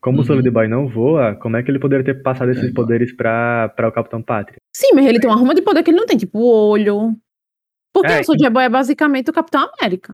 como 0.00 0.18
Uhum. 0.18 0.22
o 0.22 0.26
Solid 0.26 0.48
Boy 0.50 0.68
não 0.68 0.86
voa, 0.88 1.34
como 1.34 1.56
é 1.56 1.62
que 1.64 1.70
ele 1.70 1.80
poderia 1.80 2.04
ter 2.04 2.22
passado 2.22 2.50
esses 2.52 2.70
É. 2.70 2.72
poderes 2.72 3.12
pra, 3.16 3.68
pra 3.70 3.88
o 3.88 3.92
Capitão 3.92 4.22
Pátria? 4.22 4.56
Sim, 4.72 4.90
mas 4.94 5.04
ele 5.06 5.18
tem 5.18 5.28
uma 5.28 5.36
arma 5.38 5.54
de 5.54 5.62
poder 5.62 5.82
que 5.82 5.90
ele 5.90 5.98
não 5.98 6.06
tem, 6.06 6.16
tipo 6.16 6.38
o 6.38 6.68
olho. 6.70 7.16
Porque 7.92 8.12
É, 8.12 8.20
o 8.20 8.24
Soldier 8.24 8.50
Boy 8.52 8.64
é 8.64 8.68
basicamente 8.68 9.30
o 9.30 9.32
Capitão 9.32 9.68
América. 9.80 10.12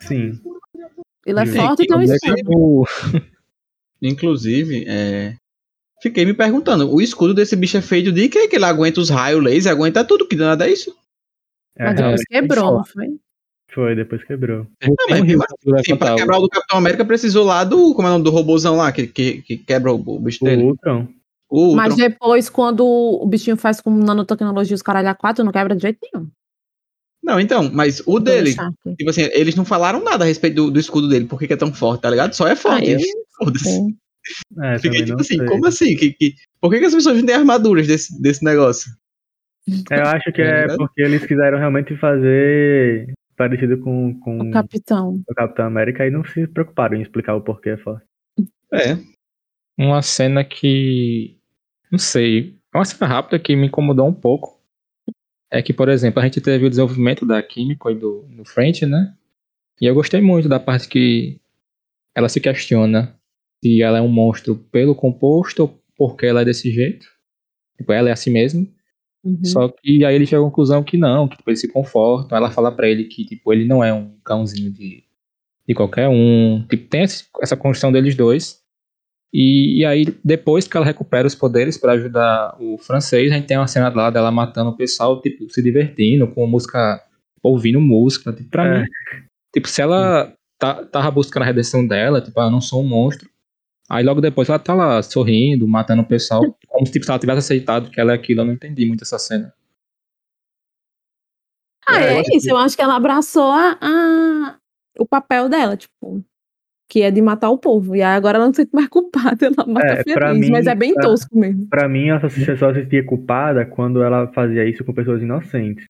Sim. 0.00 0.32
Ele 1.26 1.40
é 1.40 1.46
Sim, 1.46 1.56
forte 1.56 1.82
e 1.82 1.86
tem 1.86 1.96
um 1.96 2.00
Mas 2.00 2.10
é 2.10 2.14
escudo. 2.16 2.34
que 2.36 2.42
o- 2.54 2.84
Inclusive, 4.00 4.84
é, 4.88 5.34
fiquei 6.02 6.24
me 6.24 6.34
perguntando, 6.34 6.92
o 6.92 7.00
escudo 7.00 7.32
desse 7.34 7.54
bicho 7.56 7.76
é 7.76 7.82
feito 7.82 8.10
de 8.12 8.28
quê? 8.28 8.48
Que 8.48 8.56
ele 8.56 8.64
aguenta 8.64 9.00
os 9.00 9.08
raios 9.10 9.42
laser, 9.42 9.72
aguenta 9.72 10.04
tudo, 10.04 10.26
que 10.26 10.36
nada 10.36 10.66
é 10.68 10.72
isso? 10.72 10.94
É, 11.76 11.84
Mas 11.84 11.94
depois 11.96 12.22
quebrou, 12.24 12.74
não 12.78 12.84
foi? 12.84 13.06
Foi, 13.74 13.94
depois 13.94 14.22
quebrou. 14.24 14.66
Tem 14.78 14.92
mas- 15.08 15.20
um 15.20 15.36
mas- 15.38 15.82
Sim, 15.86 15.96
pra 15.96 16.10
matar 16.10 16.14
o- 16.14 16.16
quebrar 16.16 16.38
o 16.38 16.42
do 16.42 16.48
Capitão 16.48 16.78
América 16.78 17.04
precisou 17.04 17.44
lá 17.44 17.64
do, 17.64 17.94
como 17.94 18.06
é 18.06 18.10
o 18.10 18.14
nome 18.14 18.24
do 18.24 18.30
robôzão 18.30 18.76
lá, 18.76 18.90
que, 18.92 19.06
que, 19.06 19.42
que 19.42 19.56
quebra 19.58 19.92
o, 19.92 19.96
o 19.96 20.20
bicho 20.20 20.38
O 20.42 20.46
dele. 20.46 20.62
Ultron. 20.62 21.08
O 21.50 21.74
Mas 21.74 21.92
Ultron. 21.92 22.08
depois, 22.08 22.48
quando 22.48 22.84
o 22.86 23.26
bichinho 23.26 23.56
faz 23.56 23.80
com 23.80 23.90
nanotecnologia 23.90 24.74
os 24.74 24.82
caralho 24.82 25.08
a 25.08 25.14
quatro, 25.14 25.44
não 25.44 25.52
quebra 25.52 25.74
de 25.76 25.82
jeito 25.82 25.98
nenhum. 26.12 26.28
Não, 27.22 27.38
então, 27.38 27.70
mas 27.72 28.02
o 28.04 28.18
dele, 28.18 28.52
tipo 28.98 29.10
assim, 29.10 29.28
eles 29.32 29.54
não 29.54 29.64
falaram 29.64 30.02
nada 30.02 30.24
a 30.24 30.26
respeito 30.26 30.56
do, 30.56 30.70
do 30.72 30.80
escudo 30.80 31.08
dele, 31.08 31.26
por 31.26 31.38
que 31.38 31.52
é 31.52 31.56
tão 31.56 31.72
forte, 31.72 32.00
tá 32.00 32.10
ligado? 32.10 32.32
Só 32.34 32.48
é 32.48 32.56
forte. 32.56 32.90
Ah, 32.90 32.98
eu- 32.98 33.00
Foda-se. 33.38 33.94
É, 34.62 34.78
Fiquei 34.78 35.00
tipo 35.00 35.12
não 35.12 35.20
assim, 35.20 35.36
sei. 35.36 35.46
como 35.46 35.66
assim? 35.66 35.96
Que, 35.96 36.12
que, 36.12 36.34
por 36.60 36.70
que, 36.70 36.78
que 36.80 36.84
as 36.86 36.94
pessoas 36.94 37.16
não 37.18 37.26
têm 37.26 37.34
armaduras 37.34 37.86
desse, 37.86 38.20
desse 38.20 38.44
negócio? 38.44 38.90
Eu 39.68 40.02
acho 40.06 40.24
que 40.32 40.42
Tá 40.42 40.48
é 40.48 40.60
ligado? 40.62 40.76
porque 40.78 41.02
eles 41.02 41.24
quiseram 41.26 41.58
realmente 41.58 41.96
fazer 41.96 43.12
parecido 43.48 43.78
com, 43.78 44.18
com 44.20 44.38
O 44.38 44.50
capitão. 44.50 45.22
o 45.28 45.34
Capitão 45.34 45.66
América 45.66 46.06
e 46.06 46.10
não 46.10 46.24
se 46.24 46.46
preocuparam 46.46 46.96
em 46.96 47.02
explicar 47.02 47.34
o 47.34 47.42
porquê 47.42 47.70
é 47.70 47.76
forte. 47.76 48.06
É. 48.72 48.96
uma 49.76 50.00
cena 50.02 50.44
que. 50.44 51.38
Não 51.90 51.98
sei. 51.98 52.56
É 52.74 52.78
uma 52.78 52.84
cena 52.84 53.06
rápida 53.06 53.38
que 53.38 53.54
me 53.56 53.66
incomodou 53.66 54.08
um 54.08 54.14
pouco. 54.14 54.60
É 55.50 55.60
que, 55.60 55.72
por 55.72 55.88
exemplo, 55.88 56.20
a 56.20 56.24
gente 56.24 56.40
teve 56.40 56.64
o 56.64 56.70
desenvolvimento 56.70 57.26
da 57.26 57.42
Químico 57.42 57.90
e 57.90 57.94
do, 57.94 58.22
do 58.22 58.44
French, 58.44 58.86
né? 58.86 59.14
E 59.80 59.86
eu 59.86 59.94
gostei 59.94 60.20
muito 60.20 60.48
da 60.48 60.58
parte 60.58 60.88
que 60.88 61.40
ela 62.14 62.28
se 62.28 62.40
questiona 62.40 63.18
se 63.62 63.82
ela 63.82 63.98
é 63.98 64.00
um 64.00 64.08
monstro 64.08 64.56
pelo 64.56 64.94
composto 64.94 65.62
ou 65.64 65.82
porque 65.96 66.24
ela 66.24 66.40
é 66.40 66.44
desse 66.44 66.70
jeito. 66.70 67.06
Tipo, 67.76 67.92
ela 67.92 68.08
é 68.08 68.12
assim 68.12 68.30
mesmo. 68.30 68.66
Uhum. 69.24 69.44
Só 69.44 69.68
que 69.68 70.04
aí 70.04 70.14
ele 70.14 70.26
chega 70.26 70.42
à 70.42 70.44
conclusão 70.44 70.82
que 70.82 70.96
não, 70.96 71.28
que 71.28 71.36
tipo, 71.36 71.48
eles 71.50 71.60
se 71.60 71.68
confortam. 71.68 72.36
Ela 72.36 72.50
fala 72.50 72.72
pra 72.72 72.88
ele 72.88 73.04
que 73.04 73.24
tipo, 73.24 73.52
ele 73.52 73.64
não 73.64 73.82
é 73.82 73.92
um 73.92 74.16
cãozinho 74.24 74.70
de, 74.72 75.04
de 75.68 75.74
qualquer 75.74 76.08
um. 76.08 76.64
Tipo, 76.68 76.88
tem 76.88 77.02
esse- 77.02 77.26
essa 77.40 77.56
construção 77.56 77.92
deles 77.92 78.14
dois. 78.16 78.60
E, 79.34 79.80
e 79.80 79.84
aí, 79.86 80.04
depois 80.22 80.66
que 80.68 80.76
ela 80.76 80.84
recupera 80.84 81.26
os 81.26 81.34
poderes 81.34 81.78
pra 81.78 81.92
ajudar 81.92 82.54
o 82.60 82.76
francês, 82.76 83.32
a 83.32 83.34
gente 83.36 83.46
tem 83.46 83.56
uma 83.56 83.66
cena 83.66 83.88
lá 83.88 84.10
dela 84.10 84.30
matando 84.30 84.70
o 84.70 84.76
pessoal, 84.76 85.20
tipo, 85.22 85.48
se 85.48 85.62
divertindo, 85.62 86.28
com 86.28 86.46
música, 86.46 87.02
ouvindo 87.42 87.80
música. 87.80 88.30
Tipo, 88.32 88.50
pra 88.50 88.66
É. 88.66 88.80
mim, 88.82 88.86
tipo, 89.54 89.68
se 89.68 89.80
ela 89.80 90.34
tá, 90.58 90.84
tava 90.84 91.10
buscando 91.10 91.44
a 91.44 91.46
redenção 91.46 91.86
dela, 91.86 92.20
tipo, 92.20 92.38
ah, 92.40 92.44
eu 92.44 92.50
não 92.50 92.60
sou 92.60 92.82
um 92.82 92.86
monstro. 92.88 93.30
Aí 93.92 94.02
logo 94.02 94.20
depois 94.22 94.48
ela 94.48 94.58
tá 94.58 94.72
lá 94.74 95.02
sorrindo, 95.02 95.68
matando 95.68 96.00
o 96.00 96.06
pessoal, 96.06 96.40
como 96.66 96.86
se 96.86 96.92
tipo, 96.92 97.04
se 97.04 97.10
ela 97.10 97.18
tivesse 97.20 97.38
aceitado 97.40 97.90
que 97.90 98.00
ela 98.00 98.12
é 98.12 98.14
aquilo. 98.14 98.40
Eu 98.40 98.46
não 98.46 98.54
entendi 98.54 98.86
muito 98.86 99.02
essa 99.04 99.18
cena. 99.18 99.52
Ah, 101.86 102.00
É, 102.00 102.18
é 102.20 102.22
isso. 102.36 102.48
Eu 102.48 102.56
acho 102.56 102.76
que 102.76 102.82
ela 102.82 102.96
abraçou 102.96 103.50
a, 103.50 103.78
a- 103.80 104.56
o 104.98 105.06
papel 105.06 105.48
dela, 105.48 105.76
tipo, 105.76 106.24
que 106.88 107.02
é 107.02 107.10
de 107.10 107.20
matar 107.20 107.50
o 107.50 107.58
povo. 107.58 107.96
E 107.96 108.02
aí 108.02 108.14
agora 108.16 108.36
ela 108.38 108.46
não 108.46 108.54
se 108.54 108.62
sente 108.62 108.70
mais 108.74 108.88
culpada, 108.88 109.46
ela 109.46 109.66
mata 109.66 109.86
É, 109.86 110.02
feliz. 110.02 110.38
mim, 110.38 110.50
mas 110.50 110.66
é 110.66 110.74
bem 110.74 110.94
pra- 110.94 111.02
tosco 111.02 111.36
mesmo. 111.38 111.66
Pra 111.68 111.88
mim, 111.88 112.08
ela 112.08 112.20
só 112.20 112.28
se, 112.28 112.44
sentia 112.44 113.04
culpada 113.04 113.66
quando 113.66 114.02
ela 114.02 114.28
fazia 114.32 114.64
isso 114.68 114.84
com 114.84 114.94
pessoas 114.94 115.22
inocentes. 115.22 115.84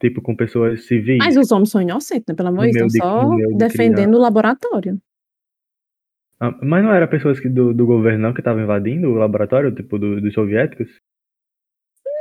Tipo, 0.00 0.20
com 0.20 0.34
pessoas 0.36 0.86
civis. 0.86 1.18
Mas 1.18 1.36
os 1.36 1.50
homens 1.52 1.70
são 1.70 1.80
inocentes, 1.80 2.24
né? 2.28 2.34
Pelo 2.34 2.48
amor 2.48 2.66
de 2.66 2.72
Deus, 2.72 2.94
estão 2.94 3.36
de- 3.36 3.42
só 3.44 3.48
de 3.50 3.56
defendendo 3.56 4.14
o 4.16 4.18
laboratório. 4.20 5.00
Ah, 6.40 6.54
Mas 6.62 6.82
não 6.84 6.92
era 6.92 7.06
pessoas 7.08 7.38
que 7.40 7.48
do, 7.48 7.72
do 7.72 7.86
governo 7.86 8.18
não 8.20 8.32
que 8.34 8.40
estavam 8.40 8.62
invadindo 8.62 9.08
o 9.08 9.14
laboratório, 9.14 9.74
tipo, 9.74 9.98
do- 9.98 10.20
dos 10.20 10.34
soviéticos? 10.34 10.88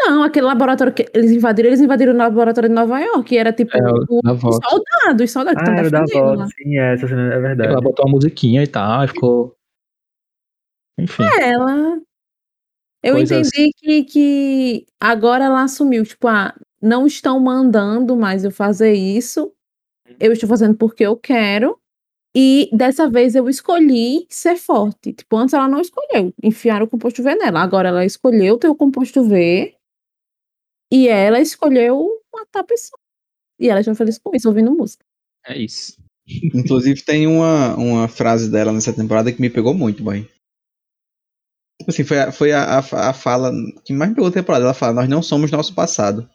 Não, 0.05 0.23
aquele 0.23 0.45
laboratório 0.45 0.93
que 0.93 1.05
eles 1.13 1.31
invadiram, 1.31 1.69
eles 1.69 1.79
invadiram 1.81 2.13
o 2.13 2.17
laboratório 2.17 2.67
de 2.69 2.75
Nova 2.75 2.99
York, 2.99 3.23
que 3.29 3.37
era 3.37 3.53
tipo 3.53 3.75
É, 3.75 3.79
o 3.81 4.19
os 4.23 4.59
soldados, 4.65 5.23
os 5.23 5.31
soldados 5.31 5.63
que 5.63 5.69
Ah, 5.69 5.81
estão 5.81 5.85
era 5.85 5.89
da 5.89 6.35
voz, 6.35 6.49
sim, 6.57 6.77
é, 6.77 6.93
essa 6.93 7.07
cena 7.07 7.33
é 7.33 7.39
verdade. 7.39 7.69
Ela 7.71 7.81
botou 7.81 8.05
uma 8.05 8.11
musiquinha 8.13 8.63
e 8.63 8.67
tal, 8.67 9.03
e 9.05 9.07
ficou. 9.07 9.55
Enfim. 10.99 11.23
Ela. 11.41 11.99
Eu 13.01 13.15
Coisas- 13.15 13.47
entendi 13.49 13.71
que, 13.77 14.03
que 14.05 14.85
agora 14.99 15.45
ela 15.45 15.63
assumiu, 15.63 16.03
tipo, 16.05 16.27
ah, 16.27 16.53
não 16.81 17.05
estão 17.05 17.39
mandando 17.39 18.15
mais 18.15 18.43
eu 18.45 18.51
fazer 18.51 18.93
isso. 18.93 19.51
Eu 20.19 20.31
estou 20.33 20.47
fazendo 20.47 20.75
porque 20.77 21.03
eu 21.05 21.15
quero. 21.17 21.77
E 22.35 22.69
dessa 22.73 23.09
vez 23.09 23.35
eu 23.35 23.47
escolhi 23.47 24.25
ser 24.29 24.57
forte. 24.57 25.13
Tipo, 25.13 25.37
antes 25.37 25.53
ela 25.53 25.67
não 25.67 25.79
escolheu 25.79 26.33
enfiar 26.41 26.81
o 26.81 26.87
composto 26.87 27.21
V 27.21 27.35
nela. 27.35 27.61
Agora 27.61 27.89
ela 27.89 28.05
escolheu 28.05 28.57
ter 28.57 28.67
o 28.67 28.75
composto 28.75 29.23
V 29.23 29.75
e 30.91 31.07
ela 31.07 31.39
escolheu 31.39 32.09
matar 32.33 32.61
a 32.61 32.63
pessoa. 32.63 32.99
E 33.59 33.69
ela 33.69 33.83
já 33.83 33.93
feliz 33.93 34.17
com 34.17 34.35
isso, 34.35 34.47
ouvindo 34.47 34.75
música. 34.75 35.05
É 35.45 35.57
isso. 35.57 36.01
Inclusive 36.53 37.03
tem 37.03 37.27
uma, 37.27 37.75
uma 37.75 38.07
frase 38.07 38.49
dela 38.49 38.73
nessa 38.73 38.93
temporada 38.93 39.31
que 39.31 39.41
me 39.41 39.49
pegou 39.49 39.73
muito, 39.73 40.03
boy. 40.03 40.27
Tipo 41.79 41.91
assim, 41.91 42.03
foi, 42.03 42.19
a, 42.19 42.31
foi 42.31 42.51
a, 42.51 42.79
a, 42.79 43.09
a 43.09 43.13
fala 43.13 43.51
que 43.85 43.93
mais 43.93 44.09
me 44.09 44.15
pegou 44.15 44.29
a 44.29 44.33
temporada. 44.33 44.65
Ela 44.65 44.73
fala, 44.73 44.93
nós 44.93 45.09
não 45.09 45.21
somos 45.21 45.51
nosso 45.51 45.75
passado. 45.75 46.27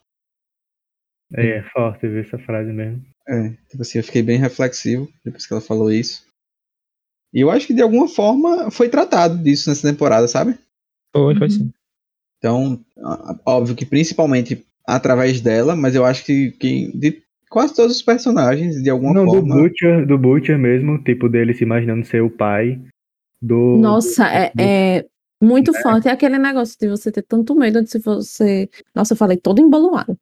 É, 1.34 1.58
é 1.58 1.62
forte 1.70 2.06
ver 2.08 2.24
essa 2.24 2.38
frase 2.38 2.72
mesmo. 2.72 3.04
É, 3.28 3.50
tipo 3.68 3.82
assim, 3.82 3.98
eu 3.98 4.04
fiquei 4.04 4.22
bem 4.22 4.38
reflexivo 4.38 5.08
depois 5.24 5.46
que 5.46 5.52
ela 5.52 5.60
falou 5.60 5.92
isso. 5.92 6.26
E 7.32 7.40
eu 7.40 7.50
acho 7.50 7.66
que 7.66 7.74
de 7.74 7.82
alguma 7.82 8.08
forma 8.08 8.70
foi 8.70 8.88
tratado 8.88 9.36
disso 9.36 9.68
nessa 9.68 9.86
temporada, 9.86 10.26
sabe? 10.26 10.58
Foi, 11.14 11.36
foi 11.36 11.50
sim. 11.50 11.70
Então, 12.38 12.80
óbvio 13.44 13.74
que 13.76 13.84
principalmente 13.84 14.64
através 14.86 15.40
dela, 15.40 15.76
mas 15.76 15.94
eu 15.94 16.04
acho 16.04 16.24
que, 16.24 16.52
que 16.52 16.90
de 16.96 17.22
quase 17.50 17.74
todos 17.74 17.96
os 17.96 18.02
personagens, 18.02 18.82
de 18.82 18.88
alguma 18.88 19.12
Não, 19.12 19.26
do 19.26 19.32
forma. 19.32 19.56
Butcher, 19.56 20.06
do 20.06 20.16
Butcher 20.16 20.58
mesmo, 20.58 21.02
tipo, 21.02 21.28
dele 21.28 21.52
se 21.52 21.64
imaginando 21.64 22.06
ser 22.06 22.22
o 22.22 22.30
pai 22.30 22.80
do. 23.42 23.78
Nossa, 23.78 24.24
do- 24.24 24.30
é, 24.30 24.52
é 24.58 25.06
muito 25.42 25.72
forte. 25.74 26.08
É 26.08 26.12
aquele 26.12 26.38
negócio 26.38 26.76
de 26.80 26.88
você 26.88 27.12
ter 27.12 27.22
tanto 27.22 27.54
medo 27.54 27.82
de 27.82 27.90
se 27.90 27.98
você. 27.98 28.68
Nossa, 28.94 29.12
eu 29.12 29.16
falei 29.18 29.36
todo 29.36 29.60
embolado. 29.60 30.18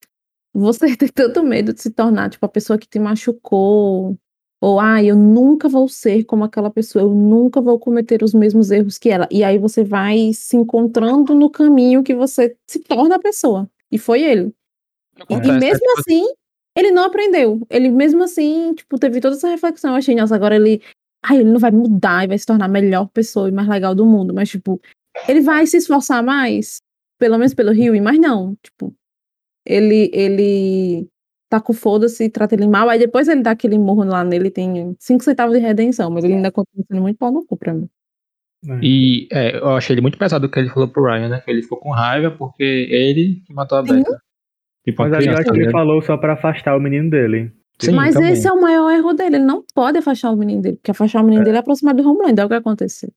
Você 0.57 0.86
ter 0.96 1.12
tanto 1.12 1.42
medo 1.42 1.74
de 1.74 1.82
se 1.82 1.90
tornar, 1.90 2.30
tipo, 2.30 2.44
a 2.46 2.48
pessoa 2.48 2.78
que 2.78 2.88
te 2.88 2.98
machucou. 2.98 4.18
Ou, 4.59 4.80
ah, 4.80 5.04
eu 5.04 5.14
nunca 5.14 5.68
vou 5.68 5.86
ser 5.86 6.24
como 6.24 6.42
aquela 6.42 6.70
pessoa, 6.70 7.02
eu 7.04 7.14
nunca 7.14 7.61
vou 7.61 7.78
cometer 7.78 8.22
os 8.22 8.32
mesmos 8.32 8.70
erros 8.70 8.96
que 8.96 9.11
ela. 9.11 9.28
E 9.30 9.44
aí 9.44 9.59
você 9.59 9.84
vai 9.84 10.32
se 10.32 10.57
encontrando 10.57 11.34
no 11.34 11.50
caminho 11.50 12.02
que 12.02 12.14
você 12.14 12.57
se 12.66 12.78
torna 12.80 13.16
a 13.16 13.18
pessoa. 13.18 13.70
E 13.92 13.98
foi 13.98 14.22
ele. 14.22 14.54
E, 15.28 15.34
e 15.34 15.36
Acontece, 15.36 15.52
né? 15.52 15.59
mesmo 15.59 15.78
Tipo, 15.78 16.00
assim, 16.00 16.24
ele 16.74 16.90
não 16.90 17.04
aprendeu. 17.04 17.66
Ele 17.68 17.90
mesmo 17.90 18.24
assim, 18.24 18.72
tipo, 18.74 18.98
teve 18.98 19.20
toda 19.20 19.36
essa 19.36 19.48
reflexão. 19.48 19.90
Eu 19.90 19.96
achei, 19.96 20.14
nossa, 20.14 20.34
agora 20.34 20.57
ele. 20.57 20.80
Ai, 21.22 21.38
ele 21.38 21.50
não 21.50 21.61
vai 21.61 21.70
mudar 21.70 22.24
e 22.24 22.28
vai 22.28 22.38
se 22.38 22.46
tornar 22.46 22.64
a 22.64 22.68
melhor 22.68 23.09
pessoa 23.09 23.48
e 23.48 23.52
mais 23.52 23.68
legal 23.68 23.94
do 23.94 24.07
mundo. 24.07 24.32
Mas, 24.32 24.48
tipo, 24.48 24.80
ele 25.28 25.42
vai 25.42 25.66
se 25.66 25.76
esforçar 25.76 26.22
mais, 26.22 26.80
pelo 27.18 27.36
menos 27.36 27.52
pelo 27.52 27.72
Rio, 27.72 28.00
mas 28.02 28.18
não. 28.18 28.57
Tipo, 28.62 28.94
ele, 29.67 30.11
ele 30.12 31.09
tá 31.49 31.61
com 31.61 31.73
foda-se 31.73 32.25
e 32.25 32.31
trata 32.31 32.55
ele 32.55 32.67
mal. 32.67 32.89
Aí 32.89 32.99
depois 32.99 33.29
ele 33.29 33.43
dá 33.43 33.53
aquele 33.53 33.79
morro 33.79 34.05
lá 34.05 34.25
nele, 34.25 34.51
tem 34.51 34.95
cinco 34.99 35.25
centavos 35.25 35.55
de 35.57 35.61
redenção, 35.61 36.11
mas 36.11 36.25
ele 36.25 36.35
ainda 36.35 36.51
continua 36.51 36.85
sendo 36.89 37.03
muito 37.03 37.19
pau 37.19 37.31
no 37.31 37.45
cu 37.45 37.57
pra 37.57 37.75
mim. 37.75 37.89
É. 38.69 38.79
E 38.83 39.29
é, 39.31 39.59
eu 39.59 39.71
achei 39.71 39.95
ele 39.95 40.01
muito 40.01 40.19
pesado 40.19 40.47
o 40.47 40.51
que 40.51 40.59
ele 40.59 40.69
falou 40.69 40.89
pro 40.89 41.05
Ryan, 41.05 41.29
né? 41.29 41.41
Que 41.41 41.51
ele 41.51 41.62
ficou 41.62 41.79
com 41.79 41.91
raiva 41.91 42.31
porque 42.31 42.62
ele 42.62 43.43
que 43.47 43.53
matou 43.53 43.79
a 43.79 43.87
Sim. 43.87 43.99
Becca. 43.99 44.21
Tipo, 44.85 45.03
Mas 45.03 45.12
ali 45.12 45.27
eu 45.27 45.33
criança, 45.33 45.43
acho 45.43 45.51
que 45.51 45.59
ele 45.59 45.67
né? 45.67 45.73
falou 45.73 46.03
só 46.03 46.17
pra 46.17 46.35
afastar 46.35 46.77
o 46.77 46.81
menino 46.81 47.11
dele. 47.11 47.53
Sim, 47.79 47.93
mas 47.93 48.14
também. 48.14 48.33
esse 48.33 48.47
é 48.49 48.53
o 48.53 48.61
maior 48.61 48.91
erro 48.91 49.12
dele. 49.12 49.37
Ele 49.37 49.45
não 49.45 49.64
pode 49.75 49.99
afastar 49.99 50.31
o 50.31 50.37
menino 50.37 50.62
dele, 50.62 50.77
porque 50.77 50.93
afastar 50.93 51.21
o 51.23 51.25
menino 51.25 51.45
dele 51.45 51.57
é 51.57 51.61
aproximar 51.61 51.95
do 51.95 52.09
Homeland. 52.09 52.41
É 52.41 52.45
o 52.45 52.49
que 52.49 52.55
aconteceu. 52.55 53.11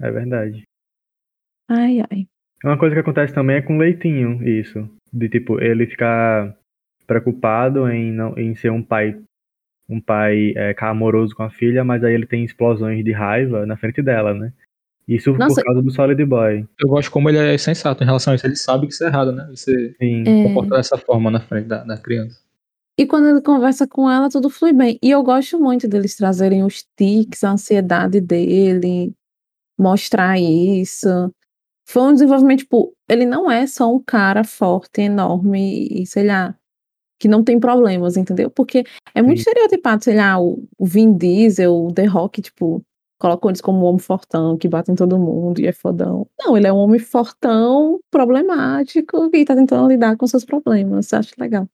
É 0.00 0.10
verdade. 0.10 0.62
Ai, 1.68 2.00
ai. 2.10 2.26
Uma 2.64 2.78
coisa 2.78 2.94
que 2.94 3.00
acontece 3.00 3.34
também 3.34 3.56
é 3.56 3.62
com 3.62 3.76
o 3.76 3.78
Leitinho, 3.78 4.46
isso. 4.46 4.88
De 5.16 5.28
tipo, 5.28 5.60
ele 5.60 5.86
ficar 5.86 6.54
preocupado 7.06 7.88
em, 7.88 8.12
não, 8.12 8.36
em 8.36 8.54
ser 8.54 8.70
um 8.70 8.82
pai 8.82 9.18
um 9.88 10.00
pai 10.00 10.52
é, 10.56 10.74
amoroso 10.80 11.34
com 11.34 11.44
a 11.44 11.50
filha, 11.50 11.84
mas 11.84 12.02
aí 12.02 12.12
ele 12.12 12.26
tem 12.26 12.44
explosões 12.44 13.04
de 13.04 13.12
raiva 13.12 13.64
na 13.64 13.76
frente 13.76 14.02
dela, 14.02 14.34
né? 14.34 14.52
Isso 15.06 15.32
Nossa. 15.32 15.54
por 15.60 15.64
causa 15.64 15.82
do 15.82 15.90
Solid 15.92 16.24
Boy. 16.24 16.66
Eu 16.80 16.88
gosto 16.88 17.10
como 17.12 17.28
ele 17.28 17.38
é 17.38 17.56
sensato 17.56 18.02
em 18.02 18.06
relação 18.06 18.32
a 18.32 18.36
isso. 18.36 18.46
Ele 18.46 18.56
sabe 18.56 18.88
que 18.88 18.92
isso 18.92 19.04
é 19.04 19.06
errado, 19.06 19.30
né? 19.30 19.46
Você 19.50 19.94
Sim. 20.00 20.24
É. 20.26 20.42
comporta 20.42 20.76
dessa 20.76 20.98
forma 20.98 21.30
na 21.30 21.38
frente 21.38 21.68
da, 21.68 21.84
da 21.84 21.96
criança. 21.96 22.40
E 22.98 23.06
quando 23.06 23.28
ele 23.28 23.40
conversa 23.40 23.86
com 23.86 24.10
ela, 24.10 24.28
tudo 24.28 24.50
flui 24.50 24.72
bem. 24.72 24.98
E 25.00 25.10
eu 25.10 25.22
gosto 25.22 25.60
muito 25.60 25.86
deles 25.86 26.16
trazerem 26.16 26.64
os 26.64 26.84
tics, 26.96 27.44
a 27.44 27.52
ansiedade 27.52 28.20
dele, 28.20 29.12
mostrar 29.78 30.40
isso. 30.40 31.30
Foi 31.88 32.02
um 32.02 32.12
desenvolvimento, 32.12 32.60
tipo, 32.60 32.92
ele 33.08 33.24
não 33.24 33.50
é 33.50 33.66
só 33.66 33.94
um 33.94 34.02
cara 34.02 34.42
forte, 34.42 35.02
enorme 35.02 35.88
e, 35.88 36.06
sei 36.06 36.26
lá, 36.26 36.54
que 37.18 37.28
não 37.28 37.44
tem 37.44 37.60
problemas, 37.60 38.16
entendeu? 38.16 38.50
Porque 38.50 38.84
é 39.14 39.22
muito 39.22 39.38
Sim. 39.38 39.50
estereotipado, 39.50 40.02
sei 40.04 40.16
lá, 40.16 40.40
o, 40.40 40.66
Vin 40.80 41.16
Diesel, 41.16 41.72
o 41.72 41.92
The 41.92 42.04
Rock, 42.06 42.42
tipo, 42.42 42.82
colocam 43.18 43.50
eles 43.50 43.60
como 43.60 43.80
um 43.80 43.84
homem 43.84 44.00
fortão, 44.00 44.58
que 44.58 44.68
bate 44.68 44.90
em 44.90 44.96
todo 44.96 45.18
mundo 45.18 45.60
e 45.60 45.66
é 45.66 45.72
fodão. 45.72 46.26
Não, 46.38 46.56
ele 46.56 46.66
é 46.66 46.72
um 46.72 46.76
homem 46.76 46.98
fortão, 46.98 48.00
problemático, 48.10 49.30
e 49.32 49.44
tá 49.44 49.54
tentando 49.54 49.88
lidar 49.88 50.16
com 50.16 50.26
seus 50.26 50.44
problemas. 50.44 51.12
Acho 51.12 51.32
legal. 51.38 51.68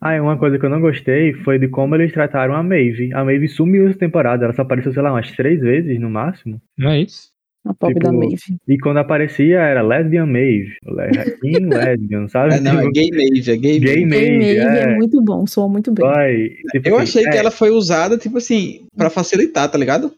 Ah, 0.00 0.16
e 0.16 0.20
uma 0.20 0.38
coisa 0.38 0.58
que 0.58 0.64
eu 0.64 0.70
não 0.70 0.80
gostei 0.80 1.34
foi 1.44 1.58
de 1.58 1.68
como 1.68 1.94
eles 1.94 2.12
trataram 2.12 2.54
a 2.54 2.62
Maeve. 2.62 3.12
A 3.12 3.24
Maeve 3.24 3.48
sumiu 3.48 3.86
essa 3.86 3.98
temporada, 3.98 4.44
ela 4.44 4.54
só 4.54 4.62
apareceu, 4.62 4.92
sei 4.92 5.02
lá, 5.02 5.12
umas 5.12 5.30
três 5.32 5.60
vezes 5.60 6.00
no 6.00 6.10
máximo. 6.10 6.60
Não 6.76 6.90
é 6.90 7.02
isso? 7.02 7.30
A 7.64 7.74
pobre 7.74 7.94
Tipo, 7.96 8.06
da 8.06 8.12
Maeve. 8.12 8.56
E 8.66 8.78
quando 8.78 8.96
aparecia 8.98 9.58
era 9.60 9.82
Lesbian 9.82 10.24
Maeve. 10.26 10.76
le- 10.82 11.38
In 11.44 11.66
Lesbian, 11.68 12.26
sabe? 12.32 12.54
É, 12.54 12.60
não, 12.60 12.72
é 12.72 12.76
Tipo, 12.80 12.92
gay 12.92 13.10
Maeve, 13.10 13.50
é 13.52 13.56
gay 13.56 13.78
Gay 13.78 14.06
Maeve. 14.06 14.38
Gay 14.38 14.38
Maeve, 14.38 14.78
é. 14.78 14.82
é. 14.82 14.96
muito 14.96 15.22
bom, 15.22 15.46
soa 15.46 15.68
muito 15.68 15.92
bem. 15.92 16.04
Vai, 16.06 16.48
tipo 16.72 16.88
Eu 16.88 16.96
assim, 16.96 17.02
achei 17.18 17.22
que 17.24 17.36
é, 17.36 17.40
ela 17.40 17.50
foi 17.50 17.70
usada, 17.70 18.16
tipo 18.16 18.38
assim, 18.38 18.86
pra 18.96 19.10
facilitar, 19.10 19.70
tá 19.70 19.76
ligado? 19.76 20.12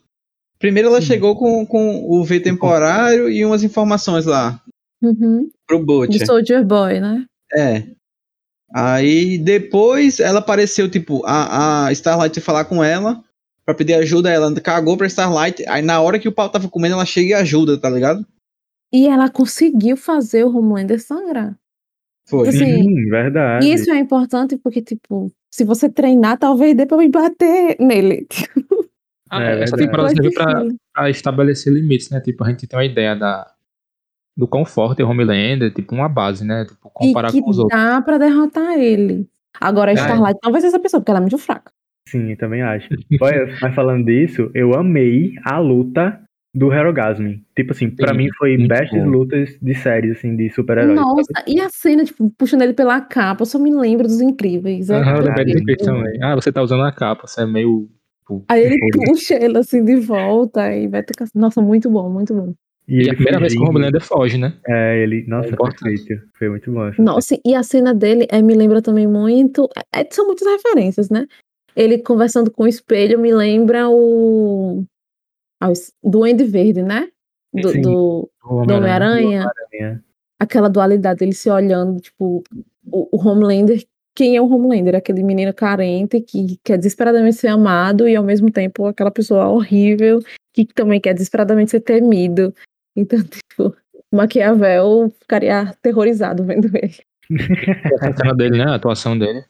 Primeiro 0.59 0.89
ela 0.89 1.01
chegou 1.01 1.35
com, 1.37 1.67
com 1.67 2.05
o 2.09 2.23
V 2.25 2.39
temporário 2.39 3.29
e 3.29 3.45
umas 3.45 3.65
informações 3.65 4.25
lá 4.25 4.61
Uhum. 5.03 5.49
pro 5.67 5.85
Butcher. 5.85 6.25
Soldier 6.25 6.65
Boy, 6.65 7.01
né? 7.01 7.25
É. 7.53 7.83
Aí 8.75 9.37
depois 9.39 10.21
ela 10.21 10.39
apareceu, 10.39 10.89
tipo, 10.89 11.23
a, 11.27 11.87
a 11.89 11.93
Starlight 11.93 12.41
falar 12.41 12.65
com 12.67 12.83
ela 12.83 13.23
pra 13.65 13.75
pedir 13.75 13.95
ajuda, 13.95 14.31
ela 14.31 14.53
cagou 14.61 14.97
pra 14.97 15.07
Starlight. 15.07 15.65
Aí 15.69 15.83
na 15.83 16.01
hora 16.01 16.19
que 16.19 16.29
o 16.29 16.33
pau 16.33 16.49
tava 16.49 16.69
comendo, 16.69 16.95
ela 16.95 17.05
chega 17.07 17.29
e 17.31 17.35
ajuda, 17.35 17.79
tá 17.79 17.89
ligado? 17.91 18.27
E 18.93 19.07
ela 19.09 19.31
conseguiu 19.31 19.97
fazer 19.97 20.45
o 20.45 20.57
Homelander 20.57 21.01
sangrar. 21.01 21.57
Foi. 22.29 22.49
Assim, 22.49 22.83
Sim, 22.83 23.09
verdade. 23.11 23.67
E 23.67 23.73
isso 23.73 23.91
é 23.91 23.99
importante 23.99 24.57
porque, 24.57 24.81
tipo, 24.83 25.33
se 25.51 25.65
você 25.65 25.89
treinar, 25.89 26.39
talvez 26.39 26.77
dê 26.77 26.87
pra 26.87 26.97
me 26.99 27.09
bater 27.09 27.77
nele. 27.81 28.27
Ah, 29.35 29.43
É 29.45 29.63
essa 29.63 29.77
verdade. 29.77 29.83
temporada 29.85 30.09
Mas, 30.09 30.13
serviu 30.13 30.33
pra, 30.35 30.77
pra 30.93 31.09
estabelecer 31.11 31.73
limites, 31.73 32.11
né? 32.11 32.21
Tipo, 32.21 32.45
a 32.45 32.51
gente 32.51 32.67
tem 32.67 32.79
uma 32.79 32.85
ideia 32.85 33.17
da, 33.17 33.51
do 34.37 34.47
conforto 34.47 35.01
e 35.01 35.03
Homelander, 35.03 35.73
tipo, 35.73 35.95
uma 35.95 36.07
base, 36.07 36.45
né? 36.45 36.67
Tipo, 36.67 36.89
E 37.01 37.07
comparar 37.07 37.33
que 37.33 37.41
com 37.41 37.49
os 37.49 37.59
outros. 37.59 37.81
dá 37.81 38.03
pra 38.03 38.19
derrotar 38.19 38.79
ele. 38.79 39.27
Agora 39.59 39.91
a 39.91 39.95
É. 39.95 39.97
Starlight 39.97 40.39
não 40.45 40.53
vai 40.53 40.61
ser 40.61 40.67
essa 40.67 40.79
pessoa, 40.79 41.01
porque 41.01 41.11
ela 41.13 41.19
é 41.19 41.23
muito 41.23 41.39
fraca. 41.39 41.73
Sim, 42.09 42.35
também 42.37 42.63
acho. 42.63 42.89
Olha, 43.21 43.47
mas 43.61 43.75
falando 43.75 44.05
disso, 44.05 44.51
eu 44.55 44.75
amei 44.75 45.33
a 45.45 45.59
luta 45.59 46.21
do 46.55 46.73
Herogasm. 46.73 47.37
Tipo 47.57 47.73
assim, 47.73 47.91
pra 47.91 48.11
Sim, 48.13 48.17
mim 48.19 48.29
foi 48.37 48.57
muito 48.57 48.69
best 48.69 48.95
bom. 48.95 49.07
lutas 49.07 49.57
de 49.63 49.75
séries, 49.75 50.19
assim, 50.19 50.37
de 50.37 50.51
super-heróis. 50.51 50.95
Nossa, 51.01 51.33
e 51.47 51.61
a 51.61 51.69
cena, 51.71 52.05
tipo, 52.05 52.31
puxando 52.37 52.63
ele 52.63 52.75
pela 52.75 53.01
capa, 53.01 53.43
eu 53.43 53.47
só 53.47 53.59
me 53.59 53.73
lembro 53.75 54.07
dos 54.07 54.21
incríveis. 54.21 54.91
É 54.91 54.99
incrível. 54.99 55.63
Chris 55.65 55.79
também. 55.79 56.23
Ah, 56.23 56.35
você 56.35 56.53
tá 56.53 56.61
usando 56.63 56.83
a 56.83 56.93
capa, 56.93 57.27
você 57.27 57.43
é 57.43 57.47
meio. 57.47 57.89
tipo, 58.21 58.45
Aí 58.49 58.63
ele 58.65 58.79
puxa 58.93 59.35
ele 59.43 59.57
assim 59.59 59.83
de 59.85 59.97
volta 59.97 60.75
e 60.75 60.89
vai 60.89 61.03
tocar. 61.03 61.27
Nossa, 61.35 61.63
muito 61.63 61.89
bom, 61.89 62.11
muito 62.11 62.35
bom. 62.35 62.53
E 62.89 63.05
E 63.05 63.11
a 63.11 63.15
primeira 63.15 63.39
vez 63.39 63.55
que 63.55 63.61
o. 63.61 63.63
Homelander 63.65 64.03
foge, 64.03 64.37
né? 64.37 64.55
É, 64.69 65.03
ele. 65.03 65.25
Nossa, 65.29 65.49
importante. 65.51 66.05
perfeito. 66.05 66.23
Foi 66.37 66.49
muito 66.51 66.71
bom. 66.71 66.91
Nossa, 66.99 67.39
e 67.47 67.55
a 67.55 67.63
cena 67.63 67.95
dele 67.95 68.27
é, 68.29 68.43
me 68.43 68.55
lembra 68.55 68.83
também 68.83 69.07
muito. 69.07 69.69
é, 69.95 70.05
são 70.11 70.27
muitas 70.27 70.47
referências, 70.47 71.09
né? 71.09 71.27
Ele 71.75 71.99
conversando 71.99 72.51
com 72.51 72.65
o 72.65 72.69
espelho 72.69 73.19
me 73.19 73.33
lembra 73.33 73.89
o. 73.89 74.85
Duende 76.03 76.45
Verde, 76.45 76.83
né? 76.83 77.09
Do, 77.53 77.69
Sim. 77.71 77.83
do, 77.83 78.31
do 78.43 78.75
Homem-Aranha. 78.75 79.47
Homem-Aranha. 79.73 80.05
Aquela 80.41 80.69
dualidade, 80.69 81.23
ele 81.23 81.35
se 81.35 81.49
olhando, 81.49 82.01
tipo, 82.01 82.43
o, 82.91 83.17
o 83.17 83.29
Homelander. 83.29 83.85
Quem 84.15 84.37
é 84.37 84.41
o 84.41 84.47
Homelander? 84.47 84.97
Aquele 84.97 85.23
menino 85.23 85.55
carente 85.55 86.21
que 86.21 86.59
quer 86.65 86.77
desesperadamente 86.77 87.37
ser 87.37 87.49
amado 87.49 88.09
e 88.09 88.17
ao 88.17 88.25
mesmo 88.25 88.51
tempo 88.51 88.87
aquela 88.87 89.11
pessoa 89.11 89.49
horrível 89.49 90.21
que 90.53 90.67
também 90.67 91.01
quer 91.01 91.15
desesperadamente 91.15 91.71
ser 91.71 91.81
temido. 91.81 92.55
Então, 92.97 93.19
tipo, 93.25 93.75
Maquiavel 94.13 95.11
ficaria 95.21 95.61
aterrorizado 95.61 96.45
vendo 96.45 96.69
ele. 96.77 96.97
Essa 97.95 98.17
cena 98.17 98.35
dele, 98.35 98.59
né? 98.59 98.65
A 98.65 98.75
atuação 98.75 99.19
dele. 99.19 99.45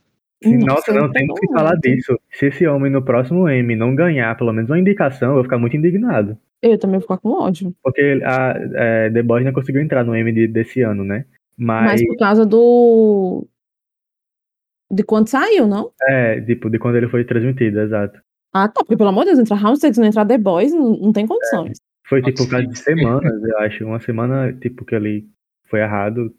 Nossa, 0.45 0.66
nossa, 0.66 0.90
ele 0.90 1.01
não 1.01 1.11
tem 1.11 1.26
pegou 1.26 1.36
que 1.40 1.53
falar 1.53 1.74
disso. 1.76 2.18
Se 2.30 2.47
esse 2.47 2.66
homem 2.66 2.90
no 2.90 3.03
próximo 3.03 3.49
M 3.49 3.76
não 3.76 3.95
ganhar 3.95 4.36
pelo 4.36 4.53
menos 4.53 4.70
uma 4.70 4.78
indicação, 4.78 5.28
eu 5.30 5.34
vou 5.34 5.45
ficar 5.45 5.59
muito 5.59 5.76
indignado. 5.76 6.36
Eu 6.62 6.78
também 6.78 6.95
vou 6.99 7.03
ficar 7.03 7.18
com 7.18 7.30
ódio. 7.30 7.74
Porque 7.82 8.20
a 8.24 8.55
é, 8.74 9.11
The 9.11 9.22
Boys 9.22 9.45
não 9.45 9.53
conseguiu 9.53 9.82
entrar 9.82 10.05
no 10.05 10.14
M 10.14 10.32
de- 10.32 10.47
desse 10.49 10.80
ano, 10.82 11.05
né? 11.05 11.24
Mas 11.57 11.93
Mas, 11.93 12.07
por 12.07 12.16
causa 12.16 12.47
do. 12.47 13.47
De 14.90 15.03
quando 15.03 15.28
saiu, 15.28 15.66
não? 15.66 15.90
É, 16.03 16.40
tipo, 16.40 16.68
de 16.68 16.78
quando 16.78 16.97
ele 16.97 17.09
foi 17.09 17.24
transmitido, 17.24 17.80
exato. 17.80 18.20
Ah, 18.53 18.68
tá. 18.68 18.80
Porque, 18.80 18.97
pelo 18.97 19.09
amor 19.09 19.22
de 19.24 19.30
Deus, 19.30 19.38
entrar 19.38 19.57
Round 19.57 19.80
6 19.80 19.97
e 19.97 20.01
não 20.01 20.07
entrar 20.09 20.26
The 20.26 20.36
Boys, 20.38 20.72
não, 20.72 20.97
não 20.99 21.12
tem 21.12 21.26
condições. 21.26 21.78
Foi 22.07 22.20
Pode 22.20 22.34
tipo 22.34 22.45
por 22.47 22.51
causa 22.51 22.66
de 22.66 22.78
semanas, 22.78 23.43
eu 23.43 23.59
acho. 23.61 23.86
Uma 23.86 24.01
semana, 24.01 24.53
tipo, 24.53 24.84
que 24.84 24.95
ele 24.95 25.26
foi 25.64 25.80
errado. 25.80 26.34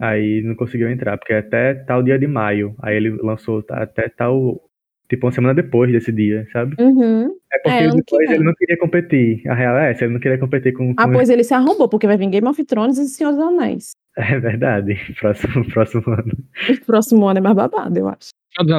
Aí 0.00 0.42
não 0.42 0.54
conseguiu 0.54 0.88
entrar, 0.90 1.16
porque 1.18 1.34
até 1.34 1.74
tal 1.74 2.02
dia 2.02 2.18
de 2.18 2.26
maio. 2.26 2.74
Aí 2.82 2.96
ele 2.96 3.10
lançou 3.22 3.64
até 3.70 4.08
tal. 4.08 4.62
Tipo, 5.08 5.26
uma 5.26 5.32
semana 5.32 5.54
depois 5.54 5.90
desse 5.90 6.12
dia, 6.12 6.46
sabe? 6.52 6.76
Uhum. 6.78 7.34
É 7.50 7.58
porque 7.60 7.78
É, 7.78 7.88
depois 7.90 8.30
ele 8.30 8.44
não 8.44 8.52
queria 8.54 8.76
competir. 8.78 9.42
A 9.48 9.54
real 9.54 9.76
é 9.78 9.90
essa, 9.90 10.04
ele 10.04 10.12
não 10.12 10.20
queria 10.20 10.36
competir 10.38 10.72
com. 10.74 10.92
Ah, 10.98 11.06
com- 11.06 11.12
pois 11.14 11.30
ele 11.30 11.42
se 11.42 11.54
arrombou, 11.54 11.88
porque 11.88 12.06
vai 12.06 12.18
vir 12.18 12.28
Game 12.28 12.46
of 12.46 12.62
Thrones 12.64 12.98
e 12.98 13.08
Senhor 13.08 13.32
dos 13.32 13.40
Anéis. 13.40 13.92
É 14.16 14.38
verdade. 14.38 14.96
Próximo, 15.18 15.64
próximo 15.72 16.02
ano. 16.12 16.32
O 16.70 16.84
próximo 16.84 17.26
ano 17.26 17.38
é 17.38 17.42
mais 17.42 17.56
babado, 17.56 17.98
eu 17.98 18.08
acho. 18.08 18.28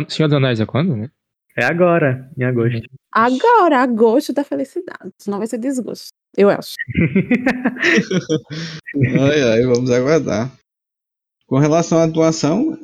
Senhor 0.09 0.27
dos 0.27 0.37
Anéis 0.37 0.59
é 0.59 0.65
quando? 0.65 0.95
né? 0.95 1.09
É 1.57 1.65
agora, 1.65 2.29
em 2.37 2.43
agosto. 2.43 2.87
Agora, 3.11 3.79
agosto 3.79 4.31
da 4.31 4.43
felicidade. 4.43 5.09
Senão 5.17 5.39
vai 5.39 5.47
ser 5.47 5.57
desgosto. 5.57 6.09
Eu 6.37 6.49
acho. 6.49 6.75
Ai, 9.19 9.41
ai, 9.41 9.61
vamos 9.65 9.89
aguardar. 9.91 10.51
Com 11.49 11.57
relação 11.57 11.97
à 11.97 12.03
atuação, 12.03 12.77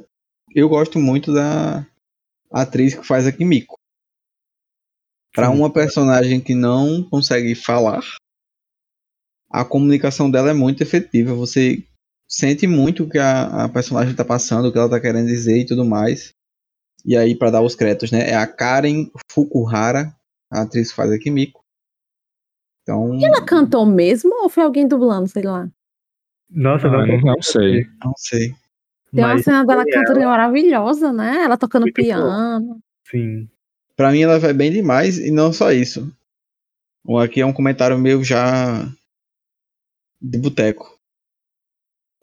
eu 0.50 0.68
gosto 0.68 0.98
muito 0.98 1.32
da 1.32 1.86
atriz 2.52 2.96
que 2.96 3.06
faz 3.06 3.28
a 3.28 3.32
Kimiko. 3.32 3.78
Para 5.36 5.52
uma 5.52 5.72
personagem 5.72 6.42
que 6.42 6.56
não 6.56 7.04
consegue 7.04 7.54
falar, 7.54 8.02
a 9.52 9.64
comunicação 9.64 10.32
dela 10.32 10.50
é 10.50 10.54
muito 10.54 10.82
efetiva. 10.82 11.36
Você 11.36 11.86
sente 12.28 12.66
muito 12.66 13.04
o 13.04 13.10
que 13.10 13.20
a, 13.20 13.66
a 13.66 13.70
personagem 13.70 14.14
está 14.14 14.26
passando, 14.26 14.68
o 14.68 14.72
que 14.72 14.80
ela 14.80 14.88
está 14.88 15.00
querendo 15.00 15.28
dizer 15.28 15.60
e 15.60 15.66
tudo 15.68 15.86
mais. 15.86 16.34
E 17.06 17.16
aí, 17.16 17.38
para 17.38 17.52
dar 17.52 17.62
os 17.62 17.76
créditos, 17.76 18.10
né? 18.10 18.32
É 18.32 18.36
a 18.36 18.48
Karen 18.48 19.12
Fukuhara, 19.32 20.12
a 20.52 20.64
atriz 20.64 20.90
que 20.90 20.96
faz 20.96 21.12
a 21.12 21.20
Kimiko. 21.20 21.64
Então, 22.82 23.24
Ela 23.24 23.46
cantou 23.46 23.86
mesmo 23.86 24.34
ou 24.42 24.50
foi 24.50 24.64
alguém 24.64 24.88
dublando, 24.88 25.28
sei 25.28 25.44
lá? 25.44 25.70
Nossa, 26.50 26.88
Ah, 26.88 26.92
não, 26.92 27.08
não, 27.08 27.20
não 27.20 27.42
sei. 27.42 27.86
não 28.04 28.14
sei. 28.18 28.54
Tem 29.14 29.24
uma 29.24 29.38
cena 29.42 29.66
dela 29.66 29.84
foi 29.84 29.92
cantando 29.92 30.20
maravilhosa, 30.22 31.12
né? 31.14 31.44
Ela 31.44 31.58
tocando 31.58 31.84
Muito 31.84 31.96
piano. 31.96 32.80
sim. 33.10 33.48
Pra 33.96 34.12
mim 34.12 34.22
ela 34.22 34.38
vai 34.40 34.52
bem 34.54 34.72
demais 34.72 35.18
e 35.18 35.32
não 35.32 35.54
só 35.54 35.72
isso. 35.72 36.12
Bom, 37.04 37.18
Aqui 37.18 37.40
é 37.40 37.46
um 37.46 37.54
comentário 37.54 37.98
meu 37.98 38.22
já 38.24 38.86
de 40.22 40.38
boteco. 40.38 41.00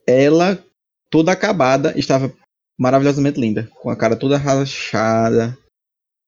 Ela, 0.07 0.63
toda 1.09 1.33
acabada, 1.33 1.99
estava 1.99 2.31
maravilhosamente 2.79 3.41
linda, 3.41 3.71
com 3.81 3.89
a 3.89 3.97
cara 3.97 4.17
toda 4.17 4.37
rachada, 4.37 5.57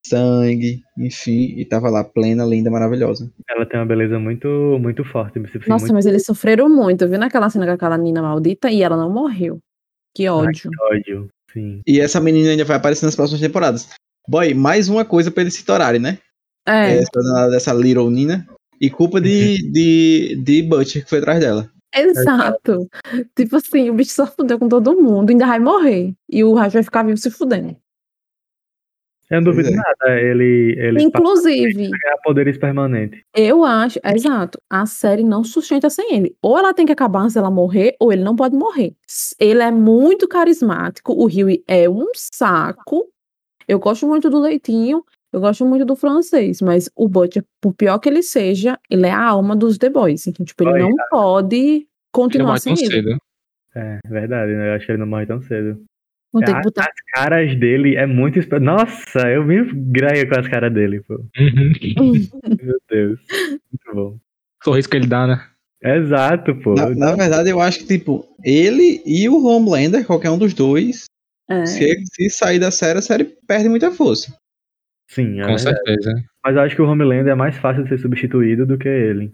sangue, 0.06 0.82
enfim, 0.98 1.54
e 1.56 1.64
tava 1.64 1.88
lá 1.88 2.04
plena, 2.04 2.44
linda, 2.44 2.70
maravilhosa. 2.70 3.30
Ela 3.48 3.66
tem 3.66 3.80
uma 3.80 3.86
beleza 3.86 4.18
muito, 4.18 4.48
muito 4.80 5.04
forte. 5.04 5.38
Nossa, 5.38 5.86
muito 5.86 5.94
mas 5.94 6.06
eles 6.06 6.24
sofreram 6.24 6.68
muito, 6.68 7.08
viu? 7.08 7.18
Naquela 7.18 7.48
cena 7.48 7.66
com 7.66 7.72
aquela 7.72 7.96
Nina 7.96 8.22
maldita 8.22 8.70
e 8.70 8.82
ela 8.82 8.96
não 8.96 9.10
morreu. 9.10 9.58
Que 10.14 10.28
ódio. 10.28 10.70
ódio. 10.90 11.28
Sim. 11.52 11.80
E 11.86 12.00
essa 12.00 12.20
menina 12.20 12.50
ainda 12.50 12.64
vai 12.64 12.76
aparecer 12.76 13.06
nas 13.06 13.16
próximas 13.16 13.40
temporadas. 13.40 13.88
Boy, 14.28 14.54
mais 14.54 14.88
uma 14.88 15.04
coisa 15.04 15.30
pra 15.30 15.42
eles 15.42 15.54
se 15.54 15.64
torarem, 15.64 16.00
né? 16.00 16.18
É, 16.66 16.96
Essa 16.96 17.10
danada 17.14 17.50
dessa 17.50 17.72
Little 17.72 18.10
Nina. 18.10 18.46
E 18.80 18.90
culpa 18.90 19.20
de, 19.20 19.56
de, 19.70 20.36
de 20.42 20.62
Butcher 20.62 21.04
que 21.04 21.10
foi 21.10 21.18
atrás 21.18 21.40
dela. 21.40 21.70
exato. 21.94 22.88
Tipo 23.36 23.56
assim, 23.56 23.88
o 23.88 23.94
bicho 23.94 24.12
só 24.12 24.26
fudeu 24.26 24.58
com 24.58 24.68
todo 24.68 25.00
mundo, 25.00 25.30
ainda 25.30 25.46
vai 25.46 25.58
morrer. 25.58 26.12
E 26.28 26.42
o 26.42 26.54
Raj 26.54 26.72
vai 26.72 26.82
ficar 26.82 27.04
vivo 27.04 27.16
se 27.16 27.30
fudendo. 27.30 27.76
Eu 29.30 29.40
não 29.40 29.44
duvido 29.44 29.70
é. 29.70 29.72
nada. 29.76 30.20
Ele, 30.20 30.74
ele 30.78 31.02
Inclusive, 31.02 31.72
ganhar 31.72 32.16
poderes 32.22 32.58
permanentes. 32.58 33.20
eu 33.34 33.64
acho, 33.64 33.98
exato, 34.04 34.60
a 34.68 34.84
série 34.86 35.24
não 35.24 35.42
sustenta 35.42 35.88
sem 35.88 36.14
ele. 36.14 36.36
Ou 36.42 36.58
ela 36.58 36.74
tem 36.74 36.84
que 36.86 36.92
acabar 36.92 37.20
antes 37.20 37.34
dela 37.34 37.50
morrer, 37.50 37.96
ou 37.98 38.12
ele 38.12 38.22
não 38.22 38.36
pode 38.36 38.54
morrer. 38.56 38.94
Ele 39.40 39.62
é 39.62 39.70
muito 39.70 40.28
carismático, 40.28 41.12
o 41.12 41.26
Rio 41.26 41.48
é 41.66 41.88
um 41.88 42.06
saco. 42.14 43.06
Eu 43.66 43.78
gosto 43.78 44.06
muito 44.06 44.28
do 44.28 44.38
Leitinho, 44.38 45.02
eu 45.32 45.40
gosto 45.40 45.64
muito 45.64 45.84
do 45.84 45.96
francês, 45.96 46.60
mas 46.60 46.90
o 46.94 47.08
Butcher, 47.08 47.42
por 47.60 47.72
pior 47.72 47.98
que 47.98 48.08
ele 48.08 48.22
seja, 48.22 48.78
ele 48.90 49.06
é 49.06 49.10
a 49.10 49.24
alma 49.24 49.56
dos 49.56 49.78
The 49.78 49.88
Boys. 49.88 50.26
Então, 50.26 50.44
tipo, 50.44 50.62
ele 50.64 50.70
Olha, 50.70 50.82
não 50.84 50.94
pode 51.10 51.56
Ele 51.56 51.78
não 51.80 51.86
continuar 52.12 52.46
morre 52.48 52.60
sem 52.60 52.74
tão 52.74 52.84
ele. 52.84 52.92
cedo. 52.92 53.18
É, 53.74 53.98
verdade, 54.06 54.52
né? 54.52 54.68
Eu 54.68 54.74
acho 54.74 54.86
que 54.86 54.92
ele 54.92 54.98
não 54.98 55.06
morre 55.06 55.26
tão 55.26 55.40
cedo. 55.42 55.82
Ah, 56.42 56.44
que 56.44 56.62
botar. 56.62 56.82
As 56.84 57.00
caras 57.14 57.54
dele 57.58 57.96
é 57.96 58.06
muito. 58.06 58.38
Nossa, 58.60 59.30
eu 59.30 59.44
me 59.44 59.62
graio 59.92 60.28
com 60.28 60.38
as 60.38 60.48
caras 60.48 60.72
dele, 60.72 61.00
pô. 61.02 61.14
Uhum. 61.38 61.72
Meu 62.62 62.78
Deus. 62.90 63.20
Muito 63.50 63.94
bom. 63.94 64.18
Sorriso 64.62 64.88
que 64.88 64.96
ele 64.96 65.06
dá, 65.06 65.26
né? 65.26 65.44
Exato, 65.82 66.54
pô. 66.56 66.74
Na, 66.74 66.88
na 66.90 67.14
verdade, 67.14 67.50
eu 67.50 67.60
acho 67.60 67.80
que, 67.80 67.86
tipo, 67.98 68.26
ele 68.42 69.02
e 69.04 69.28
o 69.28 69.44
Homelander, 69.46 70.06
qualquer 70.06 70.30
um 70.30 70.38
dos 70.38 70.54
dois, 70.54 71.04
É. 71.48 71.66
se, 71.66 72.04
se 72.06 72.30
sair 72.30 72.58
da 72.58 72.70
série, 72.70 72.98
a 72.98 73.02
série 73.02 73.24
perde 73.46 73.68
muita 73.68 73.90
força. 73.92 74.34
Sim, 75.10 75.40
é 75.40 75.44
Com 75.46 75.54
verdade. 75.54 75.62
certeza. 75.62 76.24
Mas 76.42 76.56
eu 76.56 76.62
acho 76.62 76.74
que 76.74 76.82
o 76.82 76.88
Homelander 76.88 77.32
é 77.32 77.34
mais 77.36 77.56
fácil 77.58 77.82
de 77.82 77.90
ser 77.90 77.98
substituído 77.98 78.64
do 78.66 78.78
que 78.78 78.88
ele. 78.88 79.32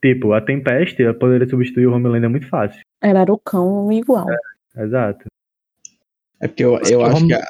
Tipo, 0.00 0.32
a 0.32 0.40
Tempeste 0.40 1.02
eu 1.02 1.14
poderia 1.14 1.48
substituir 1.48 1.86
o 1.86 1.92
Homelander 1.92 2.30
muito 2.30 2.46
fácil. 2.46 2.80
Era 3.02 3.32
o 3.32 3.38
cão 3.38 3.90
igual. 3.90 4.26
Exato. 4.76 5.24
É 6.44 6.48
porque 6.48 6.62
eu, 6.62 6.76
Acho 6.76 6.92
eu 6.92 7.02
acho 7.02 7.26
que 7.26 7.32
a, 7.32 7.48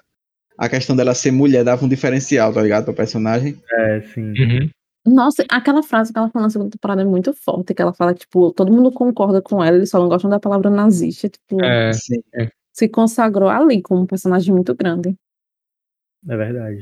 a 0.56 0.68
questão 0.68 0.94
dela 0.94 1.14
ser 1.14 1.32
mulher 1.32 1.64
dava 1.64 1.84
um 1.84 1.88
diferencial, 1.88 2.52
tá 2.52 2.62
ligado? 2.62 2.84
Pro 2.84 2.94
personagem. 2.94 3.60
É, 3.72 4.00
sim. 4.02 4.30
Uhum. 4.30 4.70
Nossa, 5.04 5.44
aquela 5.50 5.82
frase 5.82 6.12
que 6.12 6.18
ela 6.18 6.30
fala 6.30 6.44
na 6.44 6.50
segunda 6.50 6.70
temporada 6.70 7.02
é 7.02 7.04
muito 7.04 7.32
forte, 7.34 7.74
que 7.74 7.82
ela 7.82 7.92
fala 7.92 8.14
que, 8.14 8.20
tipo, 8.20 8.52
todo 8.52 8.72
mundo 8.72 8.92
concorda 8.92 9.42
com 9.42 9.62
ela, 9.62 9.76
eles 9.76 9.90
só 9.90 9.98
não 9.98 10.08
gostam 10.08 10.30
da 10.30 10.38
palavra 10.38 10.70
nazista. 10.70 11.28
Tipo, 11.28 11.62
É, 11.62 11.92
Sim. 11.92 12.22
se 12.72 12.88
consagrou 12.88 13.48
ali 13.48 13.82
como 13.82 14.02
um 14.02 14.06
personagem 14.06 14.54
muito 14.54 14.72
grande. 14.74 15.14
É 16.28 16.36
verdade. 16.36 16.80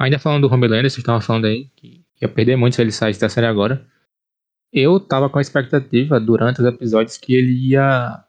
ainda 0.00 0.18
falando 0.18 0.48
do 0.48 0.54
Homelander, 0.54 0.82
vocês 0.90 0.98
estavam 0.98 1.20
falando 1.20 1.46
aí 1.46 1.68
que 1.76 2.04
ia 2.22 2.28
perder 2.28 2.56
muito 2.56 2.76
se 2.76 2.82
ele 2.82 2.92
saísse 2.92 3.20
da 3.20 3.28
série 3.28 3.46
agora. 3.46 3.84
Eu 4.72 4.98
tava 4.98 5.28
com 5.28 5.38
a 5.38 5.42
expectativa 5.42 6.18
durante 6.20 6.60
os 6.60 6.66
episódios 6.66 7.16
que 7.18 7.34
ele 7.34 7.52
ia. 7.70 8.24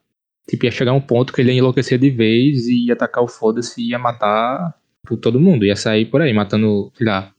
Tipo, 0.47 0.65
ia 0.65 0.71
chegar 0.71 0.93
um 0.93 1.01
ponto 1.01 1.33
que 1.33 1.41
ele 1.41 1.51
ia 1.51 1.57
enlouquecer 1.59 1.97
de 1.97 2.09
vez 2.11 2.67
e 2.67 2.87
ia 2.87 2.93
atacar 2.93 3.23
o 3.23 3.27
foda-se 3.27 3.81
e 3.81 3.89
ia 3.89 3.99
matar 3.99 4.75
tipo, 5.01 5.17
todo 5.17 5.39
mundo. 5.39 5.65
Ia 5.65 5.75
sair 5.75 6.05
por 6.05 6.21
aí, 6.21 6.33
matando, 6.33 6.91
sei 6.95 7.07
lá, 7.07 7.33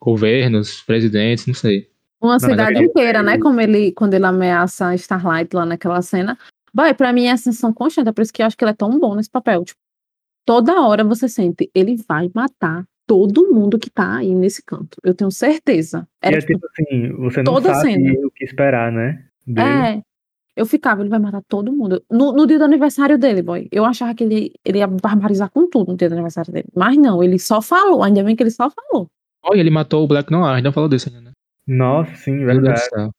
governos, 0.00 0.80
presidentes, 0.82 1.46
não 1.46 1.54
sei. 1.54 1.88
Uma 2.20 2.34
mas 2.34 2.42
cidade 2.42 2.62
aquela- 2.70 2.84
inteira, 2.84 3.22
né? 3.22 3.38
Como 3.38 3.60
ele, 3.60 3.92
quando 3.92 4.14
ele 4.14 4.24
ameaça 4.26 4.94
Starlight 4.94 5.54
lá 5.54 5.64
naquela 5.66 6.02
cena. 6.02 6.38
Vai, 6.74 6.92
pra 6.94 7.12
mim 7.12 7.24
é 7.26 7.32
ascensão 7.32 7.72
constante, 7.72 8.08
é 8.08 8.12
por 8.12 8.22
isso 8.22 8.32
que 8.32 8.42
eu 8.42 8.46
acho 8.46 8.56
que 8.56 8.62
ele 8.64 8.70
é 8.72 8.74
tão 8.74 8.98
bom 8.98 9.14
nesse 9.14 9.30
papel. 9.30 9.64
Tipo, 9.64 9.80
toda 10.44 10.80
hora 10.82 11.02
você 11.04 11.28
sente, 11.28 11.70
ele 11.74 11.96
vai 12.08 12.30
matar 12.34 12.84
todo 13.06 13.52
mundo 13.52 13.78
que 13.78 13.88
tá 13.90 14.16
aí 14.18 14.34
nesse 14.34 14.62
canto. 14.62 14.98
Eu 15.02 15.14
tenho 15.14 15.30
certeza. 15.30 16.06
E 16.22 16.26
Era 16.28 16.36
é 16.36 16.40
tipo, 16.40 16.52
tipo 16.54 16.66
assim, 16.70 17.12
você 17.16 17.42
não 17.42 17.54
toda 17.54 17.74
sabe 17.74 17.92
cena. 17.94 18.26
o 18.26 18.30
que 18.30 18.44
esperar, 18.44 18.92
né? 18.92 19.24
Dele. 19.46 19.68
É. 19.68 20.02
Eu 20.58 20.66
ficava, 20.66 21.02
ele 21.02 21.08
vai 21.08 21.20
matar 21.20 21.40
todo 21.46 21.72
mundo. 21.72 22.02
No, 22.10 22.32
no 22.32 22.44
dia 22.44 22.58
do 22.58 22.64
aniversário 22.64 23.16
dele, 23.16 23.42
boy, 23.42 23.68
eu 23.70 23.84
achava 23.84 24.12
que 24.12 24.24
ele, 24.24 24.52
ele 24.64 24.78
ia 24.78 24.88
barbarizar 24.88 25.48
com 25.52 25.70
tudo 25.70 25.92
no 25.92 25.96
dia 25.96 26.08
do 26.08 26.14
aniversário 26.14 26.52
dele. 26.52 26.66
Mas 26.74 26.96
não, 26.96 27.22
ele 27.22 27.38
só 27.38 27.62
falou. 27.62 28.02
Ainda 28.02 28.24
bem 28.24 28.34
que 28.34 28.42
ele 28.42 28.50
só 28.50 28.68
falou. 28.68 29.06
Olha, 29.44 29.60
ele 29.60 29.70
matou 29.70 30.02
o 30.02 30.08
Black 30.08 30.32
Noir, 30.32 30.60
não 30.60 30.72
falou 30.72 30.88
disso 30.88 31.08
ainda, 31.08 31.20
né? 31.20 31.30
Nossa, 31.64 32.12
sim, 32.16 32.44
verdade. 32.44 32.74
do 32.74 32.78
céu. 32.80 33.10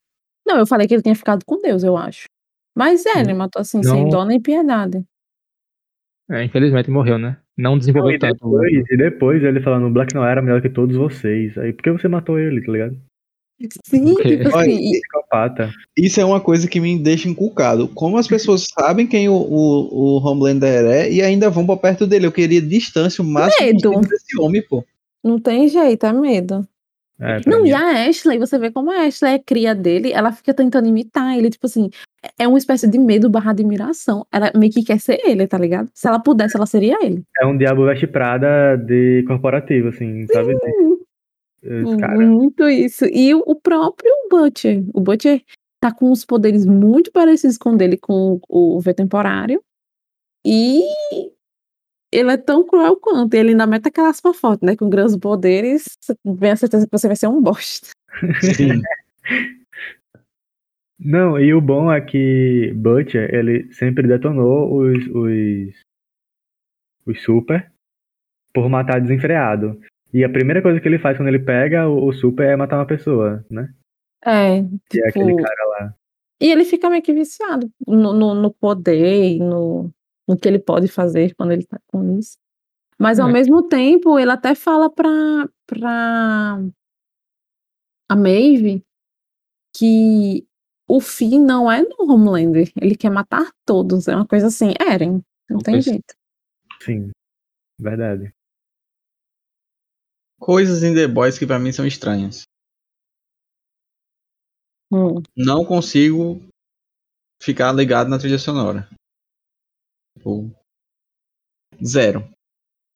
Não, 0.46 0.58
eu 0.58 0.68
falei 0.68 0.86
que 0.86 0.94
ele 0.94 1.02
tinha 1.02 1.16
ficado 1.16 1.46
com 1.46 1.62
Deus, 1.62 1.82
eu 1.82 1.96
acho. 1.96 2.26
Mas 2.76 3.06
é, 3.06 3.22
ele 3.22 3.34
matou 3.34 3.62
assim, 3.62 3.82
sem 3.82 4.04
Não. 4.04 4.10
dó 4.10 4.26
nem 4.26 4.42
piedade. 4.42 5.02
É, 6.30 6.44
infelizmente 6.44 6.92
morreu, 6.92 7.18
né? 7.18 7.38
Não 7.58 7.78
desenvolveu 7.78 8.16
e, 8.16 8.20
tanto. 8.20 8.34
depois, 8.34 8.86
e 8.92 8.98
depois 8.98 9.44
ele 9.44 9.62
falando, 9.62 9.88
o 9.88 9.92
Black 9.92 10.14
não 10.14 10.26
era 10.26 10.42
melhor 10.42 10.62
que 10.62 10.70
todos 10.70 10.98
vocês. 10.98 11.58
Aí 11.58 11.72
por 11.72 11.84
que 11.84 11.92
você 11.92 12.10
matou 12.10 12.38
ele, 12.38 12.62
tá 12.66 12.72
ligado? 12.72 13.00
Sim, 13.86 14.16
tipo 14.16 14.55
assim. 14.57 14.91
Psicopata. 14.91 15.70
Isso 15.97 16.22
é 16.22 16.26
uma 16.26 16.39
coisa 16.39 16.68
que 16.68 16.80
me 16.80 16.97
deixa 16.97 17.28
encucado. 17.28 17.88
Como 17.89 18.18
as 18.18 18.28
pessoas 18.28 18.68
sabem 18.68 19.05
quem 19.05 19.28
o, 19.28 19.34
o, 19.34 20.18
o 20.18 20.26
Homelander 20.26 20.86
é 20.86 21.12
e 21.12 21.22
ainda 21.22 21.49
vão 21.49 21.66
pra 21.66 21.76
perto 21.76 22.07
dele. 22.07 22.26
Eu 22.26 22.32
queria 22.32 22.62
distância 22.62 23.22
o 23.22 23.28
máximo 23.28 23.68
Medo. 23.68 23.91
possível 23.91 24.10
desse 24.10 24.39
homem, 24.39 24.62
pô. 24.62 24.84
Não 25.24 25.39
tem 25.39 25.68
jeito, 25.68 26.05
é 26.05 26.14
medo. 26.14 26.66
É, 27.22 27.41
Não, 27.45 27.64
mim, 27.64 27.70
e 27.70 27.74
a 27.74 28.07
Ashley, 28.07 28.39
você 28.39 28.57
vê 28.57 28.72
como 28.72 28.89
a 28.89 29.05
Ashley 29.05 29.34
é 29.34 29.39
cria 29.39 29.76
dele, 29.76 30.14
ela 30.14 30.32
fica 30.32 30.53
tentando 30.53 30.88
imitar 30.88 31.38
ele, 31.38 31.49
tipo 31.49 31.66
assim, 31.66 31.89
é 32.38 32.47
uma 32.47 32.57
espécie 32.57 32.88
de 32.88 32.97
medo 32.97 33.30
barra 33.30 33.51
admiração. 33.51 34.26
Ela 34.32 34.51
meio 34.55 34.72
que 34.72 34.84
quer 34.84 35.01
ser 35.01 35.20
ele, 35.26 35.45
tá 35.45 35.57
ligado? 35.57 35.89
Se 35.93 36.07
ela 36.07 36.20
pudesse, 36.20 36.55
ela 36.55 36.66
seria 36.66 36.97
ele. 37.05 37.24
é 37.41 37.45
um 37.45 37.57
diabo 37.57 37.86
veste 37.86 38.07
prada 38.07 38.78
de 38.78 39.26
corporativo, 39.28 39.89
assim, 39.89 40.26
sabe? 40.28 40.55
Os 41.64 41.95
caras. 41.97 42.28
Muito 42.28 42.68
isso. 42.68 43.05
E 43.05 43.34
o 43.34 43.55
próprio 43.55 44.12
Butcher. 44.30 44.84
O 44.93 45.01
Butcher 45.01 45.43
tá 45.80 45.93
com 45.93 46.12
os 46.12 46.26
poderes 46.26 46.66
muito 46.66 47.12
parecidos 47.12 47.57
com 47.57 47.72
o 47.72 47.78
dele, 47.78 47.97
com 47.97 48.39
o 48.47 48.80
V 48.80 48.93
temporário. 48.93 49.62
E 50.45 50.82
ele 52.12 52.32
é 52.32 52.38
tão 52.38 52.66
cruel 52.66 52.97
quanto. 52.97 53.34
Ele 53.34 53.51
ainda 53.51 53.68
mete 53.68 53.88
aquelas 53.88 54.20
fofotas, 54.20 54.66
né? 54.66 54.76
Com 54.76 54.89
grandes 54.89 55.18
poderes, 55.18 55.86
vem 56.26 56.51
a 56.51 56.55
certeza 56.55 56.86
que 56.86 56.91
você 56.91 57.07
vai 57.07 57.16
ser 57.16 57.28
um 57.28 57.41
bosta. 57.41 57.89
Sim. 58.41 58.82
Não, 60.99 61.39
e 61.39 61.53
o 61.53 61.62
bom 61.62 61.91
é 61.91 62.01
que 62.01 62.74
Butcher, 62.76 63.34
ele 63.34 63.72
sempre 63.72 64.05
detonou 64.05 64.82
os, 64.82 65.07
os, 65.07 65.82
os 67.05 67.24
super 67.24 67.72
por 68.53 68.68
matar 68.68 68.99
desenfreado. 68.99 69.80
E 70.14 70.24
a 70.24 70.30
primeira 70.30 70.62
coisa 70.62 70.80
que 70.80 70.88
ele 70.88 70.97
faz 70.99 71.18
quando 71.18 71.28
ele 71.30 71.39
pega 71.39 71.88
o, 71.88 72.07
o 72.07 72.14
super 72.14 72.47
é 72.47 72.55
matar 72.55 72.78
uma 72.78 72.86
pessoa, 72.88 73.45
né? 73.49 73.74
É, 74.26 74.62
Que 74.89 75.01
é 75.01 75.07
aquele 75.10 75.32
tipo, 75.36 75.43
cara 75.43 75.66
lá. 75.70 75.95
E 76.41 76.51
ele 76.51 76.66
fica 76.66 76.89
meio 76.89 77.01
que 77.03 77.14
viciado 77.14 77.70
no, 77.88 78.14
no, 78.14 78.34
no 78.34 78.51
poder 78.53 79.36
e 79.36 79.39
no, 79.39 79.91
no 80.28 80.38
que 80.38 80.47
ele 80.47 80.60
pode 80.60 80.88
fazer 80.88 81.36
quando 81.36 81.51
ele 81.51 81.66
tá 81.66 81.80
com 81.88 82.18
isso. 82.18 82.38
Mas 82.97 83.20
ao 83.20 83.30
É. 83.30 83.32
mesmo 83.34 83.68
tempo, 83.68 84.18
ele 84.20 84.32
até 84.32 84.55
fala 84.55 84.89
pra, 84.89 85.10
pra 85.68 86.60
a 88.10 88.16
Maeve 88.16 88.84
que 89.76 90.45
o 90.88 90.99
fim 90.99 91.39
não 91.39 91.72
é 91.72 91.82
no 91.82 92.12
Homelander. 92.12 92.72
Ele 92.82 92.95
quer 92.95 93.10
matar 93.12 93.51
todos. 93.66 94.07
É 94.07 94.16
uma 94.16 94.26
coisa 94.28 94.47
assim, 94.47 94.74
Eren. 94.82 95.22
Não 95.49 95.60
tem 95.60 95.80
jeito. 95.82 96.14
Sim, 96.82 97.12
verdade. 97.80 98.34
Coisas 100.40 100.84
em 100.84 100.94
The 100.96 101.08
Boys 101.08 101.38
que 101.38 101.46
pra 101.46 101.60
mim 101.60 101.72
são 101.72 101.86
estranhas. 101.86 102.44
Hum. 104.92 105.22
Não 105.36 105.64
consigo 105.66 106.42
ficar 107.42 107.72
ligado 107.74 108.10
na 108.10 108.18
trilha 108.18 108.40
sonora. 108.40 108.90
Tipo, 110.18 110.52
zero. 111.86 112.28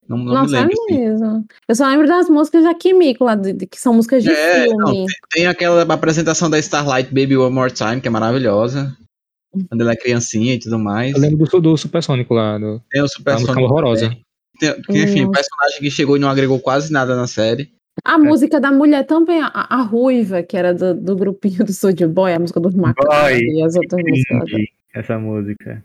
Não, 0.08 0.18
não 0.18 0.26
me 0.26 0.32
Nossa, 0.34 0.58
é 0.58 0.60
lembro. 0.62 0.74
assim. 0.84 1.00
mesmo. 1.00 1.46
Eu 1.70 1.76
só 1.76 1.88
lembro 1.88 2.08
das 2.08 2.28
músicas 2.30 2.64
da 2.64 2.74
Kimiko, 2.76 3.24
lá, 3.24 3.36
de, 3.36 3.54
de- 3.54 3.68
que 3.68 3.80
são 3.80 3.94
músicas 3.94 4.24
de 4.24 4.32
É, 4.32 4.68
não, 4.68 4.88
filme. 4.90 5.06
Tem 5.32 5.48
aquela 5.48 5.82
apresentação 5.94 6.50
da 6.50 6.60
Starlight 6.60 7.10
Baby 7.14 7.38
One 7.38 7.54
More 7.56 7.72
Time, 7.72 8.02
que 8.02 8.08
é 8.08 8.12
maravilhosa. 8.12 8.98
Quando 9.70 9.82
ela 9.82 9.92
é 9.92 9.96
criancinha 9.96 10.56
e 10.56 10.60
tudo 10.60 10.80
mais. 10.80 11.14
Eu 11.14 11.22
lembro 11.22 11.46
do, 11.48 11.62
do 11.62 11.78
Supersônico 11.78 12.34
lá, 12.34 12.58
do, 12.58 12.82
Tem 12.90 13.02
o 13.02 13.06
a 13.06 13.08
Super 13.08 13.34
música 13.36 13.54
Sonic 13.54 13.72
horrorosa. 13.72 14.10
também. 14.10 14.24
Enfim, 14.62 15.22
o 15.22 15.28
Nossa. 15.28 15.42
personagem 15.42 15.80
que 15.80 15.92
chegou 15.92 16.18
e 16.18 16.20
não 16.20 16.30
agregou 16.30 16.60
quase 16.60 16.92
nada 16.92 17.16
na 17.16 17.28
série. 17.28 17.72
A 18.04 18.18
música 18.18 18.60
da 18.60 18.72
mulher 18.72 19.06
também, 19.06 19.42
a, 19.42 19.48
a 19.48 19.82
Ruiva, 19.82 20.42
que 20.44 20.58
era 20.58 20.74
do, 20.74 20.94
do 20.94 21.16
grupinho 21.16 21.64
do 21.66 21.74
Soulja 21.74 22.08
Boy, 22.08 22.34
a 22.34 22.40
música 22.40 22.60
dos 22.60 22.74
macacos 22.74 23.40
e 23.40 23.64
as 23.64 23.76
outras 23.76 24.04
músicas. 24.04 24.44
Cringe, 24.50 24.72
essa 24.94 25.20
música. 25.20 25.84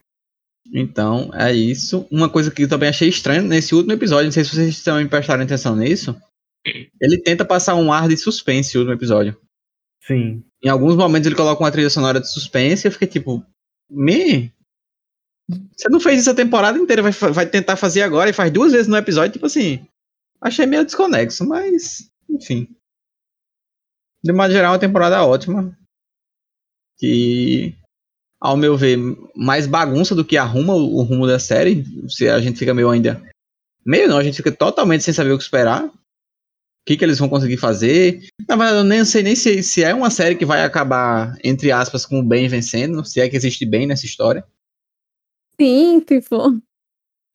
Então, 0.73 1.31
é 1.35 1.53
isso. 1.53 2.07
Uma 2.11 2.29
coisa 2.29 2.51
que 2.51 2.63
eu 2.63 2.69
também 2.69 2.89
achei 2.89 3.09
estranha 3.09 3.43
nesse 3.43 3.75
último 3.75 3.93
episódio, 3.93 4.27
não 4.27 4.33
sei 4.33 4.45
se 4.45 4.55
vocês 4.55 4.83
também 4.83 5.07
prestaram 5.07 5.43
atenção 5.43 5.75
nisso. 5.77 6.17
Ele 7.01 7.19
tenta 7.19 7.45
passar 7.45 7.75
um 7.77 7.93
ar 7.93 8.09
de 8.09 8.17
suspense 8.17 8.75
no 8.75 8.81
último 8.81 8.97
episódio. 8.97 9.37
Sim. 10.03 10.43
Em 10.63 10.69
alguns 10.69 10.97
momentos 10.97 11.27
ele 11.27 11.37
coloca 11.37 11.63
uma 11.63 11.71
trilha 11.71 11.91
sonora 11.91 12.21
de 12.21 12.31
suspense 12.31 12.87
e 12.87 12.89
eu 12.89 12.93
fiquei 12.93 13.09
tipo, 13.09 13.45
me. 13.91 14.53
Você 15.49 15.89
não 15.89 15.99
fez 15.99 16.21
isso 16.21 16.31
a 16.31 16.35
temporada 16.35 16.79
inteira, 16.79 17.03
vai, 17.03 17.13
vai 17.13 17.47
tentar 17.47 17.77
fazer 17.77 18.03
agora 18.03 18.29
e 18.29 18.35
faz 18.35 18.53
duas 18.53 18.73
vezes 18.73 18.87
no 18.87 18.97
episódio, 18.97 19.33
tipo 19.33 19.47
assim. 19.47 19.87
Achei 20.41 20.67
meio 20.67 20.85
desconexo, 20.85 21.47
mas. 21.47 22.11
Enfim. 22.29 22.69
De 24.23 24.33
modo 24.33 24.53
geral, 24.53 24.73
uma 24.73 24.79
temporada 24.79 25.25
ótima. 25.25 25.77
Que, 26.99 27.75
ao 28.41 28.57
meu 28.57 28.77
ver, 28.77 28.99
mais 29.35 29.67
bagunça 29.67 30.15
do 30.15 30.25
que 30.25 30.37
arruma 30.37 30.75
o, 30.75 30.97
o 30.97 31.03
rumo 31.03 31.27
da 31.27 31.39
série. 31.39 31.85
Se 32.09 32.29
a 32.29 32.41
gente 32.41 32.59
fica 32.59 32.75
meio 32.75 32.91
ainda. 32.91 33.23
Meio 33.87 34.09
não, 34.09 34.19
a 34.19 34.23
gente 34.23 34.37
fica 34.37 34.53
totalmente 34.53 35.05
sem 35.05 35.15
saber 35.15 35.33
o 35.33 35.39
que 35.39 35.45
esperar. 35.45 35.87
O 35.87 35.93
que, 36.87 36.97
que 36.97 37.05
eles 37.05 37.19
vão 37.19 37.29
conseguir 37.29 37.57
fazer. 37.57 38.29
Na 38.47 38.57
verdade, 38.57 38.79
eu 38.79 38.85
nem 38.85 39.05
sei 39.05 39.23
nem 39.23 39.35
se, 39.35 39.63
se 39.63 39.83
é 39.83 39.95
uma 39.95 40.11
série 40.11 40.35
que 40.35 40.45
vai 40.45 40.63
acabar, 40.63 41.39
entre 41.43 41.73
aspas, 41.73 42.05
com 42.05 42.21
o 42.21 42.27
bem 42.27 42.49
vencendo. 42.49 43.05
Se 43.05 43.21
é 43.21 43.29
que 43.29 43.37
existe 43.37 43.65
bem 43.65 43.87
nessa 43.87 44.05
história. 44.05 44.45
Sim, 45.61 46.01
tipo. 46.01 46.37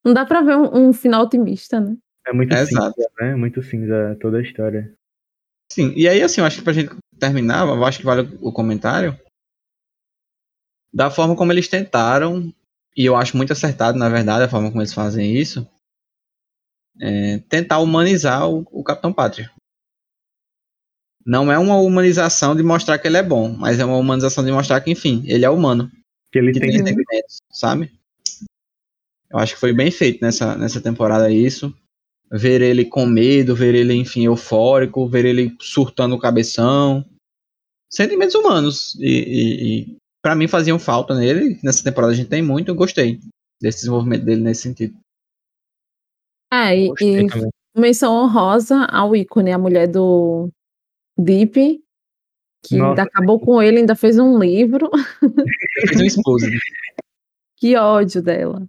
Não 0.06 0.14
dá 0.14 0.26
pra 0.26 0.42
ver 0.42 0.58
um, 0.58 0.90
um 0.90 0.94
final 0.94 1.24
otimista, 1.24 1.80
né? 1.80 1.96
É 2.28 2.34
muito 2.34 2.54
É, 2.54 2.66
cinza, 2.66 2.80
exato. 2.80 3.02
né? 3.20 3.36
Muito 3.36 3.62
cinza 3.64 4.18
toda 4.20 4.38
a 4.38 4.42
história. 4.42 4.94
Sim, 5.72 5.94
e 5.96 6.08
aí 6.08 6.22
assim, 6.22 6.42
eu 6.42 6.46
acho 6.46 6.58
que 6.58 6.64
pra 6.64 6.74
gente 6.74 6.92
terminar, 7.20 7.68
eu 7.68 7.84
acho 7.86 8.00
que 8.00 8.06
vale 8.06 8.38
o 8.42 8.52
comentário. 8.52 9.18
Da 10.94 11.10
forma 11.10 11.36
como 11.36 11.52
eles 11.52 11.68
tentaram, 11.68 12.54
e 12.96 13.06
eu 13.06 13.16
acho 13.16 13.36
muito 13.36 13.54
acertado, 13.54 13.98
na 13.98 14.10
verdade, 14.10 14.44
a 14.44 14.50
forma 14.50 14.70
como 14.70 14.82
eles 14.82 14.94
fazem 14.94 15.36
isso, 15.36 15.68
é 17.02 17.40
tentar 17.50 17.80
humanizar 17.80 18.48
o, 18.48 18.68
o 18.72 18.84
Capitão 18.84 19.12
Pátria. 19.12 19.52
Não 21.26 21.52
é 21.52 21.58
uma 21.58 21.78
humanização 21.78 22.56
de 22.56 22.62
mostrar 22.62 23.00
que 23.00 23.08
ele 23.08 23.18
é 23.18 23.24
bom, 23.24 23.50
mas 23.50 23.80
é 23.80 23.86
uma 23.86 23.98
humanização 23.98 24.44
de 24.44 24.52
mostrar 24.52 24.82
que, 24.82 24.92
enfim, 24.92 25.24
ele 25.26 25.46
é 25.46 25.50
humano, 25.50 25.90
Que 26.32 26.38
ele 26.40 26.52
que 26.52 26.60
tem 26.60 26.70
tem 26.70 26.86
sentimentos, 26.86 27.42
sabe? 27.50 27.92
Eu 29.34 29.40
acho 29.40 29.56
que 29.56 29.60
foi 29.60 29.74
bem 29.74 29.90
feito 29.90 30.22
nessa, 30.22 30.56
nessa 30.56 30.80
temporada 30.80 31.32
isso. 31.32 31.74
Ver 32.32 32.62
ele 32.62 32.86
com 32.86 33.06
medo, 33.06 33.56
ver 33.56 33.74
ele, 33.74 33.96
enfim, 33.96 34.26
eufórico, 34.26 35.08
ver 35.08 35.26
ele 35.26 35.56
surtando 35.60 36.14
o 36.14 36.20
cabeção. 36.20 37.04
Sentimentos 37.90 38.36
humanos. 38.36 38.96
E, 39.00 39.08
e, 39.08 39.82
e 39.82 39.98
para 40.22 40.36
mim 40.36 40.48
faziam 40.48 40.78
falta 40.78 41.16
nele. 41.16 41.60
Nessa 41.64 41.84
temporada 41.84 42.14
a 42.14 42.16
gente 42.16 42.30
tem 42.30 42.44
muito, 42.44 42.70
eu 42.70 42.76
gostei 42.76 43.20
desse 43.60 43.80
desenvolvimento 43.80 44.24
dele 44.24 44.42
nesse 44.42 44.62
sentido. 44.62 44.96
É, 46.54 46.78
e, 46.78 46.94
e 47.02 47.80
menção 47.80 48.14
honrosa 48.14 48.86
ao 48.86 49.16
ícone, 49.16 49.52
a 49.52 49.58
mulher 49.58 49.88
do 49.88 50.48
Deep, 51.18 51.82
que 52.64 52.78
Nossa. 52.78 52.90
ainda 52.90 53.04
acabou 53.04 53.40
com 53.40 53.60
ele, 53.60 53.80
ainda 53.80 53.96
fez 53.96 54.20
um 54.20 54.38
livro. 54.38 54.92
Fez 55.88 56.00
um 56.00 56.06
esposo. 56.06 56.46
Que 57.56 57.78
ódio 57.78 58.22
dela. 58.22 58.68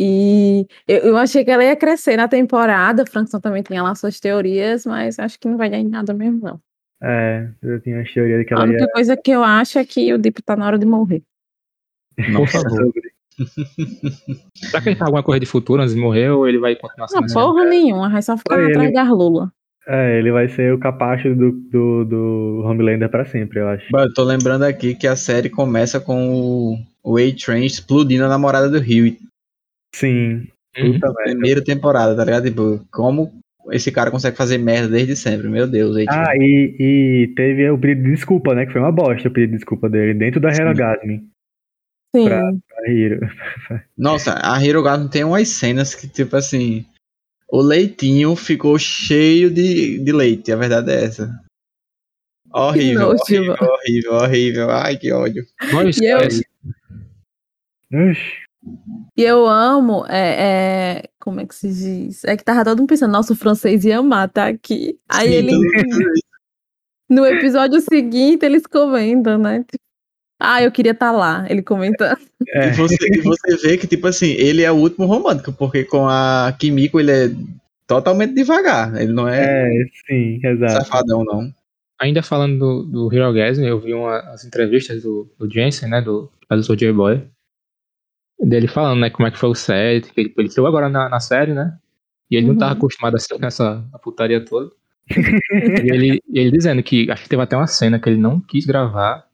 E 0.00 0.64
eu, 0.86 0.98
eu 0.98 1.16
achei 1.16 1.44
que 1.44 1.50
ela 1.50 1.64
ia 1.64 1.74
crescer 1.74 2.16
na 2.16 2.28
temporada. 2.28 3.04
Frankson 3.04 3.40
também 3.40 3.64
tinha 3.64 3.82
lá 3.82 3.96
suas 3.96 4.20
teorias, 4.20 4.86
mas 4.86 5.18
acho 5.18 5.40
que 5.40 5.48
não 5.48 5.56
vai 5.56 5.68
dar 5.68 5.78
em 5.78 5.88
nada 5.88 6.14
mesmo, 6.14 6.38
não. 6.40 6.60
É, 7.02 7.48
eu 7.60 7.80
tinha 7.80 8.00
a 8.00 8.04
teoria 8.04 8.38
de 8.38 8.44
que 8.44 8.54
A 8.54 8.58
ela 8.58 8.66
ia 8.66 8.70
única 8.74 8.88
coisa 8.92 9.16
que 9.16 9.32
eu 9.32 9.42
acho 9.42 9.76
é 9.76 9.84
que 9.84 10.14
o 10.14 10.18
Deep 10.18 10.40
tá 10.42 10.54
na 10.54 10.68
hora 10.68 10.78
de 10.78 10.86
morrer. 10.86 11.20
Por 12.14 12.46
favor. 12.46 12.92
Será 14.54 14.82
que 14.82 14.88
ele 14.90 14.96
tá 14.96 15.06
alguma 15.06 15.22
coisa 15.24 15.40
de 15.40 15.46
futuro 15.46 15.82
antes 15.82 15.96
de 15.96 16.00
morrer 16.00 16.30
ou 16.30 16.48
ele 16.48 16.58
vai 16.58 16.76
continuar 16.76 17.08
Não, 17.10 17.28
sendo 17.28 17.34
porra 17.34 17.64
nenhuma, 17.64 18.08
vai 18.08 18.22
só 18.22 18.36
ficar 18.36 18.54
Foi 18.54 18.66
atrás 18.66 18.86
ele. 18.86 18.94
da 18.94 19.02
Lula. 19.02 19.52
É, 19.88 20.16
ele 20.18 20.30
vai 20.30 20.48
ser 20.48 20.72
o 20.72 20.78
capacho 20.78 21.34
do, 21.34 21.50
do, 21.50 22.04
do 22.04 22.62
Homelander 22.64 23.08
pra 23.08 23.24
sempre, 23.24 23.58
eu 23.58 23.68
acho. 23.68 23.84
Eu 23.96 24.14
tô 24.14 24.22
lembrando 24.22 24.62
aqui 24.62 24.94
que 24.94 25.08
a 25.08 25.16
série 25.16 25.48
começa 25.48 25.98
com 25.98 26.30
o, 26.30 26.78
o 27.02 27.16
A-Train 27.16 27.64
explodindo 27.64 28.24
a 28.24 28.28
namorada 28.28 28.68
do 28.68 28.78
Rio. 28.78 29.16
Sim, 29.98 30.48
Uhum. 30.76 30.92
puta 30.94 31.08
merda. 31.08 31.22
Primeira 31.24 31.64
temporada, 31.64 32.14
tá 32.16 32.24
ligado? 32.24 32.44
Tipo, 32.48 32.86
como 32.90 33.32
esse 33.70 33.90
cara 33.90 34.10
consegue 34.10 34.36
fazer 34.36 34.58
merda 34.58 34.88
desde 34.88 35.16
sempre? 35.16 35.48
Meu 35.48 35.66
Deus, 35.66 35.96
A-Train. 35.96 36.06
Ah, 36.08 36.36
e, 36.36 36.76
e 37.28 37.34
teve 37.34 37.68
o 37.70 37.78
pedido 37.78 38.04
de 38.04 38.14
desculpa, 38.14 38.54
né? 38.54 38.64
Que 38.66 38.72
foi 38.72 38.80
uma 38.80 38.92
bosta 38.92 39.28
o 39.28 39.32
pedido 39.32 39.50
de 39.52 39.56
desculpa 39.56 39.88
dele, 39.88 40.14
dentro 40.14 40.40
da. 40.40 40.50
Herogasm. 40.50 41.20
Sim. 42.16 42.24
Pra- 42.24 42.50
A 42.86 42.90
Hiro. 42.90 43.20
Nossa, 43.98 44.38
a 44.42 44.64
Hirogasmo 44.64 45.10
tem 45.10 45.24
umas 45.24 45.48
cenas 45.48 45.94
que, 45.94 46.08
tipo 46.08 46.36
assim, 46.36 46.86
o 47.50 47.60
leitinho 47.60 48.34
ficou 48.36 48.78
cheio 48.78 49.50
de, 49.50 49.98
de 50.02 50.12
leite, 50.12 50.50
a 50.52 50.56
verdade 50.56 50.90
é 50.92 51.04
essa. 51.04 51.38
Horrível, 52.50 53.08
horrível, 53.10 53.56
horrível, 53.60 54.12
horrível. 54.14 54.70
Ai, 54.70 54.96
que 54.96 55.12
ódio. 55.12 55.44
E 56.00 56.06
eu- 56.06 56.18
Oxi. 56.18 56.44
E 59.16 59.22
eu 59.22 59.46
amo, 59.46 60.04
é, 60.08 61.02
é, 61.02 61.08
como 61.18 61.40
é 61.40 61.46
que 61.46 61.54
se 61.54 61.68
diz? 61.68 62.24
É 62.24 62.36
que 62.36 62.44
tava 62.44 62.64
todo 62.64 62.78
mundo 62.78 62.88
pensando, 62.88 63.12
nossa, 63.12 63.32
o 63.32 63.36
francês 63.36 63.84
ia 63.84 63.98
amar, 63.98 64.28
tá 64.28 64.46
aqui. 64.46 64.98
Aí 65.08 65.28
Sim, 65.28 65.34
ele, 65.34 65.52
no 67.10 67.26
episódio 67.26 67.80
seguinte, 67.80 68.44
eles 68.44 68.66
comentam, 68.66 69.38
né? 69.38 69.64
Ah, 70.40 70.62
eu 70.62 70.70
queria 70.70 70.92
estar 70.92 71.10
lá. 71.10 71.46
Ele 71.48 71.62
comenta. 71.62 72.16
É, 72.48 72.68
E, 72.68 72.72
você, 72.72 72.96
e 73.12 73.20
você 73.20 73.56
vê 73.56 73.76
que, 73.76 73.86
tipo 73.86 74.06
assim, 74.06 74.30
ele 74.30 74.62
é 74.62 74.70
o 74.70 74.76
último 74.76 75.06
romântico, 75.06 75.52
porque 75.52 75.84
com 75.84 76.06
a 76.06 76.54
Kimiko 76.58 77.00
ele 77.00 77.10
é 77.10 77.30
totalmente 77.86 78.34
devagar. 78.34 78.94
Ele 79.00 79.12
não 79.12 79.28
é, 79.28 79.66
é, 79.66 79.84
sim, 80.06 80.38
exato. 80.44 80.84
safadão, 80.84 81.24
não. 81.24 81.52
ainda 82.00 82.22
falando 82.22 82.58
do, 82.58 82.82
do 82.84 83.12
Hero 83.12 83.32
Gasm, 83.32 83.64
eu 83.64 83.80
vi 83.80 83.94
uma, 83.94 84.18
as 84.32 84.44
entrevistas 84.44 85.02
do, 85.02 85.28
do 85.36 85.50
Jensen, 85.50 85.88
né, 85.88 86.00
do, 86.00 86.30
do 86.48 86.62
Soldier 86.62 86.94
Boy, 86.94 87.22
dele 88.40 88.68
falando, 88.68 89.00
né, 89.00 89.10
como 89.10 89.26
é 89.28 89.30
que 89.30 89.38
foi 89.38 89.48
o 89.50 89.54
set, 89.54 90.12
que 90.12 90.20
ele, 90.20 90.34
ele 90.38 90.50
chegou 90.50 90.68
agora 90.68 90.88
na, 90.88 91.08
na 91.08 91.20
série, 91.20 91.54
né, 91.54 91.78
e 92.30 92.36
ele 92.36 92.46
não 92.46 92.52
Uhum. 92.54 92.58
tava 92.58 92.72
acostumado 92.72 93.16
a 93.16 93.18
ser 93.18 93.38
nessa 93.38 93.84
a 93.92 93.98
putaria 93.98 94.44
toda. 94.44 94.70
e 95.84 95.92
ele, 95.92 96.22
ele 96.32 96.50
dizendo 96.50 96.82
que, 96.82 97.10
acho 97.10 97.22
que 97.24 97.28
teve 97.28 97.42
até 97.42 97.56
uma 97.56 97.66
cena 97.66 97.98
que 97.98 98.08
ele 98.08 98.18
não 98.18 98.40
quis 98.40 98.66
gravar, 98.66 99.26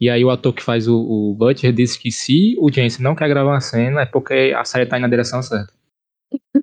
e 0.00 0.10
aí 0.10 0.24
o 0.24 0.30
ator 0.30 0.52
que 0.52 0.62
faz 0.62 0.88
o, 0.88 0.96
o 0.96 1.34
Butcher 1.34 1.72
disse 1.72 1.98
que 1.98 2.10
se 2.10 2.56
o 2.58 2.70
Jensen 2.70 3.02
não 3.02 3.14
quer 3.14 3.28
gravar 3.28 3.52
uma 3.52 3.60
cena 3.60 4.02
é 4.02 4.06
porque 4.06 4.52
a 4.56 4.64
série 4.64 4.86
tá 4.86 4.96
indo 4.98 5.02
na 5.02 5.08
direção 5.08 5.42
certa. 5.42 5.72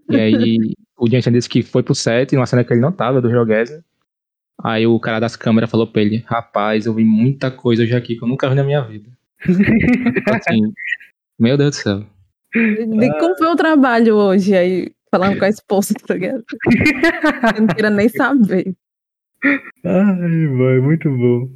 E 0.10 0.16
aí 0.16 0.74
o 0.98 1.10
Jensen 1.10 1.34
disse 1.34 1.50
que 1.50 1.64
foi 1.64 1.82
pro 1.82 1.96
set, 1.96 2.36
numa 2.36 2.46
cena 2.46 2.64
que 2.64 2.74
ele 2.74 2.82
não 2.82 2.92
tava, 2.92 3.22
do 3.22 3.30
Georgesen. 3.30 3.82
Aí 4.64 4.86
o 4.86 5.00
cara 5.00 5.20
das 5.20 5.36
câmeras 5.36 5.70
falou 5.72 5.88
pra 5.88 6.02
ele, 6.02 6.24
rapaz, 6.28 6.86
eu 6.86 6.94
vi 6.94 7.04
muita 7.04 7.50
coisa 7.50 7.82
hoje 7.84 7.96
aqui 7.96 8.16
que 8.16 8.24
eu 8.24 8.28
nunca 8.28 8.48
vi 8.50 8.56
na 8.56 8.64
minha 8.64 8.82
vida. 8.82 9.10
Assim, 10.30 10.72
meu 11.42 11.58
Deus 11.58 11.76
do 11.78 11.82
céu. 11.82 12.06
De 12.54 13.20
como 13.20 13.38
foi 13.38 13.48
o 13.48 13.56
trabalho 13.56 14.16
hoje 14.16 14.56
aí, 14.56 14.92
falando 15.10 15.40
com 15.40 15.46
a 15.46 15.50
esposa, 15.50 15.94
tá 16.06 16.14
ligado? 16.14 16.44
Eu 17.56 17.62
não 17.62 17.68
queria 17.68 17.90
nem 17.90 18.10
saber. 18.10 18.76
Ai, 19.84 20.48
vai, 20.48 20.80
muito 20.80 21.10
bom. 21.10 21.50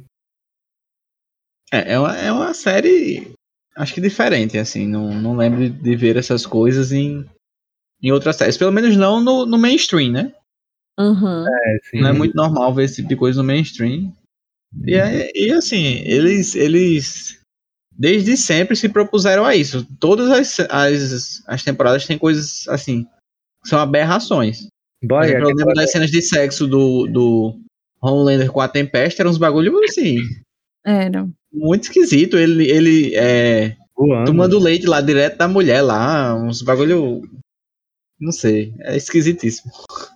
É, 1.72 1.92
é 1.94 1.98
uma, 1.98 2.16
é 2.16 2.32
uma 2.32 2.54
série, 2.54 3.32
acho 3.76 3.94
que 3.94 4.00
diferente, 4.00 4.56
assim. 4.58 4.86
Não, 4.86 5.12
não 5.14 5.36
lembro 5.36 5.68
de 5.68 5.96
ver 5.96 6.16
essas 6.16 6.46
coisas 6.46 6.92
em, 6.92 7.24
em 8.02 8.10
outras 8.10 8.36
séries. 8.36 8.56
Pelo 8.56 8.72
menos 8.72 8.96
não 8.96 9.20
no, 9.20 9.46
no 9.46 9.58
mainstream, 9.58 10.12
né? 10.12 10.32
Uhum. 10.98 11.46
É, 11.46 11.78
sim. 11.90 12.00
Não 12.00 12.08
é 12.08 12.12
muito 12.12 12.34
normal 12.34 12.74
ver 12.74 12.84
esse 12.84 12.96
tipo 12.96 13.08
de 13.08 13.16
coisa 13.16 13.40
no 13.40 13.46
mainstream. 13.46 14.12
E, 14.84 14.94
é- 14.94 15.30
e 15.34 15.52
assim, 15.52 16.02
eles, 16.04 16.54
eles 16.54 17.40
desde 17.98 18.36
sempre 18.36 18.76
se 18.76 18.88
propuseram 18.88 19.44
a 19.44 19.54
isso. 19.56 19.86
Todas 19.98 20.30
as, 20.30 20.60
as, 20.70 21.42
as 21.46 21.62
temporadas 21.64 22.06
têm 22.06 22.18
coisas 22.18 22.66
assim, 22.68 23.06
são 23.64 23.78
aberrações. 23.78 24.68
Boy, 25.02 25.26
eu 25.28 25.44
lembro 25.44 25.50
aquela- 25.62 25.74
das 25.74 25.90
cenas 25.92 26.10
de 26.10 26.22
sexo 26.22 26.66
do, 26.66 27.06
do 27.06 27.58
Homelander 28.02 28.50
com 28.50 28.60
a 28.60 28.68
Tempest, 28.68 29.20
eram 29.20 29.30
uns 29.30 29.38
bagulho 29.38 29.78
assim, 29.84 30.18
Era. 30.84 31.28
muito 31.52 31.84
esquisito. 31.84 32.36
Ele, 32.36 32.70
ele 32.70 33.14
é, 33.14 33.76
voando. 33.96 34.26
tomando 34.26 34.58
leite 34.58 34.86
lá 34.86 35.00
direto 35.00 35.36
da 35.38 35.48
mulher 35.48 35.82
lá, 35.82 36.34
uns 36.34 36.62
bagulho. 36.62 37.22
Não 38.18 38.32
sei, 38.32 38.74
é 38.80 38.96
esquisitíssimo. 38.96 39.70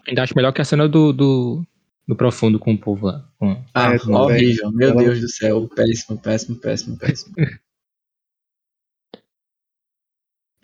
Ainda 0.08 0.22
acho 0.22 0.32
melhor 0.34 0.52
que 0.52 0.62
a 0.62 0.64
cena 0.64 0.88
do, 0.88 1.12
do, 1.12 1.62
do 2.08 2.16
Profundo 2.16 2.58
com 2.58 2.72
o 2.72 2.78
povo 2.78 3.06
lá. 3.06 3.28
com- 3.38 3.62
Ah, 3.74 3.92
É, 3.94 4.10
horrível, 4.10 4.70
meu 4.72 4.88
Ela- 4.90 5.02
Deus 5.02 5.20
do 5.20 5.28
céu, 5.28 5.68
péssimo, 5.68 6.18
péssimo, 6.18 6.56
péssimo, 6.56 6.96
péssimo. 6.96 7.34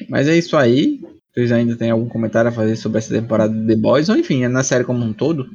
Mas 0.09 0.29
é 0.29 0.37
isso 0.37 0.57
aí. 0.57 1.01
Vocês 1.33 1.53
ainda 1.53 1.77
têm 1.77 1.91
algum 1.91 2.09
comentário 2.09 2.49
a 2.51 2.53
fazer 2.53 2.77
sobre 2.77 2.99
essa 2.99 3.15
temporada 3.15 3.53
de 3.53 3.67
The 3.67 3.77
Boys? 3.77 4.09
Ou 4.09 4.17
enfim, 4.17 4.45
é 4.45 4.49
na 4.49 4.63
série 4.63 4.85
como 4.85 5.05
um 5.05 5.13
todo? 5.13 5.51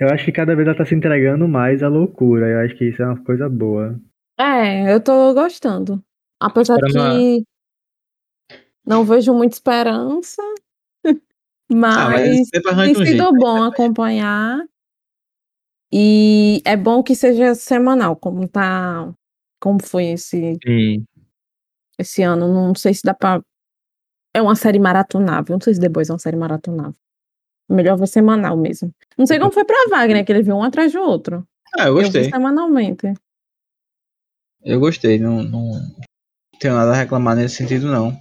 Eu 0.00 0.08
acho 0.10 0.24
que 0.24 0.32
cada 0.32 0.54
vez 0.54 0.66
ela 0.66 0.76
tá 0.76 0.84
se 0.84 0.94
entregando 0.94 1.48
mais 1.48 1.82
à 1.82 1.88
loucura. 1.88 2.46
Eu 2.48 2.60
acho 2.60 2.76
que 2.76 2.84
isso 2.88 3.02
é 3.02 3.06
uma 3.06 3.22
coisa 3.24 3.48
boa. 3.48 3.98
É, 4.38 4.92
eu 4.92 5.00
tô 5.02 5.34
gostando. 5.34 6.02
Apesar 6.40 6.76
Esperando 6.76 7.18
que 7.18 7.44
não 8.86 9.04
vejo 9.04 9.34
muita 9.34 9.56
esperança, 9.56 10.40
Ah, 11.70 12.08
mas 12.10 12.28
mas 12.28 12.48
sempre 12.48 12.76
tem 12.76 12.90
um 12.92 12.94
sido 12.94 13.04
jeito. 13.04 13.32
bom 13.34 13.62
acompanhar. 13.64 14.64
E 15.92 16.62
é 16.64 16.76
bom 16.76 17.02
que 17.02 17.14
seja 17.14 17.54
semanal, 17.54 18.16
como 18.16 18.48
tá. 18.48 19.12
Como 19.60 19.82
foi 19.82 20.06
esse, 20.06 20.56
Sim. 20.64 21.04
Esse 21.98 22.22
ano. 22.22 22.52
Não 22.52 22.74
sei 22.74 22.94
se 22.94 23.02
dá 23.04 23.14
pra. 23.14 23.42
É 24.34 24.40
uma 24.42 24.54
série 24.54 24.78
maratonável. 24.78 25.54
Não 25.56 25.60
sei 25.60 25.74
se 25.74 25.80
depois 25.80 26.08
é 26.08 26.12
uma 26.12 26.18
série 26.18 26.36
maratonável. 26.36 26.94
Melhor 27.70 27.98
ver 27.98 28.06
semanal 28.06 28.56
mesmo. 28.56 28.92
Não 29.16 29.26
sei 29.26 29.38
como 29.38 29.52
foi 29.52 29.64
pra 29.64 29.76
Wagner, 29.90 30.24
que 30.24 30.32
ele 30.32 30.42
viu 30.42 30.56
um 30.56 30.62
atrás 30.62 30.92
do 30.92 31.00
outro. 31.00 31.46
Ah, 31.76 31.82
eu 31.82 31.88
Eu 31.88 31.96
vi 31.96 32.02
gostei. 32.04 32.24
semanalmente. 32.30 33.12
Eu 34.62 34.80
gostei. 34.80 35.18
Não, 35.18 35.42
não 35.42 35.72
tenho 36.58 36.74
nada 36.74 36.92
a 36.92 36.94
reclamar 36.94 37.36
nesse 37.36 37.56
sentido, 37.56 37.86
não. 37.88 38.16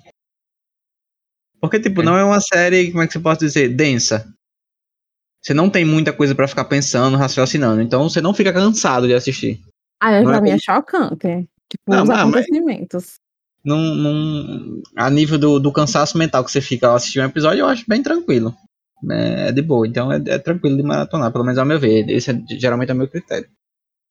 Porque, 1.60 1.80
tipo, 1.80 2.02
É. 2.02 2.06
não 2.06 2.18
é 2.18 2.24
uma 2.24 2.40
série, 2.42 2.92
como 2.92 3.04
é 3.04 3.08
que 3.08 3.14
você 3.14 3.20
pode 3.20 3.40
dizer, 3.40 3.70
densa. 3.76 4.32
Você 5.42 5.54
não 5.54 5.70
tem 5.70 5.86
muita 5.86 6.12
coisa 6.14 6.36
pra 6.36 6.48
ficar 6.48 6.66
pensando, 6.66 7.16
raciocinando. 7.18 7.82
Então 7.82 8.04
você 8.10 8.20
não 8.22 8.34
fica 8.34 8.52
cansado 8.54 9.08
de 9.08 9.14
assistir. 9.14 9.62
Ah, 10.02 10.12
é, 10.12 10.22
Não 10.22 10.30
é 10.32 10.34
pra 10.34 10.42
mim 10.42 10.50
é 10.50 10.58
como- 10.60 10.62
chocante. 10.62 11.50
Tipo, 11.70 11.84
Não, 11.92 12.04
os 12.04 12.10
mas- 12.10 12.20
acontecimentos. 12.20 13.20
Num, 13.68 13.96
num- 13.96 14.82
a 14.96 15.10
nível 15.10 15.38
do, 15.38 15.60
do 15.60 15.74
cansaço 15.74 16.18
mental 16.18 16.44
que 16.46 16.50
você 16.52 16.62
fica 16.62 16.88
ao 16.88 16.96
assistir 16.96 17.20
um 17.20 17.26
episódio, 17.26 17.60
eu 17.60 17.68
acho 17.68 17.84
bem 17.88 18.02
tranquilo. 18.02 18.56
É, 19.12 19.50
é 19.50 19.52
de 19.52 19.62
boa, 19.62 19.86
então 19.86 20.12
é, 20.12 20.22
é 20.26 20.40
tranquilo 20.40 20.78
de 20.78 20.84
maratonar, 20.84 21.32
pelo 21.32 21.44
menos 21.44 21.58
ao 21.60 21.66
meu 21.66 21.80
ver. 21.80 22.10
Esse 22.10 22.32
é, 22.32 22.42
geralmente 22.58 22.90
é 22.90 22.94
o 22.94 22.98
meu 22.98 23.08
critério. 23.10 23.48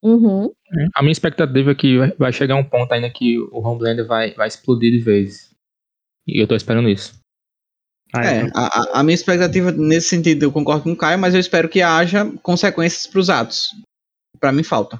Uhum. 0.03 0.51
A 0.93 1.01
minha 1.01 1.11
expectativa 1.11 1.71
é 1.71 1.75
que 1.75 1.97
vai- 2.19 2.31
chegar 2.31 2.55
um 2.55 2.63
ponto 2.63 2.91
ainda 2.93 3.09
que 3.09 3.39
o 3.51 3.59
Homelander 3.67 4.05
vai, 4.05 4.33
vai 4.35 4.47
explodir 4.47 4.91
de 4.91 4.99
vez. 4.99 5.49
E 6.27 6.39
eu 6.41 6.47
tô 6.47 6.55
esperando 6.55 6.87
isso. 6.87 7.19
Ah, 8.13 8.25
É, 8.25 8.41
então, 8.43 8.51
a, 8.61 8.67
a- 8.67 8.99
a 8.99 9.03
minha 9.03 9.15
expectativa 9.15 9.71
nesse 9.71 10.09
sentido, 10.09 10.43
eu 10.43 10.51
concordo 10.51 10.83
com 10.83 10.91
o 10.91 10.95
Caio, 10.95 11.17
mas 11.17 11.33
eu 11.33 11.39
espero 11.39 11.67
que 11.67 11.81
haja 11.81 12.29
consequências 12.43 13.07
pros 13.07 13.29
atos. 13.29 13.69
Pra 14.39 14.51
mim 14.51 14.61
falta. 14.63 14.99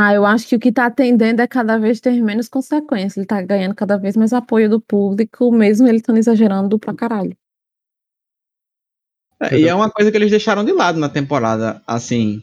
Ah, 0.00 0.14
eu 0.14 0.24
acho 0.24 0.46
que 0.46 0.54
o 0.54 0.60
que 0.60 0.70
tá 0.70 0.86
atendendo 0.86 1.42
é 1.42 1.48
cada 1.48 1.76
vez 1.76 1.98
ter 1.98 2.22
menos 2.22 2.48
consequências. 2.48 3.16
Ele 3.16 3.26
tá 3.26 3.42
ganhando 3.42 3.74
cada 3.74 3.96
vez 3.96 4.16
mais 4.16 4.32
apoio 4.32 4.70
do 4.70 4.80
público, 4.80 5.50
mesmo 5.50 5.88
ele 5.88 5.96
estando 5.96 6.18
exagerando 6.18 6.78
pra 6.78 6.94
caralho. 6.94 7.36
É, 9.40 9.58
e 9.58 9.66
é 9.66 9.74
uma 9.74 9.90
coisa 9.90 10.08
que 10.12 10.16
eles 10.16 10.30
deixaram 10.30 10.64
de 10.64 10.70
lado 10.70 11.00
na 11.00 11.08
temporada, 11.08 11.82
assim. 11.84 12.40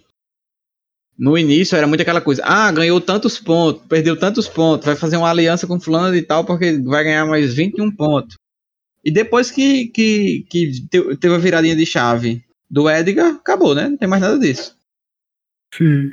No 1.18 1.38
início 1.38 1.78
era 1.78 1.88
muito 1.88 2.01
aquela 2.01 2.20
coisa, 2.20 2.41
ah, 2.43 2.70
ganhou 2.74 2.99
tantos 2.99 3.39
pontos, 3.39 3.88
perdeu 3.88 4.20
tantos 4.20 4.49
pontos, 4.49 4.86
vai 4.86 4.97
fazer 4.97 5.16
uma 5.16 5.30
aliança 5.30 5.66
com 5.66 5.80
fulano 5.80 6.14
e 6.14 6.22
tal, 6.22 6.43
porque 6.43 6.78
vai 6.84 7.06
ganhar 7.06 7.26
mais 7.26 7.53
21 7.53 7.89
pontos. 7.89 8.36
E 9.01 9.10
depois 9.10 9.49
que, 9.49 9.88
que, 9.88 10.45
que 10.49 10.72
te- 10.89 11.16
teve 11.16 11.36
a 11.36 11.38
viradinha 11.38 11.76
de 11.76 11.86
chave 11.86 12.43
do 12.70 12.89
Edgar, 12.89 13.36
acabou, 13.36 13.74
né? 13.74 13.88
Não 13.88 13.95
tem 13.95 14.10
mais 14.10 14.22
nada 14.22 14.38
disso. 14.38 14.76
Sim. 15.74 16.12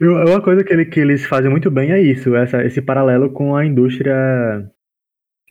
Eu- 0.00 0.14
Uma 0.26 0.42
coisa 0.42 0.64
que, 0.64 0.72
ele- 0.72 0.86
que 0.86 1.00
eles 1.00 1.24
fazem 1.26 1.50
muito 1.50 1.70
bem 1.70 1.92
é 1.92 2.00
isso, 2.00 2.34
essa, 2.34 2.64
esse 2.64 2.82
paralelo 2.82 3.32
com 3.32 3.54
a 3.56 3.64
indústria 3.64 4.14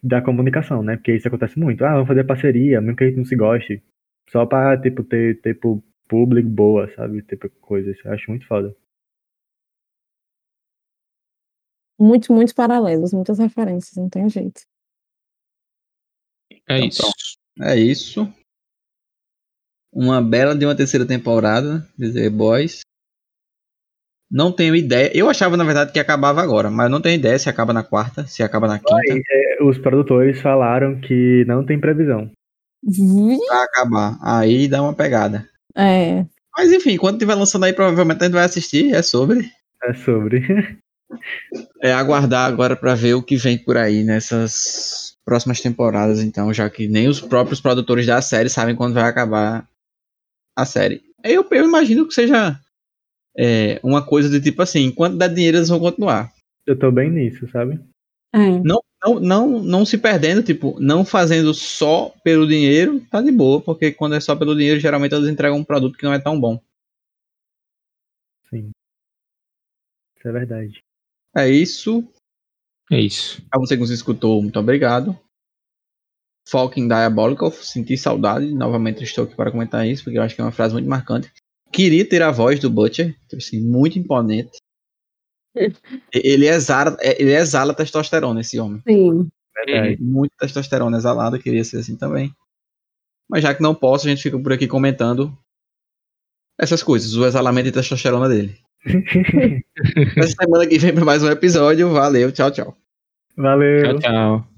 da 0.01 0.21
comunicação, 0.21 0.83
né? 0.83 0.97
Porque 0.97 1.15
isso 1.15 1.27
acontece 1.27 1.57
muito. 1.57 1.83
Ah, 1.85 1.93
vamos 1.93 2.07
fazer 2.07 2.25
parceria, 2.25 2.81
mesmo 2.81 2.95
que 2.97 3.03
a 3.03 3.07
gente 3.07 3.17
não 3.17 3.25
se 3.25 3.35
goste. 3.35 3.81
Só 4.29 4.45
pra, 4.45 4.79
tipo, 4.79 5.03
ter, 5.03 5.39
tipo, 5.41 5.83
público 6.07 6.49
boa, 6.49 6.89
sabe? 6.95 7.21
Tipo, 7.23 7.49
coisas. 7.61 7.97
Eu 8.03 8.11
acho 8.13 8.29
muito 8.29 8.45
foda. 8.47 8.75
Muitos, 11.99 12.29
muitos 12.29 12.53
paralelos, 12.53 13.13
muitas 13.13 13.39
referências, 13.39 13.95
não 13.95 14.09
tem 14.09 14.27
jeito. 14.29 14.61
É 16.67 16.77
Então, 16.79 16.87
isso. 16.87 17.01
pronto. 17.01 17.69
É 17.71 17.75
isso. 17.77 18.33
Uma 19.93 20.21
bela 20.21 20.55
de 20.55 20.65
uma 20.65 20.75
terceira 20.75 21.05
temporada 21.07 21.87
de 21.97 22.11
The 22.11 22.29
Boys. 22.29 22.81
Não 24.33 24.51
tenho 24.51 24.75
ideia. 24.75 25.11
Eu 25.13 25.29
achava, 25.29 25.55
na 25.55 25.63
verdade, 25.63 25.91
que 25.91 25.99
acabava 25.99 26.41
agora, 26.41 26.71
mas 26.71 26.89
não 26.89 26.99
tenho 26.99 27.19
ideia 27.19 27.37
se 27.37 27.47
acaba 27.47 27.71
na 27.71 27.83
quarta, 27.83 28.25
se 28.25 28.41
acaba 28.41 28.67
na 28.67 28.79
quinta. 28.79 28.99
É, 29.29 29.63
Os 29.63 29.77
produtores 29.77 30.41
falaram 30.41 30.99
que 30.99 31.45
não 31.45 31.63
tem 31.63 31.79
previsão. 31.79 32.31
Pra 33.47 33.63
acabar. 33.63 34.17
Aí 34.23 34.67
dá 34.67 34.81
uma 34.81 34.93
pegada. 34.93 35.47
É, 35.77 36.25
Mas 36.57 36.71
enfim, 36.71 36.97
quando 36.97 37.19
tiver 37.19 37.35
lançando 37.35 37.65
aí, 37.65 37.73
provavelmente 37.73 38.21
a 38.21 38.25
gente 38.25 38.33
vai 38.33 38.43
assistir. 38.43 38.91
É 38.91 39.03
sobre. 39.03 39.51
É 39.83 39.93
sobre. 39.93 40.79
É 41.79 41.93
aguardar 41.93 42.47
agora 42.47 42.75
pra 42.75 42.95
ver 42.95 43.13
o 43.13 43.21
que 43.21 43.37
vem 43.37 43.55
por 43.55 43.77
aí 43.77 44.03
nessas 44.03 45.15
próximas 45.23 45.61
temporadas, 45.61 46.23
então, 46.23 46.51
já 46.51 46.67
que 46.71 46.87
nem 46.87 47.07
os 47.07 47.21
próprios 47.21 47.61
produtores 47.61 48.07
da 48.07 48.19
série 48.19 48.49
sabem 48.49 48.75
quando 48.75 48.95
vai 48.95 49.03
acabar 49.03 49.67
a 50.55 50.65
série. 50.65 51.01
Eu, 51.23 51.45
eu 51.51 51.65
imagino 51.65 52.07
que 52.07 52.13
seja 52.15 52.59
é, 53.37 53.79
uma 53.83 54.05
coisa 54.05 54.29
de 54.29 54.41
tipo 54.41 54.61
assim, 54.61 54.85
enquanto 54.85 55.17
der 55.17 55.33
dinheiro 55.33 55.57
eles 55.57 55.69
vão 55.69 55.79
continuar. 55.79 56.31
Eu 56.65 56.77
tô 56.77 56.91
bem 56.91 57.09
nisso, 57.09 57.47
sabe? 57.49 57.79
é. 58.33 58.59
Não, 58.59 58.81
não, 59.19 59.61
não 59.61 59.85
se 59.85 59.97
perdendo, 59.97 60.41
tipo, 60.41 60.79
não 60.79 61.03
fazendo 61.03 61.53
só 61.53 62.09
pelo 62.23 62.47
dinheiro, 62.47 63.01
tá 63.11 63.21
de 63.21 63.31
boa, 63.31 63.61
porque 63.61 63.91
quando 63.91 64.15
é 64.15 64.19
só 64.19 64.35
pelo 64.35 64.55
dinheiro, 64.55 64.79
geralmente 64.79 65.13
eles 65.13 65.29
entregam 65.29 65.57
um 65.57 65.63
produto 65.63 65.97
que 65.97 66.05
não 66.05 66.13
é 66.13 66.19
tão 66.19 66.39
bom. 66.39 66.59
Sim. 68.49 68.71
Isso 70.17 70.27
é 70.27 70.31
verdade. 70.31 70.79
É 71.35 71.49
isso. 71.49 72.07
É 72.91 72.99
isso. 72.99 73.41
A 73.51 73.59
você 73.59 73.75
que 73.75 73.81
nos 73.81 73.89
escutou, 73.89 74.41
muito 74.41 74.59
obrigado. 74.59 75.17
Fucking 76.47 76.87
Diabolical, 76.87 77.51
senti 77.51 77.97
saudade. 77.97 78.53
Novamente 78.53 79.03
estou 79.03 79.25
aqui 79.25 79.35
para 79.35 79.51
comentar 79.51 79.87
isso, 79.87 80.03
porque 80.03 80.17
eu 80.17 80.21
acho 80.21 80.35
que 80.35 80.41
é 80.41 80.43
uma 80.43 80.51
frase 80.51 80.73
muito 80.73 80.89
marcante. 80.89 81.31
Queria 81.73 82.07
ter 82.07 82.21
a 82.21 82.31
voz 82.31 82.59
do 82.59 82.69
Butcher, 82.69 83.15
assim, 83.35 83.59
muito 83.59 83.97
imponente. 83.97 84.59
Ele 86.13 86.47
exala, 86.47 86.95
é, 86.99 87.21
ele 87.21 87.33
exala 87.33 87.73
testosterona, 87.73 88.41
esse 88.41 88.59
homem. 88.59 88.81
Sim. 88.87 89.29
Verdade. 89.55 90.01
Muito 90.01 90.31
testosterona 90.39 90.97
exalada, 90.97 91.37
queria 91.37 91.63
ser 91.63 91.77
assim 91.77 91.95
também. 91.95 92.33
Mas 93.29 93.43
já 93.43 93.53
que 93.53 93.61
não 93.61 93.75
posso, 93.75 94.07
a 94.07 94.09
gente 94.09 94.23
fica 94.23 94.37
por 94.39 94.51
aqui 94.51 94.67
comentando 94.67 95.35
essas 96.59 96.81
coisas, 96.81 97.15
o 97.15 97.25
exalamento 97.25 97.65
de 97.65 97.71
testosterona 97.71 98.27
dele. 98.27 98.57
Essa 100.17 100.35
semana 100.41 100.67
que 100.67 100.77
vem 100.77 100.93
para 100.93 101.05
mais 101.05 101.23
um 101.23 101.29
episódio. 101.29 101.91
Valeu, 101.91 102.31
tchau, 102.31 102.51
tchau. 102.51 102.77
Valeu. 103.37 103.83
Tchau, 103.83 103.99
tchau. 103.99 104.52